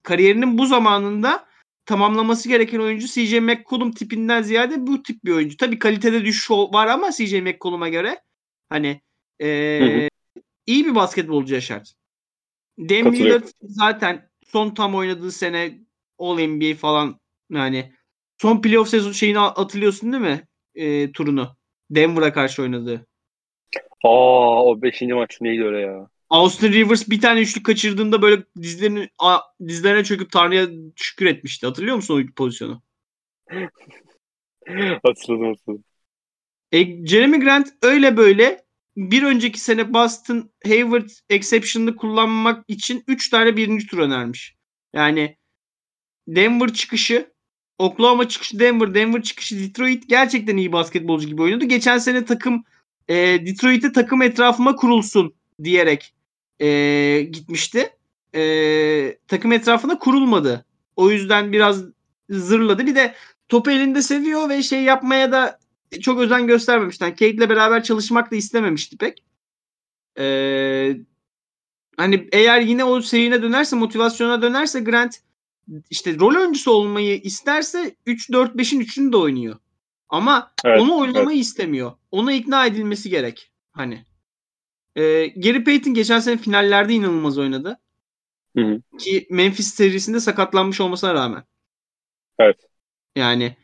[0.04, 1.46] kariyerinin bu zamanında
[1.86, 5.58] tamamlaması gereken oyuncu CJ McCollum tipinden ziyade bu tip bir oyuncu.
[5.58, 8.20] Tabii kalitede düşüş var ama CJ McCollum'a göre
[8.70, 9.02] hani
[9.40, 10.42] ee, Hı hı.
[10.66, 11.94] iyi bir basketbolcu Yaşar.
[12.78, 13.14] Katılıyorum.
[13.14, 15.80] Lillard zaten son tam oynadığı sene
[16.20, 17.20] All NBA falan
[17.50, 17.94] yani
[18.38, 20.48] son playoff sezon şeyini hatırlıyorsun değil mi?
[20.76, 21.56] Ee, turunu.
[21.90, 23.08] Denver'a karşı oynadığı.
[24.04, 25.02] Aa o 5.
[25.02, 26.08] maç neydi öyle ya?
[26.30, 31.66] Austin Rivers bir tane üçlük kaçırdığında böyle dizlerini a- dizlerine çöküp Tanrı'ya şükür etmişti.
[31.66, 32.82] Hatırlıyor musun o pozisyonu?
[35.04, 35.84] hatırladım hatırladım.
[36.72, 38.66] E, Jeremy Grant öyle böyle
[38.98, 44.56] bir önceki sene Boston Hayward exception'ını kullanmak için 3 tane birinci tur önermiş.
[44.94, 45.38] Yani
[46.28, 47.34] Denver çıkışı,
[47.78, 51.66] Oklahoma çıkışı Denver, Denver çıkışı Detroit gerçekten iyi basketbolcu gibi oynadı.
[51.66, 52.64] Geçen sene takım
[53.08, 53.16] e,
[53.46, 56.15] Detroit'e takım etrafıma kurulsun diyerek
[56.60, 57.90] e, gitmişti.
[58.36, 60.66] E, takım etrafına kurulmadı.
[60.96, 61.84] O yüzden biraz
[62.30, 62.86] zırladı.
[62.86, 63.16] Bir de
[63.50, 65.60] topu elinde seviyor ve şey yapmaya da
[66.02, 67.04] çok özen göstermemişti.
[67.04, 69.24] Yani Kate'le beraber çalışmak da istememişti pek.
[70.20, 70.98] Ee,
[71.98, 75.22] hani eğer yine o serine dönerse, motivasyona dönerse Grant
[75.90, 79.56] işte rol oyuncusu olmayı isterse 3-4-5'in 3'ünü de oynuyor.
[80.10, 81.46] Ama evet, onu oynamayı evet.
[81.46, 81.92] istemiyor.
[82.12, 83.52] Ona ikna edilmesi gerek.
[83.72, 84.06] Hani.
[84.96, 87.80] Ee, Gary Payton geçen sene finallerde inanılmaz oynadı.
[88.58, 88.98] Hı hı.
[89.00, 91.44] Ki Memphis serisinde sakatlanmış olmasına rağmen.
[92.40, 92.58] Evet.
[93.16, 93.56] Yani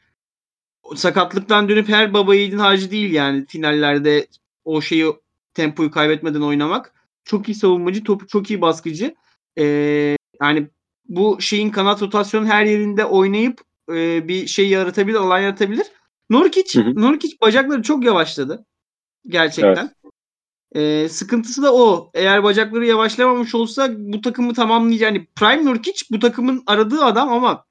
[0.95, 4.27] sakatlıktan dönüp her baba yiğidin harcı değil yani finallerde
[4.65, 5.05] o şeyi
[5.53, 6.93] tempoyu kaybetmeden oynamak.
[7.25, 9.15] Çok iyi savunmacı, topu çok iyi baskıcı.
[9.57, 10.67] Ee, yani
[11.05, 15.85] bu şeyin kanat rotasyonu her yerinde oynayıp e, bir şey yaratabilir, alan yaratabilir.
[16.31, 16.95] Hı.
[16.95, 18.65] Nurkic bacakları çok yavaşladı.
[19.27, 19.85] Gerçekten.
[19.85, 19.95] Evet.
[20.75, 22.11] Ee, sıkıntısı da o.
[22.13, 25.13] Eğer bacakları yavaşlamamış olsa bu takımı tamamlayacak.
[25.13, 27.65] Yani Prime Nurkic bu takımın aradığı adam ama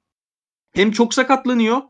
[0.73, 1.81] hem çok sakatlanıyor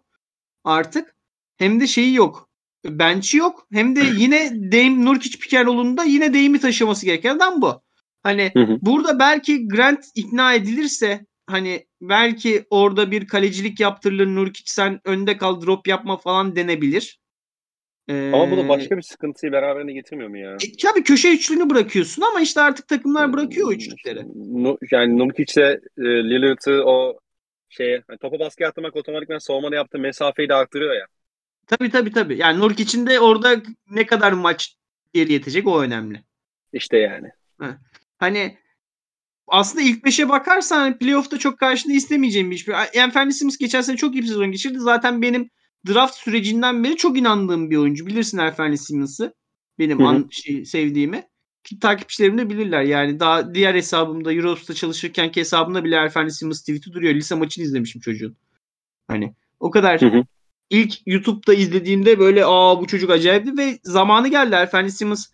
[0.64, 1.16] artık
[1.58, 2.50] hem de şeyi yok.
[2.86, 3.68] Bench'i yok.
[3.72, 7.82] Hem de yine Dame Nurkic Pikerol'unda yine Dame'i taşıması gereken adam bu.
[8.24, 8.80] Hani hı hı.
[8.82, 15.62] burada belki Grant ikna edilirse hani belki orada bir kalecilik yaptırılır Nurkic sen önde kal
[15.62, 17.21] drop yapma falan denebilir.
[18.08, 20.54] Ee, ama bu da başka bir sıkıntıyı beraberinde getirmiyor mu ya?
[20.54, 24.26] E, tabii köşe üçlünü bırakıyorsun ama işte artık takımlar bırakıyor o üçlükleri.
[24.92, 27.20] Yani Nurkic'le e, Lillard'ı o
[27.70, 31.06] şeye hani topa baskı atmak otomatikman savunmada yaptığı mesafeyi de arttırıyor ya.
[31.68, 32.38] Tabii tabii tabii.
[32.38, 34.76] Yani Nurk için de orada ne kadar maç
[35.14, 36.24] geri yetecek o önemli.
[36.74, 37.30] İşte yani.
[37.60, 37.78] Ha.
[38.18, 38.58] Hani
[39.48, 42.68] aslında ilk beşe bakarsan hani playoff'ta çok karşında istemeyeceğim bir.
[42.94, 44.80] Yani Fernie Simmons geçen sene çok iyi bir sezon geçirdi.
[44.80, 45.50] Zaten benim
[45.88, 48.06] draft sürecinden beri çok inandığım bir oyuncu.
[48.06, 49.34] Bilirsin Erfernie Simmons'ı.
[49.80, 51.28] Benim an, şey, sevdiğimi.
[51.64, 52.82] Ki takipçilerim de bilirler.
[52.82, 57.16] Yani daha diğer hesabımda Eurost'ta çalışırken ki hesabımda bile Erfernie Simmons tweet'i duruyor.
[57.16, 58.38] Lise maçını izlemişim çocuğun.
[59.08, 60.24] Hani o kadar hı hı
[60.72, 64.56] ilk YouTube'da izlediğimde böyle aa bu çocuk acayipti ve zamanı geldi.
[64.56, 65.28] Efendi Simmons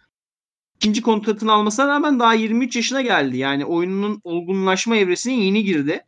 [0.76, 3.38] ikinci kontratını almasına rağmen daha 23 yaşına geldi.
[3.38, 6.04] Yani oyunun olgunlaşma evresine yeni girdi.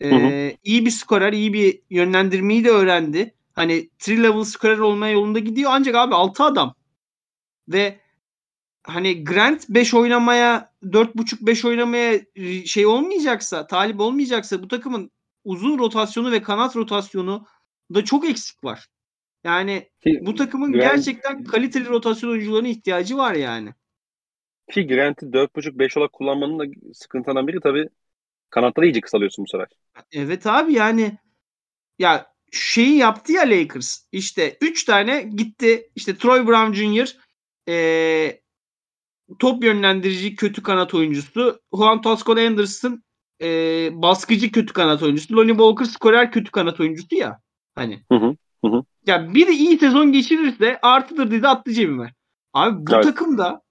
[0.00, 0.52] Ee, hı hı.
[0.64, 3.33] iyi bir skorer, iyi bir yönlendirmeyi de öğrendi.
[3.54, 6.74] Hani 3 level skorer olmaya yolunda gidiyor ancak abi 6 adam.
[7.68, 8.00] Ve
[8.82, 12.20] hani Grant 5 oynamaya 4.5-5 oynamaya
[12.66, 15.10] şey olmayacaksa, talip olmayacaksa bu takımın
[15.44, 17.46] uzun rotasyonu ve kanat rotasyonu
[17.94, 18.88] da çok eksik var.
[19.44, 23.74] Yani ki, bu takımın Grant, gerçekten kaliteli rotasyon oyuncularına ihtiyacı var yani.
[24.70, 27.88] Ki Grant'i 4.5-5 olarak kullanmanın da sıkıntılarından biri tabii
[28.50, 29.68] kanatları iyice kısalıyorsun bu sefer.
[30.12, 31.18] Evet abi yani
[31.98, 33.98] ya şeyi yaptı ya Lakers.
[34.12, 35.90] İşte 3 tane gitti.
[35.94, 37.16] İşte Troy Brown Jr.
[37.68, 38.40] E,
[39.38, 41.60] top yönlendirici kötü kanat oyuncusu.
[41.76, 43.02] Juan Toscano Anderson
[43.42, 43.48] e,
[43.92, 45.36] baskıcı kötü kanat oyuncusu.
[45.36, 47.40] Lonnie Walker skorer kötü kanat oyuncusu ya.
[47.74, 48.04] Hani.
[48.12, 48.36] Hı hı.
[48.64, 52.14] Hı Ya biri iyi sezon geçirirse artıdır dedi attı cebime.
[52.52, 53.04] Abi bu evet.
[53.04, 53.62] takımda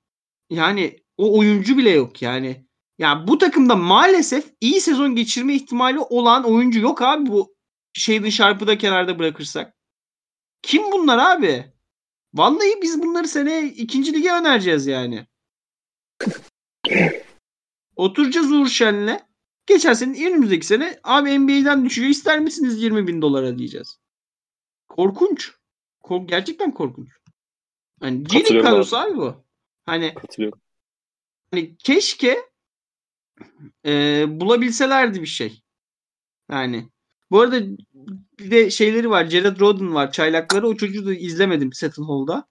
[0.50, 2.48] yani o oyuncu bile yok yani.
[2.48, 7.53] Ya yani bu takımda maalesef iyi sezon geçirme ihtimali olan oyuncu yok abi bu
[7.94, 9.78] Shaden Sharp'ı da kenarda bırakırsak.
[10.62, 11.74] Kim bunlar abi?
[12.34, 15.28] Vallahi biz bunları seneye ikinci lige önereceğiz yani.
[17.96, 19.20] Oturacağız Uğur Şen'le.
[19.66, 24.00] Geçen sene önümüzdeki sene abi NBA'den düşüyor ister misiniz 20 bin dolara diyeceğiz.
[24.90, 25.52] Korkunç.
[26.04, 27.10] Kork gerçekten korkunç.
[28.00, 29.46] Hani G kadrosu abi bu.
[29.86, 30.16] Hani.
[31.52, 32.50] Hani keşke
[33.86, 35.64] e, bulabilselerdi bir şey.
[36.52, 36.90] Yani
[37.34, 37.62] bu arada
[38.40, 39.26] bir de şeyleri var.
[39.26, 40.12] Jared Roden var.
[40.12, 40.68] Çaylakları.
[40.68, 42.48] O çocuğu da izlemedim Seton Hall'da.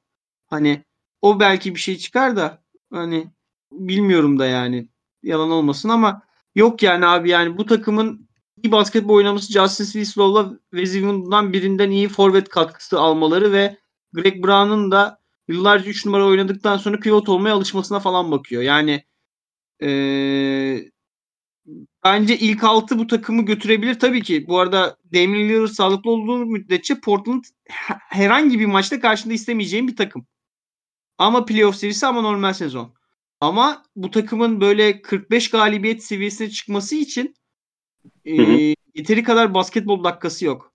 [0.46, 0.84] Hani
[1.22, 3.30] o belki bir şey çıkar da hani
[3.72, 4.88] bilmiyorum da yani
[5.22, 6.22] yalan olmasın ama
[6.54, 8.28] Yok yani abi yani bu takımın
[8.62, 13.76] iyi basketbol oynaması Justice Wislow'la ve Zivon'dan birinden iyi forvet katkısı almaları ve
[14.12, 15.18] Greg Brown'un da
[15.48, 18.62] yıllarca 3 numara oynadıktan sonra pivot olmaya alışmasına falan bakıyor.
[18.62, 19.04] Yani
[19.82, 20.90] ee,
[22.04, 23.98] bence ilk altı bu takımı götürebilir.
[23.98, 27.44] Tabii ki bu arada Damian Lillard sağlıklı olduğu müddetçe Portland
[28.08, 30.26] herhangi bir maçta karşında istemeyeceğim bir takım.
[31.18, 32.94] Ama playoff serisi ama normal sezon.
[33.40, 37.34] Ama bu takımın böyle 45 galibiyet seviyesine çıkması için
[38.24, 38.32] e,
[38.94, 40.72] yeteri kadar basketbol dakikası yok.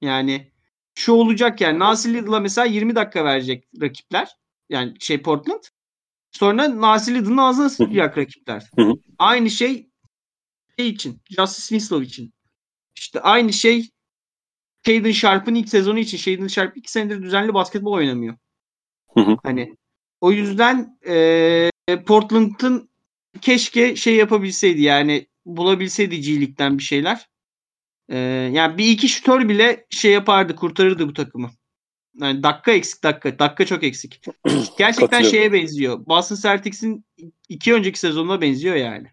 [0.00, 0.52] Yani
[0.94, 4.28] şu olacak yani Nasir Lidl'a mesela 20 dakika verecek rakipler.
[4.68, 5.62] Yani şey Portland.
[6.30, 8.70] Sonra Nasir Lidl'ın ağzına sıkacak rakipler.
[9.18, 9.90] Aynı şey
[10.78, 11.20] şey için.
[11.30, 12.32] Justice Winslow için.
[12.96, 13.90] İşte aynı şey
[14.86, 16.18] Shaden Sharp'ın ilk sezonu için.
[16.18, 18.36] Shaden Sharp iki senedir düzenli basketbol oynamıyor.
[19.14, 19.36] Hı hı.
[19.42, 19.76] Hani
[20.20, 21.70] o yüzden e,
[22.06, 22.88] Portland'ın
[23.40, 27.28] keşke şey yapabilseydi yani bulabilseydi G League'den bir şeyler.
[28.08, 28.16] E,
[28.52, 31.50] yani bir iki şutör bile şey yapardı kurtarırdı bu takımı.
[32.20, 33.38] Yani dakika eksik dakika.
[33.38, 34.20] Dakika çok eksik.
[34.78, 36.06] Gerçekten şeye benziyor.
[36.06, 37.04] Boston Celtics'in
[37.48, 39.06] iki önceki sezonuna benziyor yani.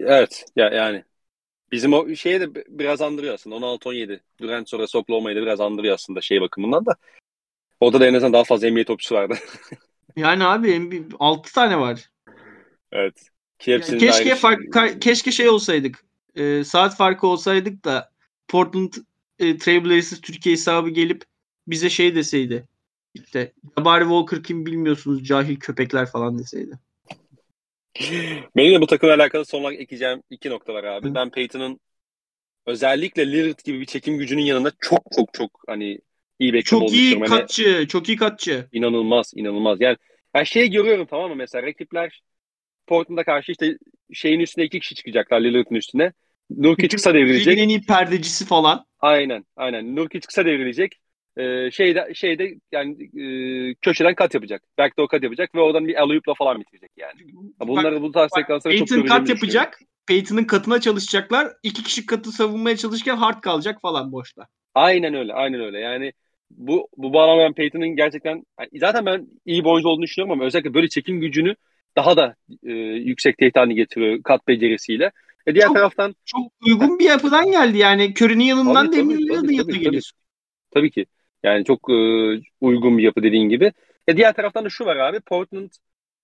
[0.00, 1.04] Evet ya yani
[1.72, 6.20] bizim o şeye de biraz andırıyor aslında 16-17 Durant sonrası Oklahoma'yı da biraz andırıyor aslında
[6.20, 6.96] şey bakımından da.
[7.80, 9.34] Orada da en azından daha fazla NBA topçusu vardı.
[10.16, 12.10] yani abi 6 tane var.
[12.92, 13.30] Evet.
[13.58, 16.04] Ki yani keşke fark, ka- keşke şey olsaydık.
[16.34, 18.10] E, saat farkı olsaydık da
[18.48, 18.92] Portland
[19.38, 21.22] e, Trailblazers Türkiye hesabı gelip
[21.66, 22.68] bize şey deseydi.
[23.14, 26.78] İşte Jabari Walker kim bilmiyorsunuz cahil köpekler falan deseydi.
[28.56, 31.08] Benim de bu takımla alakalı son olarak ekleyeceğim iki nokta var abi.
[31.08, 31.14] Hı.
[31.14, 31.80] Ben Peyton'ın
[32.66, 35.98] özellikle Lillard gibi bir çekim gücünün yanında çok çok çok hani
[36.38, 38.68] iyi bir Çok iyi hani katçı, hani, çok iyi katçı.
[38.72, 39.80] İnanılmaz, inanılmaz.
[39.80, 39.96] Yani
[40.34, 41.36] ben şeyi görüyorum tamam mı?
[41.36, 42.22] Mesela rakipler
[42.86, 43.78] Portland'a karşı işte
[44.12, 46.12] şeyin üstüne iki kişi çıkacaklar Lillard'ın üstüne.
[46.50, 47.58] Nurkic kısa devrilecek.
[47.58, 48.86] en iyi perdecisi falan.
[49.00, 49.96] Aynen, aynen.
[49.96, 50.98] Nurkic kısa devrilecek.
[51.36, 54.62] Ee, şeyde şeyde yani e, köşeden kat yapacak.
[54.78, 57.20] Backdoor kat yapacak ve oradan bir alley-oop'la falan bitirecek yani.
[57.60, 59.78] Bunları bu tarz sekansları çok Peyton kat yapacak.
[60.06, 61.52] Peyton'ın katına çalışacaklar.
[61.62, 64.46] İki kişi katı savunmaya çalışırken hard kalacak falan boşta.
[64.74, 65.34] Aynen öyle.
[65.34, 65.78] Aynen öyle.
[65.78, 66.12] Yani
[66.50, 68.44] bu bu bağlamda Peyton'ın gerçekten
[68.74, 71.54] zaten ben iyi bir oyuncu olduğunu düşünüyorum ama özellikle böyle çekim gücünü
[71.96, 75.12] daha da e, yüksek tehdit haline getiriyor kat becerisiyle.
[75.46, 78.14] E diğer çok, taraftan çok uygun bir yapıdan geldi yani.
[78.14, 80.10] Körünün yanından Lillard'ın yanına geliyor.
[80.70, 81.06] Tabii ki.
[81.46, 81.94] Yani çok e,
[82.60, 83.72] uygun bir yapı dediğin gibi.
[84.08, 85.20] E diğer taraftan da şu var abi.
[85.20, 85.70] Portland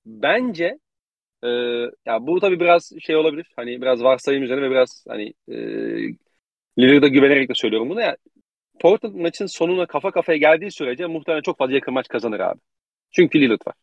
[0.07, 0.79] bence
[1.45, 1.49] e,
[2.07, 3.47] ya bu tabii biraz şey olabilir.
[3.57, 5.57] Hani biraz varsayım üzerine ve biraz hani e,
[6.79, 8.17] Lillard'a güvenerek de söylüyorum bunu ya.
[8.81, 12.61] Portland maçın sonuna kafa kafaya geldiği sürece muhtemelen çok fazla yakın maç kazanır abi.
[13.11, 13.75] Çünkü Lillard var.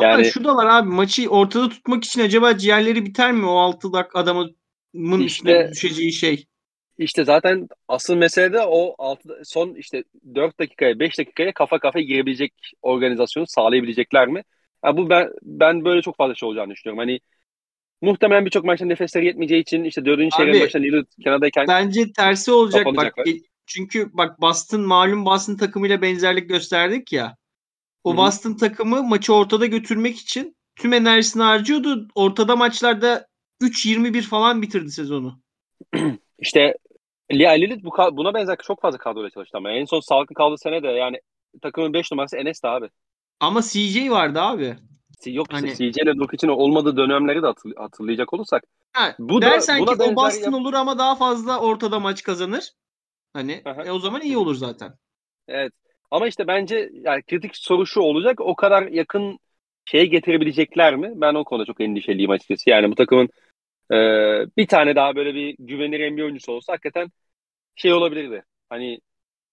[0.00, 3.56] Yani Ama şu da var abi maçı ortada tutmak için acaba ciğerleri biter mi o
[3.56, 4.56] 6 dakika adamın
[4.92, 6.44] işte, üstüne düşeceği şey?
[6.98, 10.04] İşte zaten asıl mesele de o 6, son işte
[10.34, 12.52] 4 dakikaya 5 dakikaya kafa kafaya girebilecek
[12.82, 14.42] organizasyonu sağlayabilecekler mi?
[14.84, 16.98] Yani bu ben ben böyle çok fazla şey olacağını düşünüyorum.
[16.98, 17.20] Hani
[18.02, 20.30] muhtemelen birçok maçta nefesleri yetmeyeceği için işte 4.
[20.30, 23.14] çeyreğin başında Lillard kenardayken bence tersi olacak bak.
[23.66, 27.36] Çünkü bak Boston malum Boston takımıyla benzerlik gösterdik ya.
[28.04, 28.16] O Hı-hı.
[28.16, 32.08] Boston takımı maçı ortada götürmek için tüm enerjisini harcıyordu.
[32.14, 33.26] Ortada maçlarda
[33.60, 35.40] 3-21 falan bitirdi sezonu.
[36.38, 36.74] İşte
[37.32, 40.82] Lia Lilith bu, buna benzer çok fazla kadroyla çalıştı ama en son sağlıklı kaldığı sene
[40.82, 41.20] de yani
[41.62, 42.88] takımın 5 numarası Enes de abi.
[43.40, 44.76] Ama CJ vardı abi.
[45.26, 45.74] Yok hani...
[45.74, 48.64] CJ ile Luke için olmadığı dönemleri de hatırl- hatırlayacak olursak.
[48.92, 52.22] Ha, bu dersen da, buna ki o Boston yap- olur ama daha fazla ortada maç
[52.22, 52.72] kazanır.
[53.32, 54.94] Hani e, o zaman iyi olur zaten.
[55.48, 55.72] Evet.
[56.10, 58.40] Ama işte bence yani kritik soru şu olacak.
[58.40, 59.38] O kadar yakın
[59.84, 61.12] şeye getirebilecekler mi?
[61.14, 62.70] Ben o konuda çok endişeliyim açıkçası.
[62.70, 63.28] Yani bu takımın
[63.92, 63.96] e,
[64.56, 67.08] bir tane daha böyle bir güvenilir NBA oyuncusu olsa hakikaten
[67.76, 68.44] şey olabilirdi.
[68.70, 69.00] Hani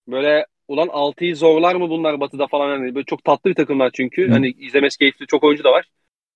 [0.08, 4.28] böyle ulan 6'yı zorlar mı bunlar Batı'da falan hani böyle çok tatlı bir takımlar çünkü.
[4.28, 4.32] Hı.
[4.32, 5.86] Hani izlemesi keyifli çok oyuncu da var.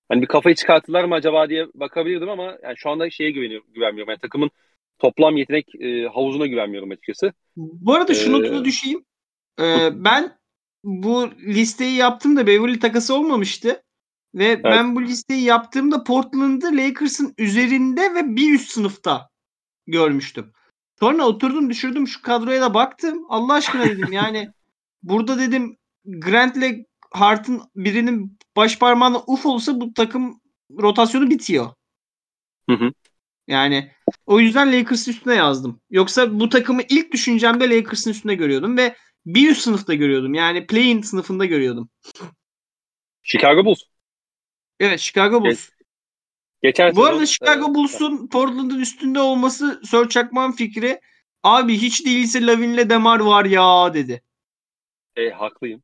[0.10, 4.10] Hani bir kafayı çıkarttılar mı acaba diye bakabilirdim ama yani şu anda şeye güveniyorum, güvenmiyorum.
[4.10, 4.52] Yani takımın
[5.00, 7.34] toplam yetenek e, havuzuna güvenmiyorum açıkçası.
[7.56, 9.06] Bu arada şu ee, notuna düşeyim.
[9.60, 10.38] Ee, ben
[10.84, 13.84] bu listeyi yaptığımda Beverly takası olmamıştı.
[14.36, 14.64] Ve evet.
[14.64, 19.30] ben bu listeyi yaptığımda Portland'ı Lakers'ın üzerinde ve bir üst sınıfta
[19.88, 20.54] görmüştüm.
[21.00, 23.26] Sonra oturdum düşürdüm şu kadroya da baktım.
[23.30, 24.50] Allah aşkına dedim yani
[25.04, 30.42] burada dedim Grant'le Hart'ın birinin baş parmağına uf olsa bu takım
[30.72, 31.74] rotasyonu bitiyor.
[32.70, 32.92] Hı hı.
[33.48, 33.92] Yani
[34.26, 35.82] o yüzden Lakers'ın üstüne yazdım.
[35.90, 38.96] Yoksa bu takımı ilk düşüncemde Lakers'ın üstüne görüyordum ve
[39.26, 40.34] bir üst sınıfta görüyordum.
[40.34, 41.90] Yani play-in sınıfında görüyordum.
[43.24, 43.80] Chicago Bulls.
[44.80, 45.70] Evet Chicago Bulls.
[46.64, 51.00] Geçen Bu arada Chicago Bulls'un Portland'ın üstünde olması Sir Çakman fikri.
[51.44, 54.22] Abi hiç değilse Lavin'le Demar var ya dedi.
[55.16, 55.84] E, haklıyım.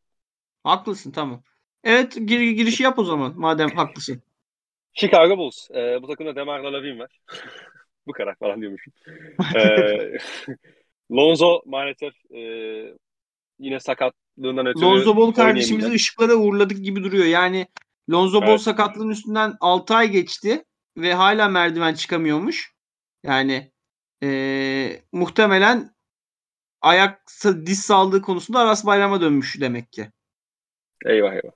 [0.64, 1.44] Haklısın tamam.
[1.84, 4.22] Evet gir girişi yap o zaman madem haklısın.
[4.94, 5.72] Chicago Bulls.
[5.72, 7.20] E, bu takımda Demar'la Lavin var.
[8.08, 8.94] bu kadar falan diyormuşum.
[9.56, 9.62] e,
[11.12, 12.42] Lonzo maalesef e,
[13.60, 17.26] yine sakatlığından ötürü Lonzo Ball kardeşimizi ışıklara uğurladık gibi duruyor.
[17.26, 17.68] Yani
[18.10, 18.62] Lonzo Ball evet.
[18.62, 20.64] sakatlığın üstünden 6 ay geçti
[20.98, 22.74] ve hala merdiven çıkamıyormuş.
[23.24, 23.72] Yani
[24.24, 25.96] e, muhtemelen
[26.82, 27.22] ayak
[27.66, 30.12] diz sağlığı konusunda Aras Bayram'a dönmüş demek ki.
[31.06, 31.52] Eyvah eyvah.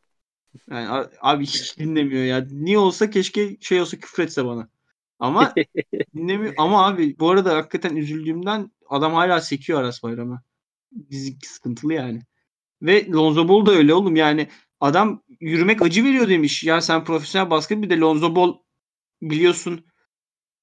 [0.69, 2.47] Yani abi hiç dinlemiyor ya.
[2.51, 4.69] Niye olsa keşke şey olsa küfretse bana.
[5.19, 5.53] Ama
[6.15, 6.53] dinlemiyor.
[6.57, 10.43] Ama abi bu arada hakikaten üzüldüğümden adam hala sekiyor Aras Bayram'a.
[11.09, 12.21] Dizi sıkıntılı yani.
[12.81, 14.47] Ve Lonzo Ball da öyle oğlum yani
[14.83, 16.63] adam yürümek acı veriyor demiş.
[16.63, 18.53] Ya sen profesyonel basket bir de Lonzo Ball
[19.21, 19.85] biliyorsun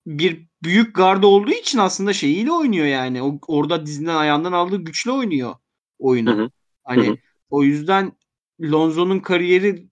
[0.06, 3.22] bir büyük garda olduğu için aslında şeyiyle oynuyor yani.
[3.22, 5.54] O, orada dizinden ayağından aldığı güçle oynuyor
[5.98, 6.36] oyunu.
[6.36, 6.50] Hı hı.
[6.84, 7.16] Hani hı hı.
[7.50, 8.12] o yüzden
[8.62, 9.88] Lonzo'nun kariyeri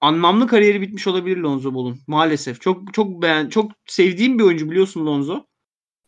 [0.00, 2.60] anlamlı kariyeri bitmiş olabilir Lonzo Ball'un maalesef.
[2.60, 5.44] Çok çok beğen çok sevdiğim bir oyuncu biliyorsun Lonzo.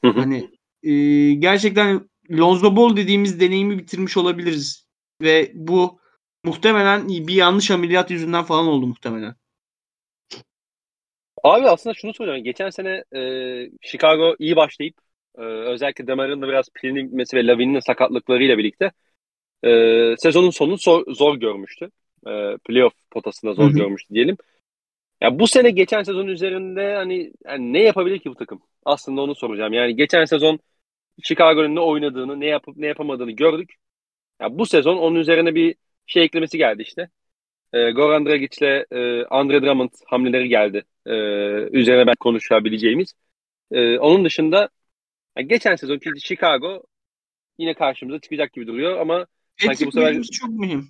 [0.04, 0.20] Hı hı.
[0.20, 0.50] Hani
[0.82, 0.92] e,
[1.34, 4.88] gerçekten Lonzo Ball dediğimiz deneyimi bitirmiş olabiliriz
[5.22, 6.00] ve bu
[6.44, 9.34] muhtemelen bir yanlış ameliyat yüzünden falan oldu muhtemelen.
[11.44, 12.44] Abi aslında şunu soruyorum.
[12.44, 13.20] Geçen sene e,
[13.80, 14.94] Chicago iyi başlayıp
[15.38, 18.92] e, özellikle Demar'ın da biraz pilinin bitmesi ve Lavin'in sakatlıklarıyla birlikte
[19.64, 19.70] e,
[20.18, 21.90] sezonun sonunu zor, zor görmüştü.
[22.26, 23.78] E, playoff potasında zor Hı-hı.
[23.78, 24.36] görmüştü diyelim.
[25.20, 28.62] Ya bu sene geçen sezon üzerinde hani yani ne yapabilir ki bu takım?
[28.84, 29.72] Aslında onu soracağım.
[29.72, 30.58] Yani geçen sezon
[31.22, 33.74] Chicago'nun ne oynadığını, ne yapıp ne yapamadığını gördük.
[34.40, 35.74] Ya bu sezon onun üzerine bir
[36.06, 37.08] şey eklemesi geldi işte.
[37.72, 40.84] E, Goran Dragic'le e, Andre Drummond hamleleri geldi.
[41.06, 41.12] E,
[41.78, 43.14] üzerine ben konuşabileceğimiz.
[43.70, 44.68] E, onun dışında
[45.38, 46.82] yani geçen sezonki Chicago
[47.58, 49.26] yine karşımıza çıkacak gibi duruyor ama
[49.58, 50.88] Patrick sanki bu sefer Williams çok mühim.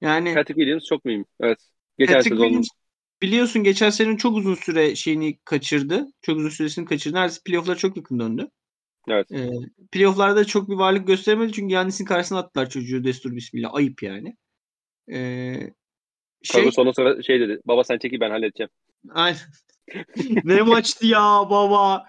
[0.00, 1.24] Yani Patrick Williams çok mühim.
[1.40, 1.58] Evet.
[1.98, 2.68] Geçen Patrick sezon Williams,
[3.22, 6.06] biliyorsun geçen senenin çok uzun süre şeyini kaçırdı.
[6.22, 7.16] Çok uzun süresini kaçırdı.
[7.16, 8.48] Neredeyse playoff'lara çok yakın döndü.
[9.08, 9.32] Evet.
[9.32, 9.50] Ee,
[9.92, 13.74] playoff'larda çok bir varlık gösteremedi çünkü Yannis'in karşısına attılar çocuğu Destur Bismillah.
[13.74, 14.36] Ayıp yani.
[15.12, 15.54] Ee,
[16.42, 16.72] şey...
[16.72, 17.60] Sonra sonra şey dedi.
[17.64, 18.70] Baba sen çekil ben halledeceğim.
[19.10, 19.38] Aynen.
[20.44, 22.06] ne maçtı ya baba.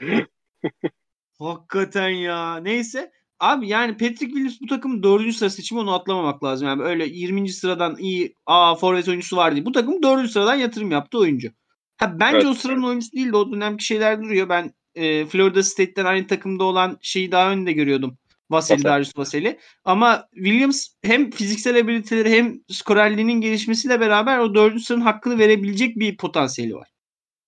[1.40, 2.58] Hakikaten ya.
[2.58, 3.12] Neyse.
[3.40, 6.68] Abi yani Patrick Williams bu takımın dördüncü sıra seçimi onu atlamamak lazım.
[6.68, 7.50] Yani öyle 20.
[7.50, 9.66] sıradan iyi aa forvet oyuncusu var diye.
[9.66, 11.50] Bu takım dördüncü sıradan yatırım yaptı oyuncu.
[11.98, 12.46] Ha, bence evet.
[12.46, 14.50] o sıranın oyuncusu değil de o dönemki şeyler duruyor.
[14.50, 18.18] Ben e, Florida State'ten aynı takımda olan şeyi daha önde görüyordum.
[18.50, 19.60] Vaseli Darius Vaseli.
[19.84, 26.18] Ama Williams hem fiziksel abiliteleri hem skorerliğinin gelişmesiyle beraber o dördüncü sıranın hakkını verebilecek bir
[26.18, 26.90] potansiyeli var.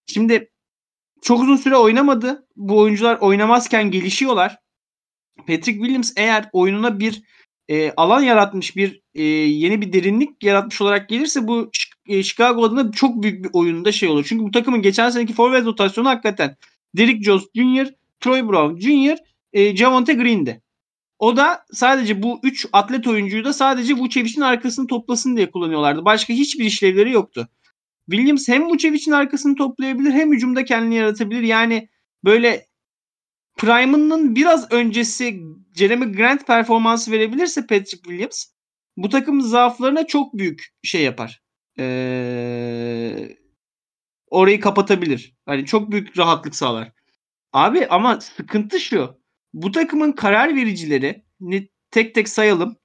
[0.05, 0.51] Şimdi
[1.21, 2.47] çok uzun süre oynamadı.
[2.55, 4.57] Bu oyuncular oynamazken gelişiyorlar.
[5.37, 7.23] Patrick Williams eğer oyununa bir
[7.69, 11.71] e, alan yaratmış bir e, yeni bir derinlik yaratmış olarak gelirse bu
[12.07, 14.25] e, Chicago adına çok büyük bir oyunda şey olur.
[14.29, 16.55] Çünkü bu takımın geçen seneki forvet rotasyonu hakikaten
[16.97, 19.17] Derrick Jones Jr., Troy Brown Jr.,
[19.53, 20.61] e, Javonte Green'di.
[21.19, 26.05] O da sadece bu 3 atlet oyuncuyu da sadece Vucevic'in arkasını toplasın diye kullanıyorlardı.
[26.05, 27.47] Başka hiçbir işlevleri yoktu.
[28.11, 31.41] Williams hem Vucevic'in arkasını toplayabilir hem hücumda kendini yaratabilir.
[31.41, 31.89] Yani
[32.23, 32.65] böyle
[33.57, 35.41] Prime'ının biraz öncesi
[35.75, 38.45] Jeremy Grant performansı verebilirse Patrick Williams
[38.97, 41.41] bu takım zaaflarına çok büyük şey yapar.
[41.79, 43.37] Ee,
[44.29, 45.35] orayı kapatabilir.
[45.45, 46.91] Hani çok büyük rahatlık sağlar.
[47.53, 49.16] Abi ama sıkıntı şu.
[49.53, 51.23] Bu takımın karar vericileri
[51.91, 52.77] tek tek sayalım.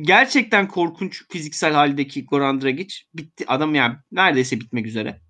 [0.00, 3.44] Gerçekten korkunç fiziksel haldeki Goran Dragic bitti.
[3.48, 5.20] Adam yani neredeyse bitmek üzere.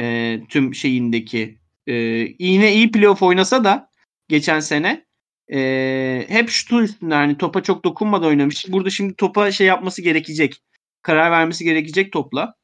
[0.00, 1.94] Ee, tüm şeyindeki e,
[2.38, 3.90] yine iyi playoff oynasa da
[4.28, 5.06] geçen sene
[5.52, 8.64] e, hep şutun üstünde yani topa çok dokunmadan oynamış.
[8.68, 10.62] Burada şimdi topa şey yapması gerekecek.
[11.02, 12.54] Karar vermesi gerekecek topla.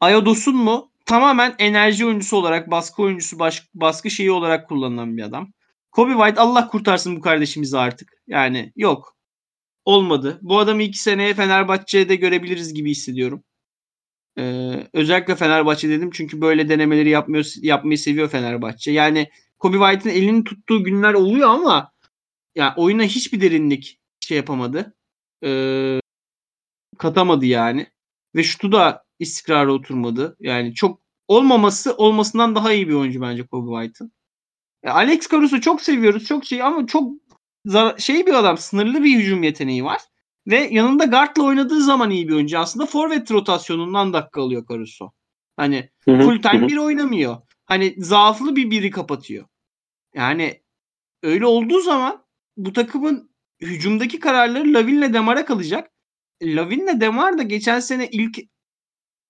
[0.00, 0.92] Ayodos'un mu?
[1.06, 5.52] Tamamen enerji oyuncusu olarak, baskı oyuncusu, baş, baskı şeyi olarak kullanılan bir adam.
[5.94, 8.12] Kobe White Allah kurtarsın bu kardeşimizi artık.
[8.26, 9.16] Yani yok.
[9.84, 10.38] Olmadı.
[10.42, 13.44] Bu adamı iki seneye Fenerbahçe'de görebiliriz gibi hissediyorum.
[14.38, 18.92] Ee, özellikle Fenerbahçe dedim çünkü böyle denemeleri yapmıyor, yapmayı seviyor Fenerbahçe.
[18.92, 21.92] Yani Kobe White'ın elini tuttuğu günler oluyor ama
[22.54, 24.94] yani oyuna hiçbir derinlik şey yapamadı.
[25.44, 26.00] Ee,
[26.98, 27.86] katamadı yani.
[28.34, 30.36] Ve şutu da istikrara oturmadı.
[30.40, 34.12] Yani çok olmaması olmasından daha iyi bir oyuncu bence Kobe White'ın.
[34.84, 36.24] Alex Caruso çok seviyoruz.
[36.24, 37.12] Çok şey ama çok
[37.98, 38.58] şey bir adam.
[38.58, 40.00] Sınırlı bir hücum yeteneği var.
[40.46, 42.58] Ve yanında guardla oynadığı zaman iyi bir oyuncu.
[42.58, 45.12] Aslında forvet rotasyonundan dakika alıyor Caruso.
[45.56, 45.90] Hani
[46.24, 47.36] full time bir oynamıyor.
[47.64, 49.46] Hani zaaflı bir biri kapatıyor.
[50.14, 50.62] Yani
[51.22, 52.24] öyle olduğu zaman
[52.56, 53.30] bu takımın
[53.60, 55.90] hücumdaki kararları Lavin'le Demar'a kalacak.
[56.42, 58.38] Lavin'le Demar da geçen sene ilk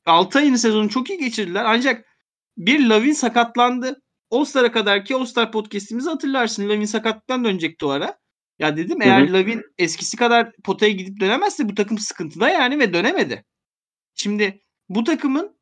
[0.06, 1.64] 6 ayını sezonu çok iyi geçirdiler.
[1.64, 2.06] Ancak
[2.56, 4.02] bir Lavin sakatlandı.
[4.34, 6.68] All-Star'a kadar ki All-Star podcast'imizi hatırlarsın.
[6.68, 8.18] Lavin sakatlıktan dönecekti o ara.
[8.58, 13.44] Ya dedim eğer Lavin eskisi kadar potaya gidip dönemezse bu takım sıkıntıda yani ve dönemedi.
[14.14, 15.56] Şimdi bu takımın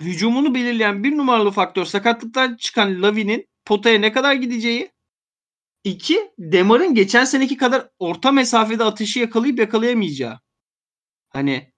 [0.00, 4.92] hücumunu belirleyen bir numaralı faktör sakatlıktan çıkan Lavin'in potaya ne kadar gideceği.
[5.84, 10.40] İki, Demar'ın geçen seneki kadar orta mesafede atışı yakalayıp yakalayamayacağı.
[11.28, 11.72] Hani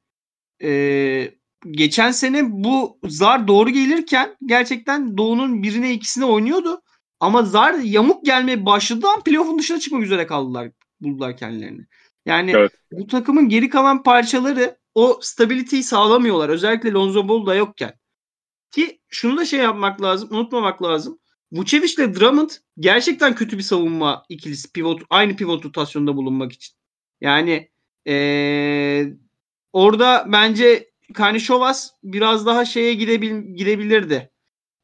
[0.62, 1.34] ee,
[1.70, 6.82] geçen sene bu zar doğru gelirken gerçekten Doğu'nun birine ikisine oynuyordu.
[7.20, 10.70] Ama zar yamuk gelmeye başladığı an playoff'un dışına çıkmak üzere kaldılar.
[11.00, 11.86] Buldular kendilerini.
[12.26, 12.72] Yani evet.
[12.92, 16.48] bu takımın geri kalan parçaları o stabiliteyi sağlamıyorlar.
[16.48, 17.92] Özellikle Lonzo Ball da yokken.
[18.70, 21.18] Ki şunu da şey yapmak lazım, unutmamak lazım.
[21.52, 24.72] Vucevic ile Drummond gerçekten kötü bir savunma ikilisi.
[24.72, 26.74] Pivot, aynı pivot rotasyonunda bulunmak için.
[27.20, 27.70] Yani
[28.06, 29.06] ee,
[29.72, 34.30] orada bence Karnişovas biraz daha şeye gidebil, gidebilirdi.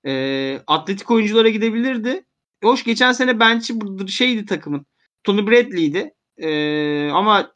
[0.06, 2.24] E, atletik oyunculara gidebilirdi.
[2.62, 3.74] Hoş geçen sene bench'i
[4.08, 4.86] şeydi takımın.
[5.24, 6.14] Tony Bradley'di.
[6.38, 7.52] E, ama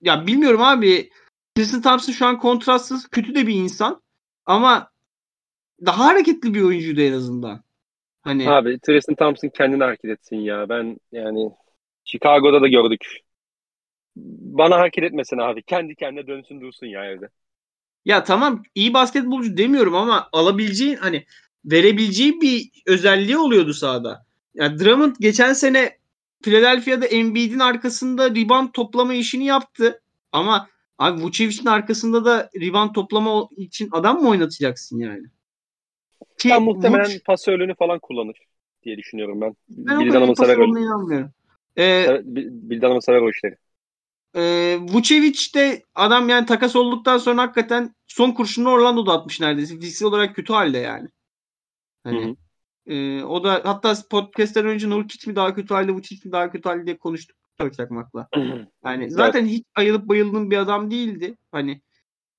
[0.00, 1.10] ya bilmiyorum abi.
[1.54, 4.02] Tristan Thompson şu an kontrastsız kötü de bir insan.
[4.46, 4.90] Ama
[5.86, 7.64] daha hareketli bir oyuncuydu en azından.
[8.22, 10.68] Hani Abi Tristan Thompson kendini hareket etsin ya.
[10.68, 11.50] Ben yani
[12.04, 13.20] Chicago'da da gördük.
[14.16, 15.62] Bana hareket etmesin abi.
[15.62, 17.28] Kendi kendine dönsün dursun ya evde.
[18.06, 21.24] Ya tamam iyi basketbolcu demiyorum ama alabileceğin hani
[21.64, 24.26] verebileceği bir özelliği oluyordu sahada.
[24.54, 25.98] Ya Drummond geçen sene
[26.42, 30.02] Philadelphia'da Embiid'in arkasında rebound toplama işini yaptı.
[30.32, 30.68] Ama
[30.98, 35.26] abi Vucevic'in arkasında da rebound toplama için adam mı oynatacaksın yani?
[36.38, 37.20] Ki ben muhtemelen Vuc...
[37.24, 38.36] pasörlüğünü falan kullanır
[38.82, 39.56] diye düşünüyorum ben.
[39.68, 41.30] Ben Bildan o kadar pasör inanmıyorum.
[41.78, 43.56] Ee, Bildan sever o işleri.
[44.36, 49.74] E, Vucevic de adam yani takas olduktan sonra hakikaten son kurşunu Orlando'da atmış neredeyse.
[49.74, 51.08] Fiziksel olarak kötü halde yani.
[52.04, 52.36] Hani,
[52.86, 56.68] E, o da hatta podcast'ten önce Nurkic mi daha kötü halde, Vucevic mi daha kötü
[56.68, 57.36] halde diye konuştuk
[57.76, 58.28] Çakmak'la.
[58.84, 59.52] Yani zaten evet.
[59.52, 61.36] hiç ayılıp bayıldığım bir adam değildi.
[61.52, 61.82] Hani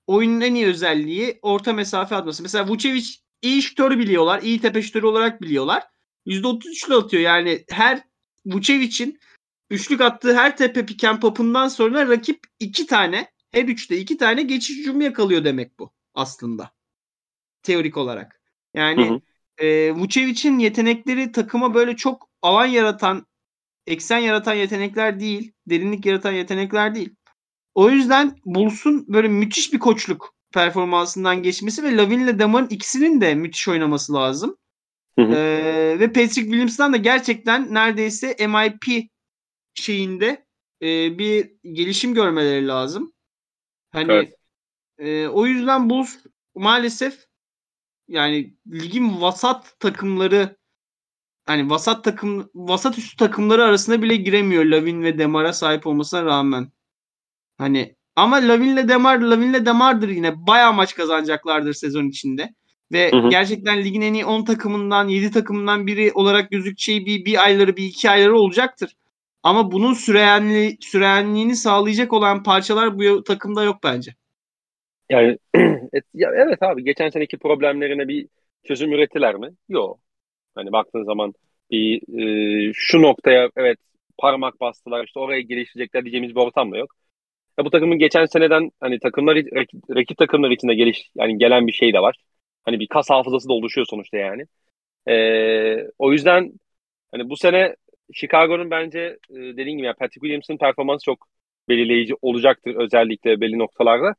[0.06, 2.42] oyunun en iyi özelliği orta mesafe atması.
[2.42, 3.06] Mesela Vucevic
[3.42, 4.42] iyi şutörü biliyorlar.
[4.42, 5.82] iyi tepe şutörü olarak biliyorlar.
[6.26, 7.22] %33'lü atıyor.
[7.22, 8.02] Yani her
[8.46, 9.18] Vucevic'in
[9.70, 14.78] üçlük attığı her tepe piken popundan sonra rakip iki tane her üçte iki tane geçiş
[14.78, 16.70] hücumu yakalıyor demek bu aslında.
[17.62, 18.40] Teorik olarak.
[18.74, 19.20] Yani hı hı.
[19.66, 23.26] E, Vucevic'in yetenekleri takıma böyle çok alan yaratan,
[23.86, 25.52] eksen yaratan yetenekler değil.
[25.66, 27.14] Derinlik yaratan yetenekler değil.
[27.74, 33.34] O yüzden Bulls'un böyle müthiş bir koçluk performansından geçmesi ve Lavin ile Damar'ın ikisinin de
[33.34, 34.56] müthiş oynaması lazım.
[35.18, 35.34] Hı hı.
[35.34, 39.08] Ee, ve Patrick Williams'dan da gerçekten neredeyse MIP
[39.78, 40.46] şeyinde
[40.82, 43.12] e, bir gelişim görmeleri lazım.
[43.90, 44.34] Hani evet.
[44.98, 46.16] e, o yüzden Bulls
[46.54, 47.26] maalesef
[48.08, 50.56] yani ligin vasat takımları
[51.46, 56.72] hani vasat takım vasat üstü takımları arasında bile giremiyor Lavin ve Demar'a sahip olmasına rağmen.
[57.58, 62.54] Hani ama Lavin'le Demar, Lavin'le Demar'dır yine bayağı maç kazanacaklardır sezon içinde.
[62.92, 63.28] Ve hı hı.
[63.28, 67.84] gerçekten ligin en iyi 10 takımından 7 takımından biri olarak gözükeceği bir, bir ayları bir
[67.84, 68.96] iki ayları olacaktır.
[69.42, 74.14] Ama bunun süreyenli, süreyenliğini sağlayacak olan parçalar bu takımda yok bence.
[75.10, 75.38] Yani
[76.14, 78.28] ya evet abi geçen seneki problemlerine bir
[78.64, 79.50] çözüm ürettiler mi?
[79.68, 80.00] Yok.
[80.54, 81.34] Hani baktığın zaman
[81.70, 82.02] bir
[82.70, 83.78] e, şu noktaya evet
[84.18, 86.94] parmak bastılar işte oraya geliştirecekler diyeceğimiz bir ortam da yok.
[87.58, 91.72] Ya bu takımın geçen seneden hani takımlar rakip, rakip takımlar içinde geliş yani gelen bir
[91.72, 92.16] şey de var.
[92.64, 94.44] Hani bir kas hafızası da oluşuyor sonuçta yani.
[95.08, 96.52] Ee, o yüzden
[97.12, 97.76] hani bu sene
[98.14, 101.28] Chicago'nun bence e, dediğim gibi yani Patrick Williams'ın performansı çok
[101.68, 104.14] belirleyici olacaktır özellikle belli noktalarda.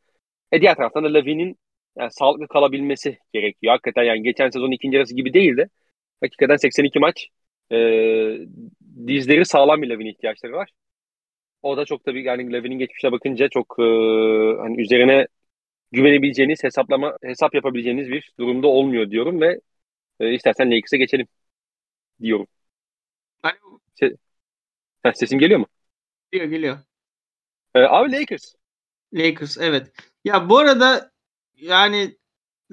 [0.51, 1.57] E diğer taraftan da Lavin'in
[1.97, 3.73] yani sağlıklı kalabilmesi gerekiyor.
[3.73, 5.69] Hakikaten yani geçen sezon ikinci yarısı gibi değil de
[6.21, 7.27] hakikaten 82 maç
[7.71, 7.77] e,
[9.07, 10.69] dizleri sağlam bir Lavin ihtiyaçları var.
[11.61, 13.83] O da çok tabii yani Lavin'in geçmişine bakınca çok e,
[14.59, 15.27] hani üzerine
[15.91, 19.61] güvenebileceğiniz, hesaplama hesap yapabileceğiniz bir durumda olmuyor diyorum ve
[20.19, 21.27] e, istersen Lakers'e geçelim
[22.21, 22.47] diyorum.
[23.43, 23.78] Alo.
[23.99, 24.15] Se
[25.03, 25.67] ha, sesim geliyor mu?
[26.31, 26.79] Geliyor geliyor.
[27.75, 28.55] Ee, abi Lakers.
[29.13, 29.91] Lakers evet.
[30.23, 31.11] Ya bu arada
[31.55, 32.17] yani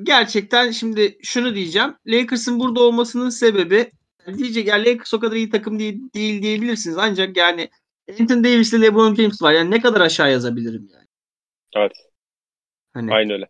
[0.03, 1.95] gerçekten şimdi şunu diyeceğim.
[2.07, 3.91] Lakers'ın burada olmasının sebebi
[4.37, 6.99] diyecek yani Lakers o kadar iyi takım değil, değil diyebilirsiniz.
[6.99, 7.71] Ancak yani
[8.21, 9.53] Anthony Davis ile LeBron James var.
[9.53, 11.07] Yani ne kadar aşağı yazabilirim yani.
[11.77, 11.93] Evet.
[12.95, 13.49] Hani, Aynı öyle.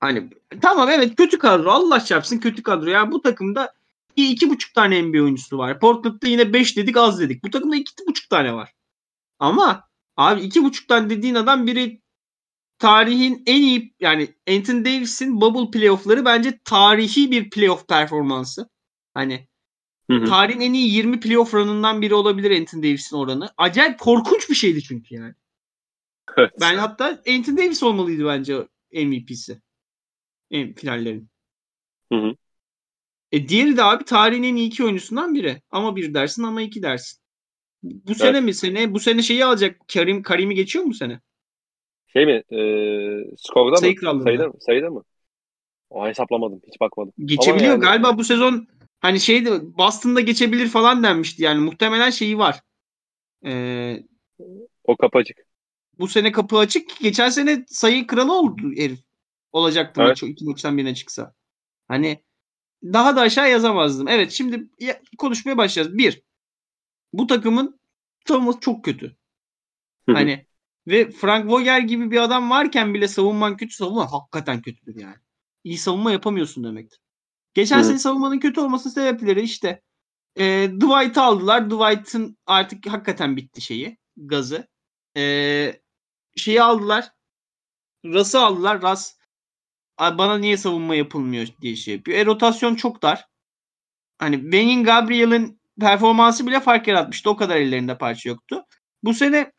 [0.00, 0.30] Hani
[0.62, 1.70] tamam evet kötü kadro.
[1.70, 2.90] Allah çarpsın kötü kadro.
[2.90, 3.72] Yani bu takımda
[4.16, 5.80] iki buçuk tane NBA oyuncusu var.
[5.80, 7.44] Portland'da yine beş dedik az dedik.
[7.44, 8.72] Bu takımda iki buçuk tane var.
[9.38, 12.02] Ama abi iki buçuk tane dediğin adam biri
[12.78, 18.68] tarihin en iyi yani Anthony Davis'in bubble playoff'ları bence tarihi bir playoff performansı.
[19.14, 19.48] Hani
[20.10, 20.24] hı hı.
[20.24, 23.50] tarihin en iyi 20 playoff run'ından biri olabilir Anthony Davis'in oranı.
[23.56, 25.34] Acayip korkunç bir şeydi çünkü yani.
[26.36, 26.50] Evet.
[26.60, 29.60] Ben hatta Anthony Davis olmalıydı bence MVP'si.
[30.50, 31.28] Finallerin.
[32.12, 32.34] Hı hı.
[33.34, 35.62] E diğeri de abi tarihin en iyi iki oyuncusundan biri.
[35.70, 37.18] Ama bir dersin ama iki dersin.
[37.82, 38.16] Bu evet.
[38.16, 38.94] sene mi sene?
[38.94, 39.80] Bu sene şeyi alacak.
[39.92, 41.20] Karim Karim'i geçiyor mu sene?
[42.06, 42.42] Şey mi?
[42.50, 42.58] E,
[43.36, 44.00] skorda Sayı mı?
[44.00, 44.24] krallığında.
[44.24, 44.54] Sayıda mı?
[44.60, 45.04] Sayıda mı?
[45.90, 46.60] O hesaplamadım.
[46.66, 47.12] Hiç bakmadım.
[47.18, 48.66] Geçebiliyor yani- galiba bu sezon
[49.00, 52.60] hani şeyde Boston'da geçebilir falan denmişti yani muhtemelen şeyi var.
[53.46, 54.02] Ee,
[54.84, 55.38] O kapı açık.
[55.98, 57.00] bu sene kapı açık.
[57.00, 59.00] Geçen sene sayı kralı oldu herif.
[59.52, 60.10] Olacaktı Evet.
[60.10, 61.34] maç, iki maçtan birine çıksa.
[61.88, 62.24] Hani
[62.84, 64.08] daha da aşağı yazamazdım.
[64.08, 65.98] Evet şimdi ya- konuşmaya başlayacağız.
[65.98, 66.22] Bir,
[67.12, 67.80] bu takımın
[68.28, 69.16] savunması çok kötü.
[70.16, 70.46] Hani
[70.86, 75.16] ve Frank Vogel gibi bir adam varken bile savunman kötü savunma hakikaten kötüdür yani.
[75.64, 77.00] İyi savunma yapamıyorsun demektir.
[77.54, 79.82] Geçen sene savunmanın kötü olmasının sebepleri işte
[80.38, 81.70] e, Dwight'ı aldılar.
[81.70, 83.98] Dwight'ın artık hakikaten bitti şeyi.
[84.16, 84.68] Gazı.
[85.16, 85.82] E,
[86.36, 87.10] şeyi aldılar.
[88.04, 88.82] Russ'ı aldılar.
[88.82, 89.23] Russ "Ay,
[89.98, 92.18] bana niye savunma yapılmıyor diye şey yapıyor.
[92.18, 93.24] E, rotasyon çok dar.
[94.18, 97.30] Hani Wayne Gabriel'in performansı bile fark yaratmıştı.
[97.30, 98.64] O kadar ellerinde parça yoktu.
[99.02, 99.52] Bu sene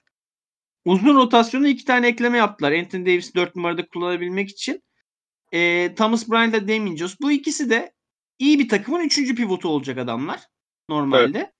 [0.85, 2.71] uzun rotasyonu iki tane ekleme yaptılar.
[2.71, 4.83] Anthony Davis'i 4 numarada kullanabilmek için.
[5.51, 7.21] E, Thomas Bryant ile Damien Jones.
[7.21, 7.93] Bu ikisi de
[8.39, 10.41] iyi bir takımın üçüncü pivotu olacak adamlar.
[10.89, 11.53] Normalde.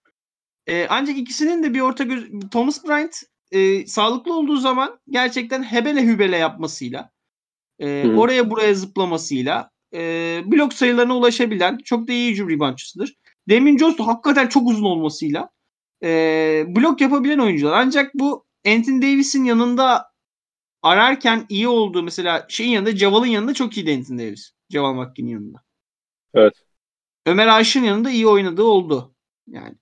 [0.68, 2.30] E, ancak ikisinin de bir orta göz...
[2.52, 7.15] Thomas Bryant e, sağlıklı olduğu zaman gerçekten hebele hübele yapmasıyla
[7.80, 10.00] e, oraya buraya zıplamasıyla e,
[10.46, 13.16] blok sayılarına ulaşabilen çok da iyi hücum reboundçısıdır.
[13.50, 15.50] Damien Jones hakikaten çok uzun olmasıyla
[16.04, 16.10] e,
[16.68, 17.74] blok yapabilen oyuncular.
[17.74, 20.12] Ancak bu Anthony Davis'in yanında
[20.82, 24.52] ararken iyi olduğu mesela şeyin yanında Javal'ın yanında çok iyiydi Anthony Davis.
[24.70, 25.58] Javal McGee'nin yanında.
[26.34, 26.54] Evet.
[27.26, 29.16] Ömer Aşık'ın yanında iyi oynadığı oldu.
[29.48, 29.76] Yani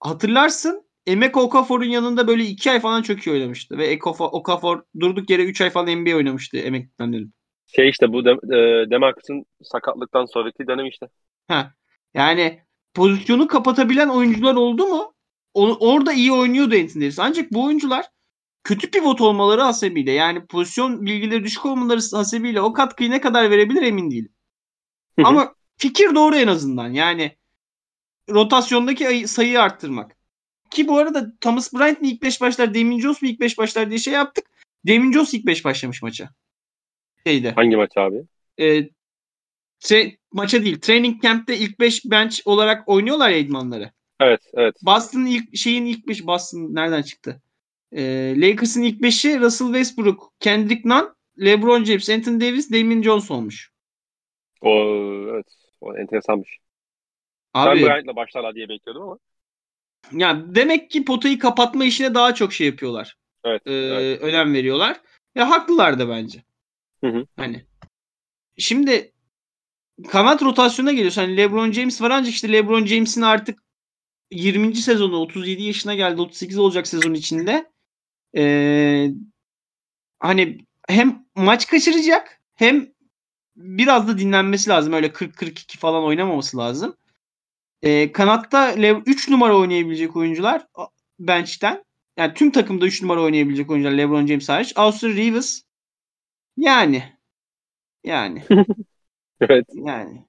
[0.00, 3.78] hatırlarsın Emek Okafor'un yanında böyle iki ay falan çok iyi oynamıştı.
[3.78, 7.32] Ve Ekofa- Okafor durduk yere 3 ay falan NBA oynamıştı emeklilikten dönüp.
[7.66, 11.06] Şey işte bu de, e, Demarcus'un sakatlıktan sonraki dönem işte.
[11.48, 11.72] Ha.
[12.14, 12.60] Yani
[12.94, 15.14] pozisyonu kapatabilen oyuncular oldu mu?
[15.54, 17.10] O- orada iyi oynuyordu Anthony.
[17.18, 18.04] Ancak bu oyuncular
[18.64, 23.82] kötü pivot olmaları hasebiyle yani pozisyon bilgileri düşük olmaları hasebiyle o katkıyı ne kadar verebilir
[23.82, 24.32] emin değilim.
[25.24, 26.88] Ama fikir doğru en azından.
[26.88, 27.36] Yani
[28.30, 30.13] rotasyondaki ayı- sayıyı arttırmak.
[30.74, 33.90] Ki bu arada Thomas Bryant mi ilk 5 başlar, Damien Jones mu ilk 5 başlar
[33.90, 34.44] diye şey yaptık.
[34.86, 36.28] Damien Jones ilk 5 başlamış maça.
[37.26, 37.50] Şeyde.
[37.50, 38.22] Hangi maç abi?
[38.58, 38.88] E,
[39.80, 40.80] tra- maça değil.
[40.80, 43.90] Training camp'te ilk 5 bench olarak oynuyorlar ya idmanları.
[44.20, 44.74] Evet, evet.
[44.82, 47.42] Boston'ın ilk şeyin ilk 5 Boston nereden çıktı?
[47.92, 53.70] Ee, Lakers'ın ilk 5'i Russell Westbrook, Kendrick Nunn, LeBron James, Anthony Davis, Damien Jones olmuş.
[54.60, 54.70] O
[55.30, 55.46] evet.
[55.80, 56.58] O enteresanmış.
[57.54, 59.18] Abi Ben Bryant'la başlarlar diye bekliyordum ama.
[60.12, 63.16] Ya demek ki potayı kapatma işine daha çok şey yapıyorlar.
[63.44, 63.62] Evet.
[63.66, 64.22] Ee, evet.
[64.22, 65.00] önem veriyorlar.
[65.34, 66.42] Ya haklılar da bence.
[67.04, 67.26] Hı hı.
[67.36, 67.66] Hani
[68.58, 69.12] şimdi
[70.08, 71.22] kanat rotasyonuna geliyorsun.
[71.22, 73.62] Hani LeBron James var ancak işte LeBron James'in artık
[74.30, 74.76] 20.
[74.76, 76.20] sezonu 37 yaşına geldi.
[76.20, 77.70] 38 olacak sezon içinde.
[78.36, 79.10] Ee,
[80.20, 80.58] hani
[80.88, 82.88] hem maç kaçıracak hem
[83.56, 84.92] biraz da dinlenmesi lazım.
[84.92, 86.96] Öyle 40-42 falan oynamaması lazım.
[87.84, 88.74] Ee, kanatta
[89.06, 90.66] 3 numara oynayabilecek oyuncular
[91.18, 91.84] bench'ten
[92.16, 94.72] yani tüm takımda 3 numara oynayabilecek oyuncular LeBron James hariç.
[94.76, 95.62] Austin Rivers
[96.56, 97.02] yani
[98.04, 98.42] yani
[99.40, 99.66] Evet.
[99.74, 100.24] yani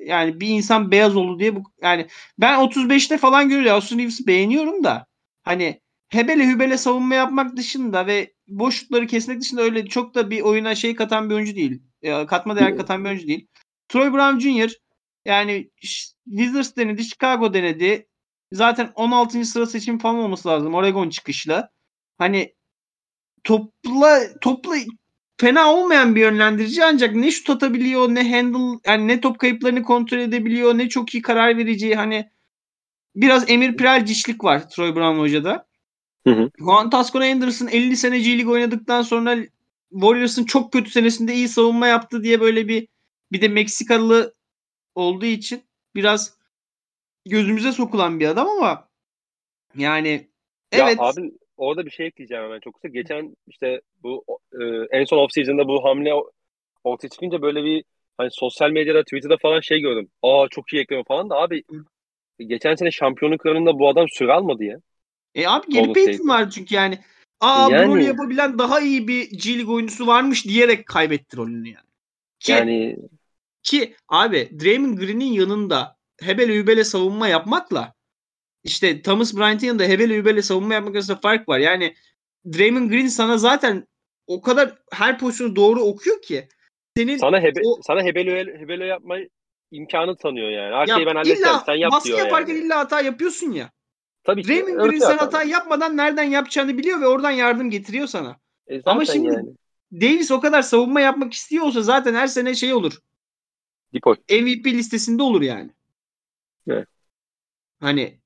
[0.00, 2.06] yani bir insan beyaz oldu diye bu yani
[2.38, 3.72] ben 35'te falan görüyorum.
[3.72, 5.06] Austin Reeves'i beğeniyorum da
[5.42, 10.74] hani hebele hübele savunma yapmak dışında ve boşlukları kesmek dışında öyle çok da bir oyuna
[10.74, 11.82] şey katan bir oyuncu değil.
[12.02, 13.46] E, katma değer katan bir oyuncu değil.
[13.88, 14.72] Troy Brown Jr.
[15.24, 15.70] yani
[16.24, 18.06] Wizards denedi, Chicago denedi.
[18.52, 19.44] Zaten 16.
[19.44, 21.70] sıra seçim falan olması lazım Oregon çıkışlı.
[22.18, 22.54] Hani
[23.44, 24.76] topla topla
[25.40, 30.18] fena olmayan bir yönlendirici ancak ne şut atabiliyor ne handle yani ne top kayıplarını kontrol
[30.18, 32.30] edebiliyor ne çok iyi karar verici hani
[33.16, 35.66] biraz Emir Prelcişlik var Troy Brown hocada.
[36.26, 36.50] Hı hı.
[36.58, 39.36] Juan Tascon Anderson 50 sene G League oynadıktan sonra
[39.90, 42.88] Warriors'ın çok kötü senesinde iyi savunma yaptı diye böyle bir
[43.32, 44.34] bir de Meksikalı
[44.94, 45.62] olduğu için
[45.94, 46.38] biraz
[47.28, 48.88] gözümüze sokulan bir adam ama
[49.76, 50.28] yani
[50.72, 52.88] evet Ya abi orada bir şey ekleyeceğim hemen çok kısa.
[52.88, 56.12] Geçen işte bu e, en son off season'da bu hamle
[56.84, 57.84] ortaya çıkınca böyle bir
[58.18, 60.08] hani sosyal medyada Twitter'da falan şey gördüm.
[60.22, 61.62] Aa çok iyi ekleme falan da abi
[62.38, 64.80] geçen sene şampiyonluk ranında bu adam süre almadı ya.
[65.34, 66.98] E abi Golden Payton var çünkü yani.
[67.40, 71.68] Aa Yani- bu rolü yapabilen daha iyi bir G League oyuncusu varmış diyerek kaybetti rolünü
[71.68, 71.90] yani.
[72.40, 72.96] Ki, Yani
[73.62, 77.94] ki abi Draymond Green'in yanında hebele hübele savunma yapmakla
[78.64, 81.58] işte Thomas Bryant'in yanında hebele hübele savunma yapmak arasında fark var.
[81.58, 81.94] Yani
[82.52, 83.86] Draymond Green sana zaten
[84.26, 86.48] o kadar her pozisyonu doğru okuyor ki
[86.96, 88.30] senin sana hebe, o- sana hebelo
[88.60, 89.16] hebelo yapma
[89.70, 90.74] imkanı tanıyor yani.
[90.74, 92.64] Her ya şeyi ben halledeceğim illa sen yap baskı diyor yaparken yani.
[92.64, 93.70] illa hata yapıyorsun ya.
[94.24, 94.48] Tabii ki.
[94.48, 98.36] Draymond Green sen hata yapmadan nereden yapacağını biliyor ve oradan yardım getiriyor sana.
[98.70, 99.48] E Ama şimdi yani.
[99.92, 102.98] Davis o kadar savunma yapmak istiyor olsa zaten her sene şey olur.
[103.94, 104.16] Dipoy.
[104.30, 105.70] MVP listesinde olur yani.
[106.68, 106.88] Evet.
[107.80, 108.20] Hani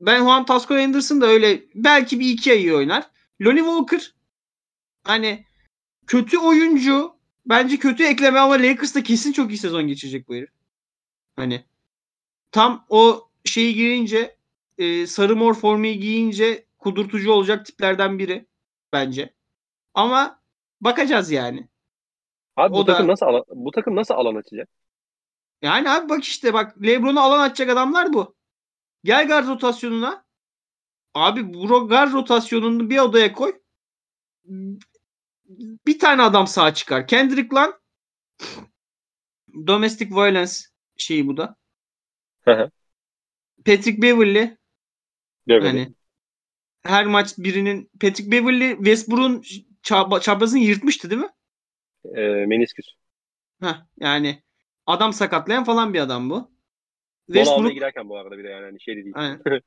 [0.00, 3.10] ben Juan Tasco Anderson da öyle belki bir iki ayı oynar.
[3.42, 4.14] Lonnie Walker
[5.04, 5.44] hani
[6.06, 7.16] kötü oyuncu
[7.46, 10.50] bence kötü ekleme ama Lakers'ta kesin çok iyi sezon geçirecek bu herif.
[11.36, 11.64] Hani
[12.52, 14.36] tam o şeyi girince
[14.78, 18.46] e, sarı mor formayı giyince kudurtucu olacak tiplerden biri
[18.92, 19.34] bence.
[19.94, 20.40] Ama
[20.80, 21.68] bakacağız yani.
[22.56, 24.68] Abi bu O da- takım nasıl alan, bu takım nasıl alan açacak?
[25.62, 28.36] Yani abi bak işte bak LeBron'u alan atacak adamlar bu.
[29.04, 30.24] Gel guard rotasyonuna.
[31.14, 33.60] Abi bu guard rotasyonunu bir odaya koy.
[35.86, 37.06] Bir tane adam sağ çıkar.
[37.06, 37.80] Kendrick lan
[39.66, 40.52] domestic violence
[40.96, 41.56] şeyi bu da.
[43.64, 44.56] Patrick Beverly
[45.48, 45.66] Beverly.
[45.66, 45.94] hani
[46.82, 49.42] her maç birinin Patrick Beverly Westbrook'un
[50.20, 51.30] çaprazını yırtmıştı değil mi?
[52.04, 52.86] Ee, menisküs.
[53.60, 54.42] Heh, yani
[54.86, 56.50] adam sakatlayan falan bir adam bu.
[57.26, 59.14] Westbrook, giderken bu arada bir de yani hani şey de değil.
[59.16, 59.38] Aynen.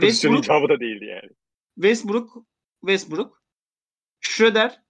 [0.00, 1.30] Westbrook, icabı da değildi yani.
[1.74, 2.36] Westbrook,
[2.80, 3.42] Westbrook,
[4.20, 4.82] Schroeder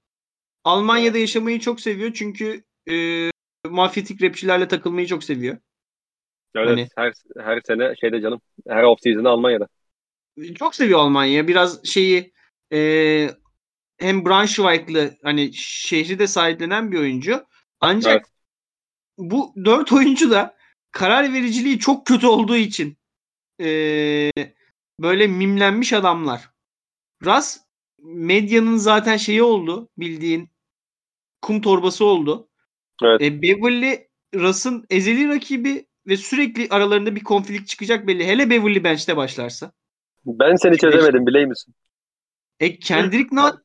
[0.64, 3.30] Almanya'da yaşamayı çok seviyor çünkü e,
[3.68, 5.58] mafyatik rapçilerle takılmayı çok seviyor.
[6.54, 7.12] Evet, Hani- her
[7.44, 8.40] her sene şeyde canım.
[8.68, 9.68] Her off season'da Almanya'da.
[10.54, 11.48] Çok seviyor Almanya.
[11.48, 12.32] Biraz şeyi
[12.72, 13.30] e,
[13.98, 17.46] hem Braunschweig'lı hani şehri de sahiplenen bir oyuncu.
[17.80, 18.26] Ancak Evet.
[19.18, 20.56] Bu dört oyuncu da
[20.90, 22.98] karar vericiliği çok kötü olduğu için
[23.60, 23.66] e,
[25.00, 26.50] böyle mimlenmiş adamlar.
[27.24, 27.58] Ras
[27.98, 30.48] medyanın zaten şeyi oldu bildiğin
[31.42, 32.48] kum torbası oldu.
[33.02, 33.22] Evet.
[33.22, 38.26] E, Beverly Russ'ın ezeli rakibi ve sürekli aralarında bir konflikt çıkacak belli.
[38.26, 39.72] Hele Beverly bench'te başlarsa.
[40.26, 41.74] Ben seni çözemedim biliyor musun?
[42.60, 43.62] E Kendrick Nunn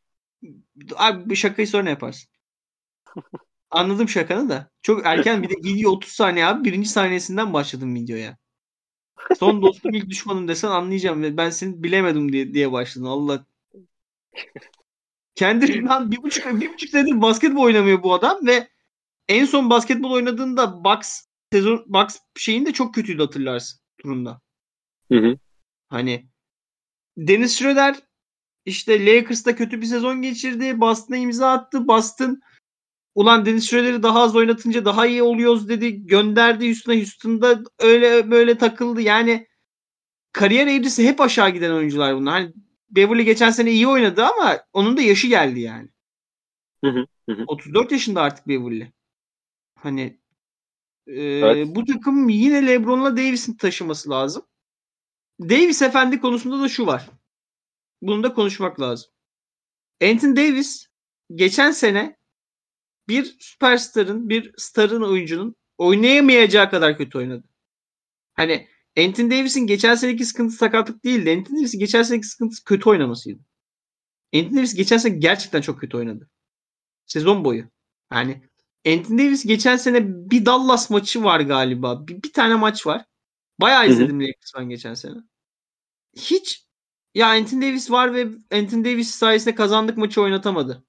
[0.95, 2.29] abi bu şakayı sonra yaparsın.
[3.73, 4.69] Anladım şakanı da.
[4.81, 6.63] Çok erken bir de video 30 saniye abi.
[6.63, 8.37] Birinci saniyesinden başladım videoya.
[9.39, 13.05] Son dostum ilk düşmanım desen anlayacağım ve ben seni bilemedim diye, diye başladın.
[13.05, 13.45] Allah.
[15.35, 18.67] Kendrick Nunn bir buçuk, bir buçuk senedir basketbol oynamıyor bu adam ve
[19.27, 24.41] en son basketbol oynadığında Bucks sezon Bucks şeyinde çok kötüydü hatırlarsın turunda.
[25.11, 25.37] Hı hı.
[25.89, 26.27] Hani
[27.17, 27.95] Dennis Schroeder
[28.65, 30.79] işte Lakers'ta kötü bir sezon geçirdi.
[30.79, 31.87] Boston'a imza attı.
[31.87, 32.41] Boston
[33.15, 36.05] ulan Dennis Schroeder'i daha az oynatınca daha iyi oluyoruz dedi.
[36.07, 36.95] Gönderdi Houston'a.
[36.95, 39.01] Houston'da öyle böyle takıldı.
[39.01, 39.47] Yani
[40.31, 42.33] kariyer eğrisi hep aşağı giden oyuncular bunlar.
[42.33, 42.53] Hani
[42.89, 45.89] Beverly geçen sene iyi oynadı ama onun da yaşı geldi yani.
[46.83, 47.43] Hı hı, hı hı.
[47.47, 48.91] 34 yaşında artık Beverly.
[49.75, 50.19] Hani
[51.07, 51.67] e, Evet.
[51.75, 54.45] bu takım yine LeBron'la Davis'in taşıması lazım.
[55.39, 57.09] Davis efendi konusunda da şu var.
[58.01, 59.11] Bunu da konuşmak lazım.
[60.03, 60.87] Anthony Davis
[61.35, 62.17] geçen sene
[63.07, 67.43] bir süperstarın, bir starın oyuncunun oynayamayacağı kadar kötü oynadı.
[68.33, 68.67] Hani
[68.97, 71.31] Anthony Davis'in geçen seneki sıkıntısı sakatlık değildi.
[71.37, 73.43] Anthony Davis'in geçen seneki sıkıntısı kötü oynamasıydı.
[74.35, 76.29] Anthony Davis geçen sene gerçekten çok kötü oynadı.
[77.05, 77.65] Sezon boyu.
[78.13, 78.41] Yani
[78.87, 82.07] Anthony Davis geçen sene bir Dallas maçı var galiba.
[82.07, 83.05] Bir, bir tane maç var.
[83.59, 85.17] Bayağı izledim Lakers ben geçen sene.
[86.15, 86.67] Hiç
[87.15, 90.85] ya Anthony Davis var ve Anthony Davis sayesinde kazandık maçı oynatamadı.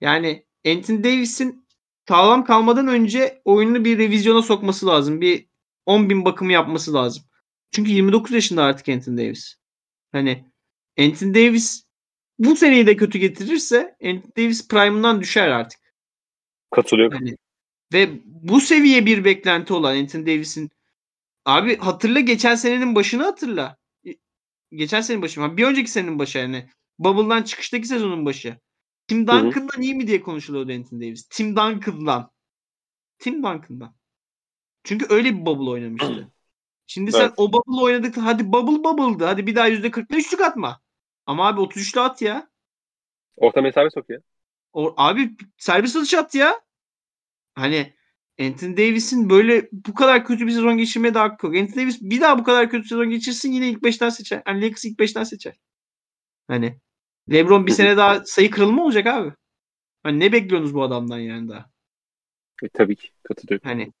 [0.00, 1.66] Yani Anthony Davis'in
[2.08, 5.20] sağlam kalmadan önce oyununu bir revizyona sokması lazım.
[5.20, 5.46] Bir
[5.86, 7.24] 10 bin bakımı yapması lazım.
[7.70, 9.56] Çünkü 29 yaşında artık Anthony Davis.
[10.12, 10.44] Hani
[10.98, 11.84] Anthony Davis
[12.38, 15.80] bu seneyi de kötü getirirse Anthony Davis prime'ından düşer artık.
[16.70, 17.18] Katılıyorum.
[17.18, 17.36] Hani
[17.92, 20.70] ve bu seviye bir beklenti olan Anthony Davis'in
[21.44, 23.76] abi hatırla geçen senenin başını hatırla.
[24.72, 25.56] Geçen senenin başı.
[25.56, 26.68] Bir önceki senenin başı yani.
[26.98, 28.56] Bubble'dan çıkıştaki sezonun başı.
[29.08, 29.26] Tim.
[29.26, 31.28] Duncan'dan iyi mi diye konuşuluyordu Anthony Davis.
[31.28, 32.30] Tim Duncan'dan.
[33.18, 33.94] Tim Duncan'dan.
[34.84, 36.32] Çünkü öyle bir bubble oynamıştı.
[36.86, 37.32] Şimdi sen Evet.
[37.36, 38.16] o bubble oynadık.
[38.16, 39.24] Hadi bubble bubble'dı.
[39.24, 40.80] Hadi bir daha %40'la üçlük atma.
[41.26, 42.48] Ama abi 33'lü at ya.
[43.36, 44.22] Orta mesafe sokuyor.
[44.72, 46.60] O, abi servis atışı at ya.
[47.54, 47.94] Hani
[48.40, 51.56] Anthony Davis'in böyle bu kadar kötü bir sezon geçirmeye de hakkı yok.
[51.56, 54.42] Anthony Davis bir daha bu kadar kötü sezon geçirsin yine ilk 5'ten seçer.
[54.46, 55.54] Yani Lakers ilk 5'ten seçer.
[56.48, 56.78] Hani
[57.32, 59.32] LeBron bir sene daha sayı kırılma olacak abi.
[60.02, 61.70] Hani ne bekliyorsunuz bu adamdan yani daha?
[62.62, 63.68] E, tabii ki katılıyorum.
[63.68, 63.92] Hani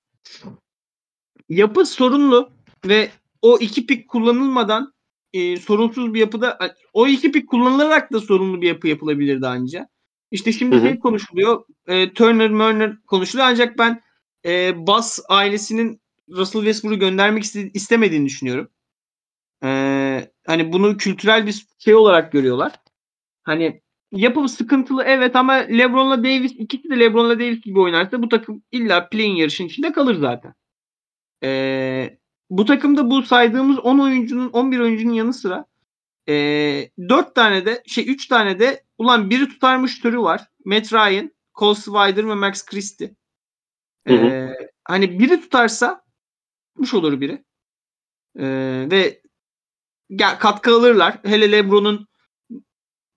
[1.48, 2.50] yapı sorunlu
[2.86, 3.10] ve
[3.42, 4.92] o iki pik kullanılmadan
[5.32, 6.58] e, sorunsuz bir yapıda
[6.92, 9.88] o iki pik kullanılarak da sorunlu bir yapı yapılabilirdi anca.
[10.30, 10.82] İşte şimdi Hı hı.
[10.82, 11.64] şey konuşuluyor.
[11.86, 14.02] E, Turner, Murner konuşuluyor ancak ben
[14.44, 16.00] e, Bas ailesinin
[16.30, 18.68] Russell Westbrook'u göndermek iste- istemediğini düşünüyorum.
[19.64, 19.68] E,
[20.46, 22.72] hani bunu kültürel bir şey olarak görüyorlar.
[23.48, 23.80] Hani
[24.12, 29.08] yapım sıkıntılı evet ama LeBron'la Davis ikisi de LeBron'la Davis gibi oynarsa bu takım illa
[29.08, 30.54] play'in yarışın içinde kalır zaten.
[31.44, 32.18] Ee,
[32.50, 35.66] bu takımda bu saydığımız 10 oyuncunun 11 oyuncunun yanı sıra
[36.28, 36.34] e,
[37.08, 40.48] 4 tane de şey 3 tane de ulan biri tutarmış türü var.
[40.64, 43.14] Matt Ryan, Cole Swider ve Max Christie.
[44.06, 44.56] Ee, hı hı.
[44.84, 46.04] Hani biri tutarsa
[46.66, 47.44] tutmuş olur biri.
[48.38, 49.22] Ee, ve
[50.08, 51.18] ya, katkı alırlar.
[51.24, 52.08] Hele LeBron'un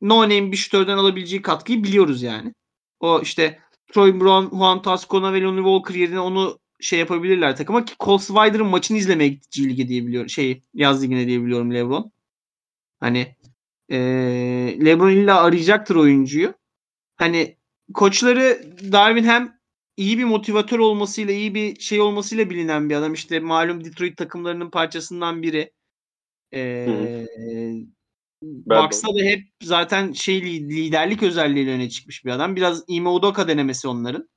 [0.02, 2.54] no name bir şütörden alabileceği katkıyı biliyoruz yani.
[3.00, 3.60] O işte
[3.94, 8.68] Troy Brown, Juan Tascona ve Lonnie Walker yerine onu şey yapabilirler takıma ki Cole Swider'ın
[8.68, 10.30] maçını izlemeye gitti Lig'e diyebiliyorum.
[10.30, 12.12] Şey yaz ligine diyebiliyorum LeBron.
[13.00, 13.36] Hani
[13.92, 13.98] ee,
[14.86, 16.54] LeBron illa arayacaktır oyuncuyu.
[17.16, 17.58] Hani
[17.94, 19.60] koçları Darwin hem
[19.98, 23.14] iyi bir motivatör olmasıyla, iyi bir şey olmasıyla bilinen bir adam.
[23.14, 25.72] İşte malum Detroit takımlarının parçasından biri.
[26.54, 27.28] Ee,
[28.42, 32.56] Bucks'ta da hep zaten şey liderlik özelliğiyle öne çıkmış bir adam.
[32.56, 34.30] Biraz Ime Udoka denemesi onların.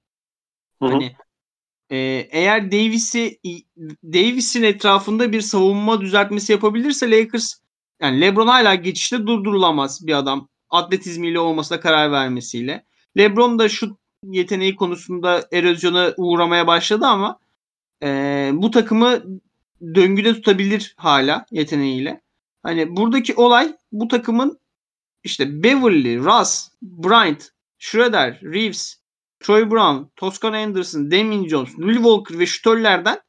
[0.82, 0.90] Hı hı.
[0.90, 1.16] Hani
[1.90, 3.38] e, eğer Davis'i
[4.04, 7.54] Davis'in etrafında bir savunma düzeltmesi yapabilirse Lakers
[8.00, 10.48] yani LeBron hala geçişte durdurulamaz bir adam.
[10.70, 12.84] Atletizmiyle olmasına karar vermesiyle.
[13.16, 17.38] LeBron da şu yeteneği konusunda erozyona uğramaya başladı ama
[18.02, 19.22] e, bu takımı
[19.94, 22.20] döngüde tutabilir hala yeteneğiyle.
[22.64, 24.58] Hani buradaki olay bu takımın
[25.24, 28.96] işte Beverly, Russ, Bryant, Schroeder, Reeves,
[29.40, 33.20] Troy Brown, Toscan Anderson, Damien Jones, Will Walker ve şütörlerden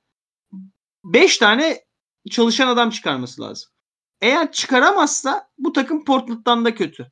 [1.03, 1.85] 5 tane
[2.31, 3.71] çalışan adam çıkarması lazım.
[4.21, 7.11] Eğer çıkaramazsa bu takım Portland'dan da kötü.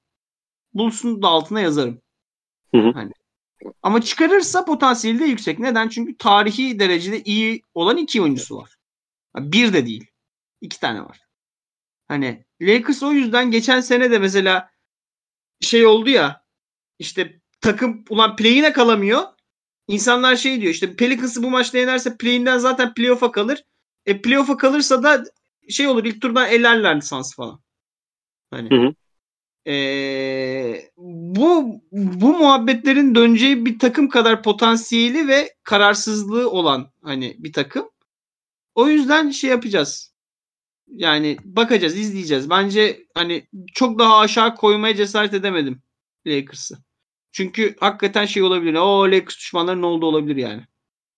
[0.74, 2.02] Bulls'un da altına yazarım.
[2.76, 2.91] Hı hı.
[2.94, 3.12] Hani.
[3.82, 5.60] Ama çıkarırsa potansiyeli de yüksek.
[5.60, 5.90] Neden?
[5.90, 8.76] Çünkü tarihi derecede iyi olan iki oyuncusu var.
[9.38, 10.08] Bir de değil.
[10.62, 11.20] İki tane var.
[12.14, 14.69] Hani Lakers o yüzden geçen sene de mesela
[15.61, 16.44] şey oldu ya
[16.99, 19.23] işte takım ulan play'ine kalamıyor.
[19.88, 23.64] İnsanlar şey diyor işte Pelicans'ı bu maçta yenerse play'inden zaten playoff'a kalır.
[24.06, 25.23] E playoff'a kalırsa da
[25.69, 27.60] şey olur ilk turdan elerler lisans falan.
[28.52, 28.69] Hani.
[28.69, 28.94] Hı hı.
[29.72, 37.90] E, bu bu muhabbetlerin döneceği bir takım kadar potansiyeli ve kararsızlığı olan hani bir takım.
[38.76, 40.12] O yüzden şey yapacağız.
[40.95, 42.49] Yani bakacağız, izleyeceğiz.
[42.49, 45.82] Bence hani çok daha aşağı koymaya cesaret edemedim
[46.28, 46.78] Lakers'ı.
[47.32, 48.74] Çünkü hakikaten şey olabilir.
[48.74, 50.61] O Lakers düşmanları ne oldu olabilir yani.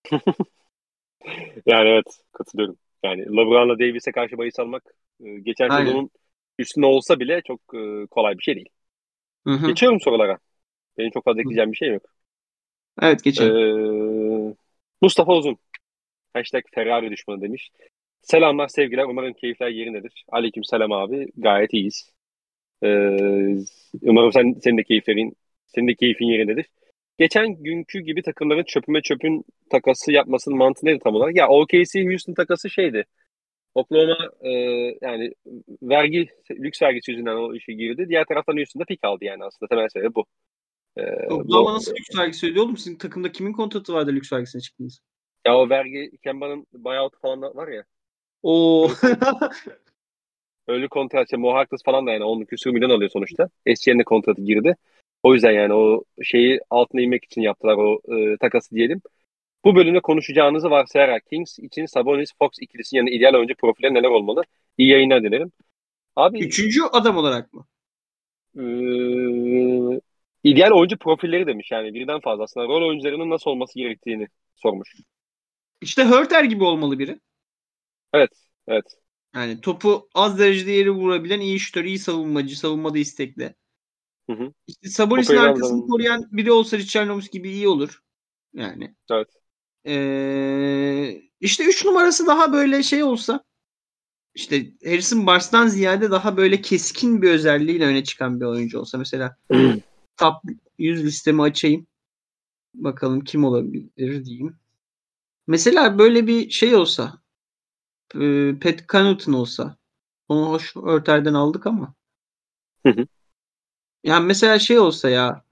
[1.65, 2.77] yani evet katılıyorum.
[3.03, 4.83] Yani LeBron'la Davis'e karşı bahis almak
[5.23, 6.09] e, geçen sezonun
[6.59, 8.69] üstüne olsa bile çok e, kolay bir şey değil.
[9.47, 9.67] Hı hı.
[9.67, 10.37] Geçiyorum sorulara.
[10.97, 12.03] Benim çok fazla ekleyeceğim bir şey yok.
[13.01, 13.55] Evet geçelim.
[13.55, 14.55] Ee,
[15.01, 15.57] Mustafa Uzun.
[16.33, 17.71] Hashtag Ferrari düşmanı demiş.
[18.25, 19.03] Selamlar sevgiler.
[19.03, 20.25] Umarım keyifler yerindedir.
[20.31, 21.27] Aleyküm selam abi.
[21.37, 22.09] Gayet iyiyiz.
[22.83, 22.87] Ee,
[24.01, 25.35] umarım sen, senin de keyiflerin,
[25.67, 26.65] senin de keyfin yerindedir.
[27.19, 31.35] Geçen günkü gibi takımların çöpüme çöpün takası yapmasının mantığı neydi tam olarak?
[31.35, 33.05] Ya OKC Houston takası şeydi.
[33.75, 34.51] Oklahoma e,
[35.01, 35.33] yani
[35.81, 38.05] vergi, lüks vergisi yüzünden o işe girdi.
[38.09, 40.25] Diğer taraftan Houston'da pik aldı yani aslında temel sebebi bu.
[40.97, 42.77] Ee, Oklahoma nasıl lüks vergisi ödüyor oğlum?
[42.77, 44.99] Sizin takımda kimin kontratı vardı lüks vergisine çıktınız?
[45.45, 47.83] Ya o vergi Kemba'nın buyout falan var ya.
[48.43, 48.89] Oo.
[50.67, 53.49] Öyle kontrat işte Mo Harkless falan da yani 10 küsur milyon alıyor sonuçta.
[53.75, 54.75] SGN'de kontratı girdi.
[55.23, 59.01] O yüzden yani o şeyi altına inmek için yaptılar o e, takası diyelim.
[59.65, 64.41] Bu bölümde konuşacağınızı varsayarak Kings için Sabonis Fox ikilisinin yanında ideal oyuncu profili neler olmalı?
[64.77, 65.51] İyi yayınlar dilerim.
[66.15, 67.65] Abi Üçüncü adam olarak mı?
[68.57, 68.63] E,
[70.43, 74.95] ideal oyuncu profilleri demiş yani birden fazla aslında rol oyuncularının nasıl olması gerektiğini sormuş.
[75.81, 77.19] İşte Hörter gibi olmalı biri.
[78.15, 78.29] Evet,
[78.67, 78.85] evet.
[79.35, 83.55] Yani topu az derecede yere vurabilen iyi şütör, iyi savunmacı, savunmada istekli.
[84.29, 84.53] Hı hı.
[84.67, 85.87] İşte Sabonis'in arkasını adam.
[85.87, 88.01] koruyan biri olsa Richard gibi iyi olur.
[88.53, 88.95] Yani.
[89.11, 89.27] Evet.
[89.87, 93.43] Ee, işte 3 numarası daha böyle şey olsa
[94.35, 99.37] işte Harrison Barnes'tan ziyade daha böyle keskin bir özelliğiyle öne çıkan bir oyuncu olsa mesela
[100.17, 100.35] top
[100.77, 101.87] 100 listemi açayım.
[102.73, 104.55] Bakalım kim olabilir diyeyim.
[105.47, 107.24] Mesela böyle bir şey olsa
[108.15, 109.77] e, Pat Connaughton olsa
[110.27, 111.93] onu hoş örterden aldık ama.
[112.85, 113.07] Hı hı.
[114.03, 115.45] Yani mesela şey olsa ya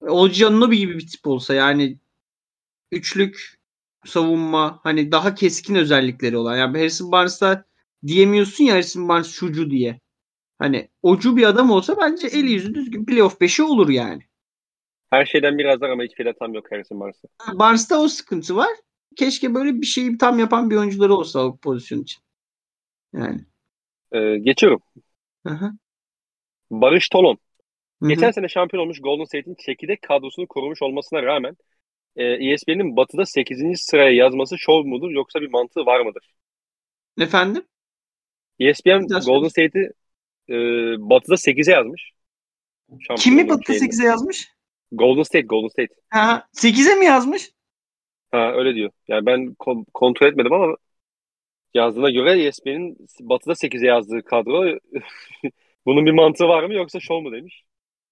[0.00, 1.98] Olcanlıbi gibi bir tip olsa yani
[2.92, 3.60] üçlük
[4.04, 6.56] savunma hani daha keskin özellikleri olan.
[6.56, 7.64] Yani Harrison Barnes'ta
[8.06, 10.00] diyemiyorsun ya Harrison Barnes şucu diye.
[10.58, 14.22] Hani ocu bir adam olsa bence eli yüzü düzgün playoff 5'i olur yani.
[15.10, 17.28] Her şeyden biraz daha ama hiçbir tam yok Harrison Barnes'ta.
[17.58, 18.70] Barnes'ta o sıkıntı var.
[19.14, 22.22] Keşke böyle bir şeyi tam yapan bir oyuncuları olsa o pozisyon için.
[23.12, 23.40] Yani.
[24.12, 24.80] Ee, geçiyorum.
[25.46, 25.72] Hı hı.
[26.70, 27.38] Barış Tolon.
[28.02, 28.08] Hı-hı.
[28.08, 31.56] Geçen sene şampiyon olmuş Golden State'in çekirdek kadrosunu korumuş olmasına rağmen
[32.16, 33.80] e, ESPN'in batıda 8.
[33.80, 36.34] sıraya yazması şov mudur yoksa bir mantığı var mıdır?
[37.18, 37.62] Efendim?
[38.58, 39.90] ESPN Golden State'i
[40.48, 40.56] e,
[40.98, 42.12] batıda 8'e yazmış.
[43.16, 44.48] Kimi batıda 8'e yazmış?
[44.92, 45.94] Golden State, Golden State.
[46.10, 47.50] Ha, 8'e mi yazmış?
[48.32, 48.90] Ha öyle diyor.
[49.08, 50.76] Yani ben kon- kontrol etmedim ama
[51.74, 54.64] yazdığına göre ESPN'in batıda 8'e yazdığı kadro
[55.86, 57.64] bunun bir mantığı var mı yoksa şov mu demiş.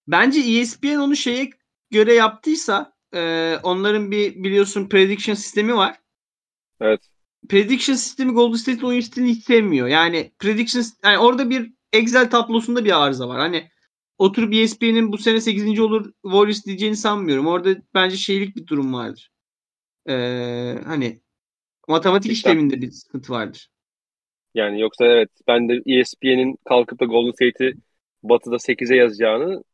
[0.09, 1.51] Bence ESPN onu şeye
[1.91, 5.97] göre yaptıysa e, onların bir biliyorsun prediction sistemi var.
[6.81, 7.01] Evet.
[7.49, 9.89] Prediction sistemi Golden State oyun stilini hiç sevmiyor.
[9.89, 13.39] Yani prediction yani orada bir Excel tablosunda bir arıza var.
[13.39, 13.71] Hani
[14.19, 15.81] oturup ESPN'in bu sene 8.
[15.83, 17.47] olur Warriors diyeceğini sanmıyorum.
[17.47, 19.31] Orada bence şeylik bir durum vardır.
[20.09, 21.21] Ee, hani
[21.89, 22.51] matematik işte.
[22.51, 23.69] işleminde bir sıkıntı vardır.
[24.55, 27.75] Yani yoksa evet ben de ESPN'in kalkıp da Golden State'i
[28.23, 29.65] batıda 8'e yazacağını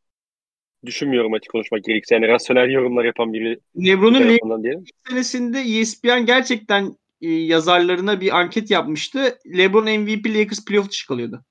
[0.86, 2.15] düşünmüyorum açık konuşmak gerekirse.
[2.15, 9.39] Yani rasyonel yorumlar yapan biri LeBron'un ilk senesinde ESPN gerçekten e, yazarlarına bir anket yapmıştı.
[9.59, 11.44] LeBron MVP Lakers playoff dışı kalıyordu.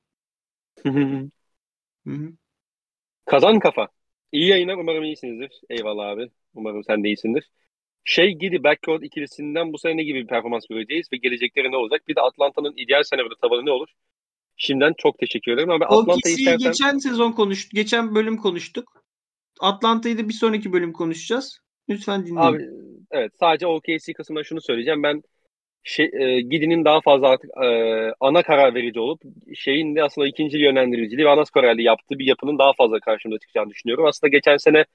[3.25, 3.87] Kazan kafa.
[4.31, 4.77] İyi yayınlar.
[4.77, 5.61] Umarım iyisinizdir.
[5.69, 6.29] Eyvallah abi.
[6.53, 7.49] Umarım sen de iyisindir.
[8.07, 12.07] Şey Gidi backcourt ikilisinden bu sene ne gibi bir performans göreceğiz ve gelecekleri ne olacak?
[12.07, 13.87] Bir de Atlanta'nın ideal senaryoda tavanı ne olur?
[14.57, 15.69] Şimdiden çok teşekkür ederim.
[15.69, 16.71] Ama Atlanta'yı istersen...
[16.71, 17.71] geçen sezon konuştuk.
[17.71, 19.03] Geçen bölüm konuştuk.
[19.59, 21.59] Atlanta'yı da bir sonraki bölüm konuşacağız.
[21.89, 22.37] Lütfen dinleyin.
[22.37, 22.63] Abi,
[23.11, 25.03] evet sadece OKC kısmında şunu söyleyeceğim.
[25.03, 25.23] Ben
[25.83, 27.67] şey, e, Gidi'nin daha fazla artık e,
[28.19, 29.21] ana karar verici olup
[29.55, 33.69] şeyin de aslında ikinci yönlendiriciliği ve ana skorerli yaptığı bir yapının daha fazla karşımda çıkacağını
[33.69, 34.05] düşünüyorum.
[34.05, 34.85] Aslında geçen sene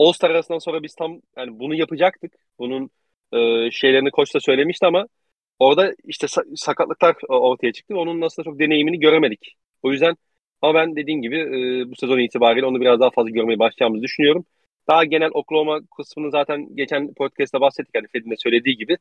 [0.00, 2.32] All-Star arasından sonra biz tam yani bunu yapacaktık.
[2.58, 2.90] Bunun
[3.32, 5.06] e, şeylerini koç da söylemişti ama
[5.58, 7.96] orada işte sakatlıklar ortaya çıktı.
[7.96, 9.56] Onun aslında çok deneyimini göremedik.
[9.82, 10.16] O yüzden
[10.62, 14.44] ama ben dediğim gibi e, bu sezon itibariyle onu biraz daha fazla görmeye başlayacağımızı düşünüyorum.
[14.88, 17.94] Daha genel Oklahoma kısmını zaten geçen podcast'ta bahsettik.
[17.94, 18.98] Hani Fed'in de söylediği gibi.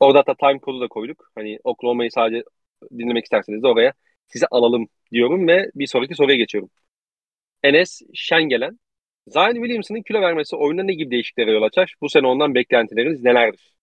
[0.00, 1.30] Orada hatta time kodu da koyduk.
[1.34, 2.44] Hani Oklahoma'yı sadece
[2.92, 3.92] dinlemek isterseniz de oraya
[4.28, 6.70] size alalım diyorum ve bir sonraki soruya geçiyorum.
[7.62, 8.78] Enes Şengelen.
[9.28, 11.94] Zion Williamson'ın kilo vermesi oyunda ne gibi değişikliklere yol açar?
[12.00, 13.74] Bu sene ondan beklentileriniz nelerdir?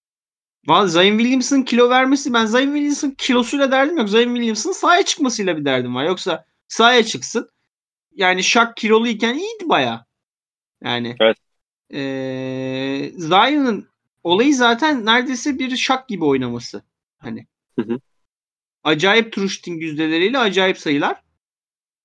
[0.67, 4.09] Vallahi Zion Williamson'ın kilo vermesi ben Zion Williamson'ın kilosuyla derdim yok.
[4.09, 6.05] Zion Williamson'ın sahaya çıkmasıyla bir derdim var.
[6.05, 7.49] Yoksa sahaya çıksın.
[8.15, 10.05] Yani Shaq kiloluyken iyiydi baya.
[10.83, 11.37] Yani evet.
[11.93, 13.89] ee, Zion'ın
[14.23, 16.83] olayı zaten neredeyse bir Shaq gibi oynaması.
[17.17, 17.47] Hani.
[17.79, 17.99] Hı hı.
[18.83, 21.21] Acayip turuşting yüzdeleriyle acayip sayılar.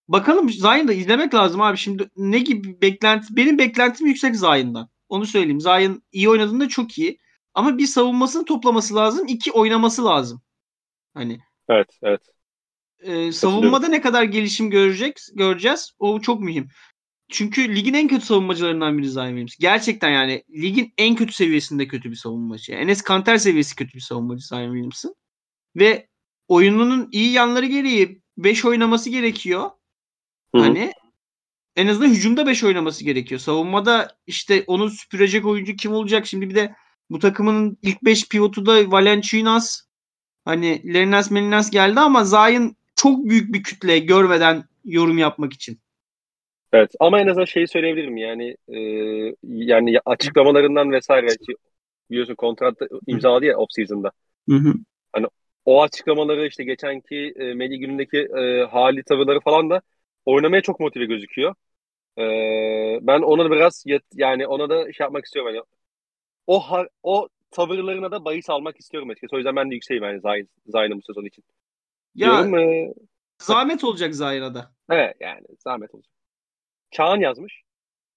[0.08, 1.78] Bakalım Zion'da izlemek lazım abi.
[1.78, 4.88] Şimdi ne gibi beklenti benim beklentim yüksek Zion'dan.
[5.08, 5.60] Onu söyleyeyim.
[5.60, 7.18] Zion iyi oynadığında çok iyi.
[7.54, 9.26] Ama bir savunmasını toplaması lazım.
[9.28, 10.42] iki oynaması lazım.
[11.14, 11.38] Hani.
[11.68, 12.20] Evet, evet.
[13.02, 15.92] Ee, savunmada ne kadar gelişim görecek göreceğiz.
[15.98, 16.68] O çok mühim.
[17.28, 19.56] Çünkü ligin en kötü savunmacılarından biri Zion Williams.
[19.56, 22.72] Gerçekten yani ligin en kötü seviyesinde kötü bir savunmacı.
[22.72, 25.14] Enes Kanter seviyesi kötü bir savunmacı Zion Williams'ın.
[25.76, 26.08] Ve
[26.48, 29.70] oyununun iyi yanları gereği 5 oynaması gerekiyor.
[30.54, 30.58] Hı.
[30.58, 30.92] Hani
[31.76, 33.40] en azından hücumda 5 oynaması gerekiyor.
[33.40, 36.26] Savunmada işte onu süpürecek oyuncu kim olacak?
[36.26, 36.74] Şimdi bir de
[37.10, 39.80] bu takımın ilk 5 pivotu da Valenciunas.
[40.44, 45.78] Hani Lernas Melinas geldi ama Zayn çok büyük bir kütle görmeden yorum yapmak için.
[46.72, 48.78] Evet ama en azından şeyi söyleyebilirim yani e,
[49.42, 51.26] yani açıklamalarından vesaire
[52.10, 52.74] biliyorsun kontrat
[53.06, 54.10] imzaladı ya off season'da.
[54.48, 54.74] Hı hı.
[55.12, 55.26] Hani
[55.64, 59.82] o açıklamaları işte geçenki e, Melih günündeki e, hali tavırları falan da
[60.24, 61.54] oynamaya çok motive gözüküyor.
[62.18, 62.24] E,
[63.02, 65.62] ben ona da biraz yet, yani ona da şey yapmak istiyorum hani
[66.46, 66.64] o
[67.02, 69.36] o tavırlarına da bahis almak istiyorum açıkçası.
[69.36, 71.44] O yüzden ben de yükseğim yani Zayn, Zayn'ın bu sezon için.
[72.14, 72.94] Ya Diyorum, e,
[73.38, 74.70] zahmet olacak Zayn'a da.
[74.90, 76.12] Evet yani zahmet olacak.
[76.90, 77.62] Çağan yazmış.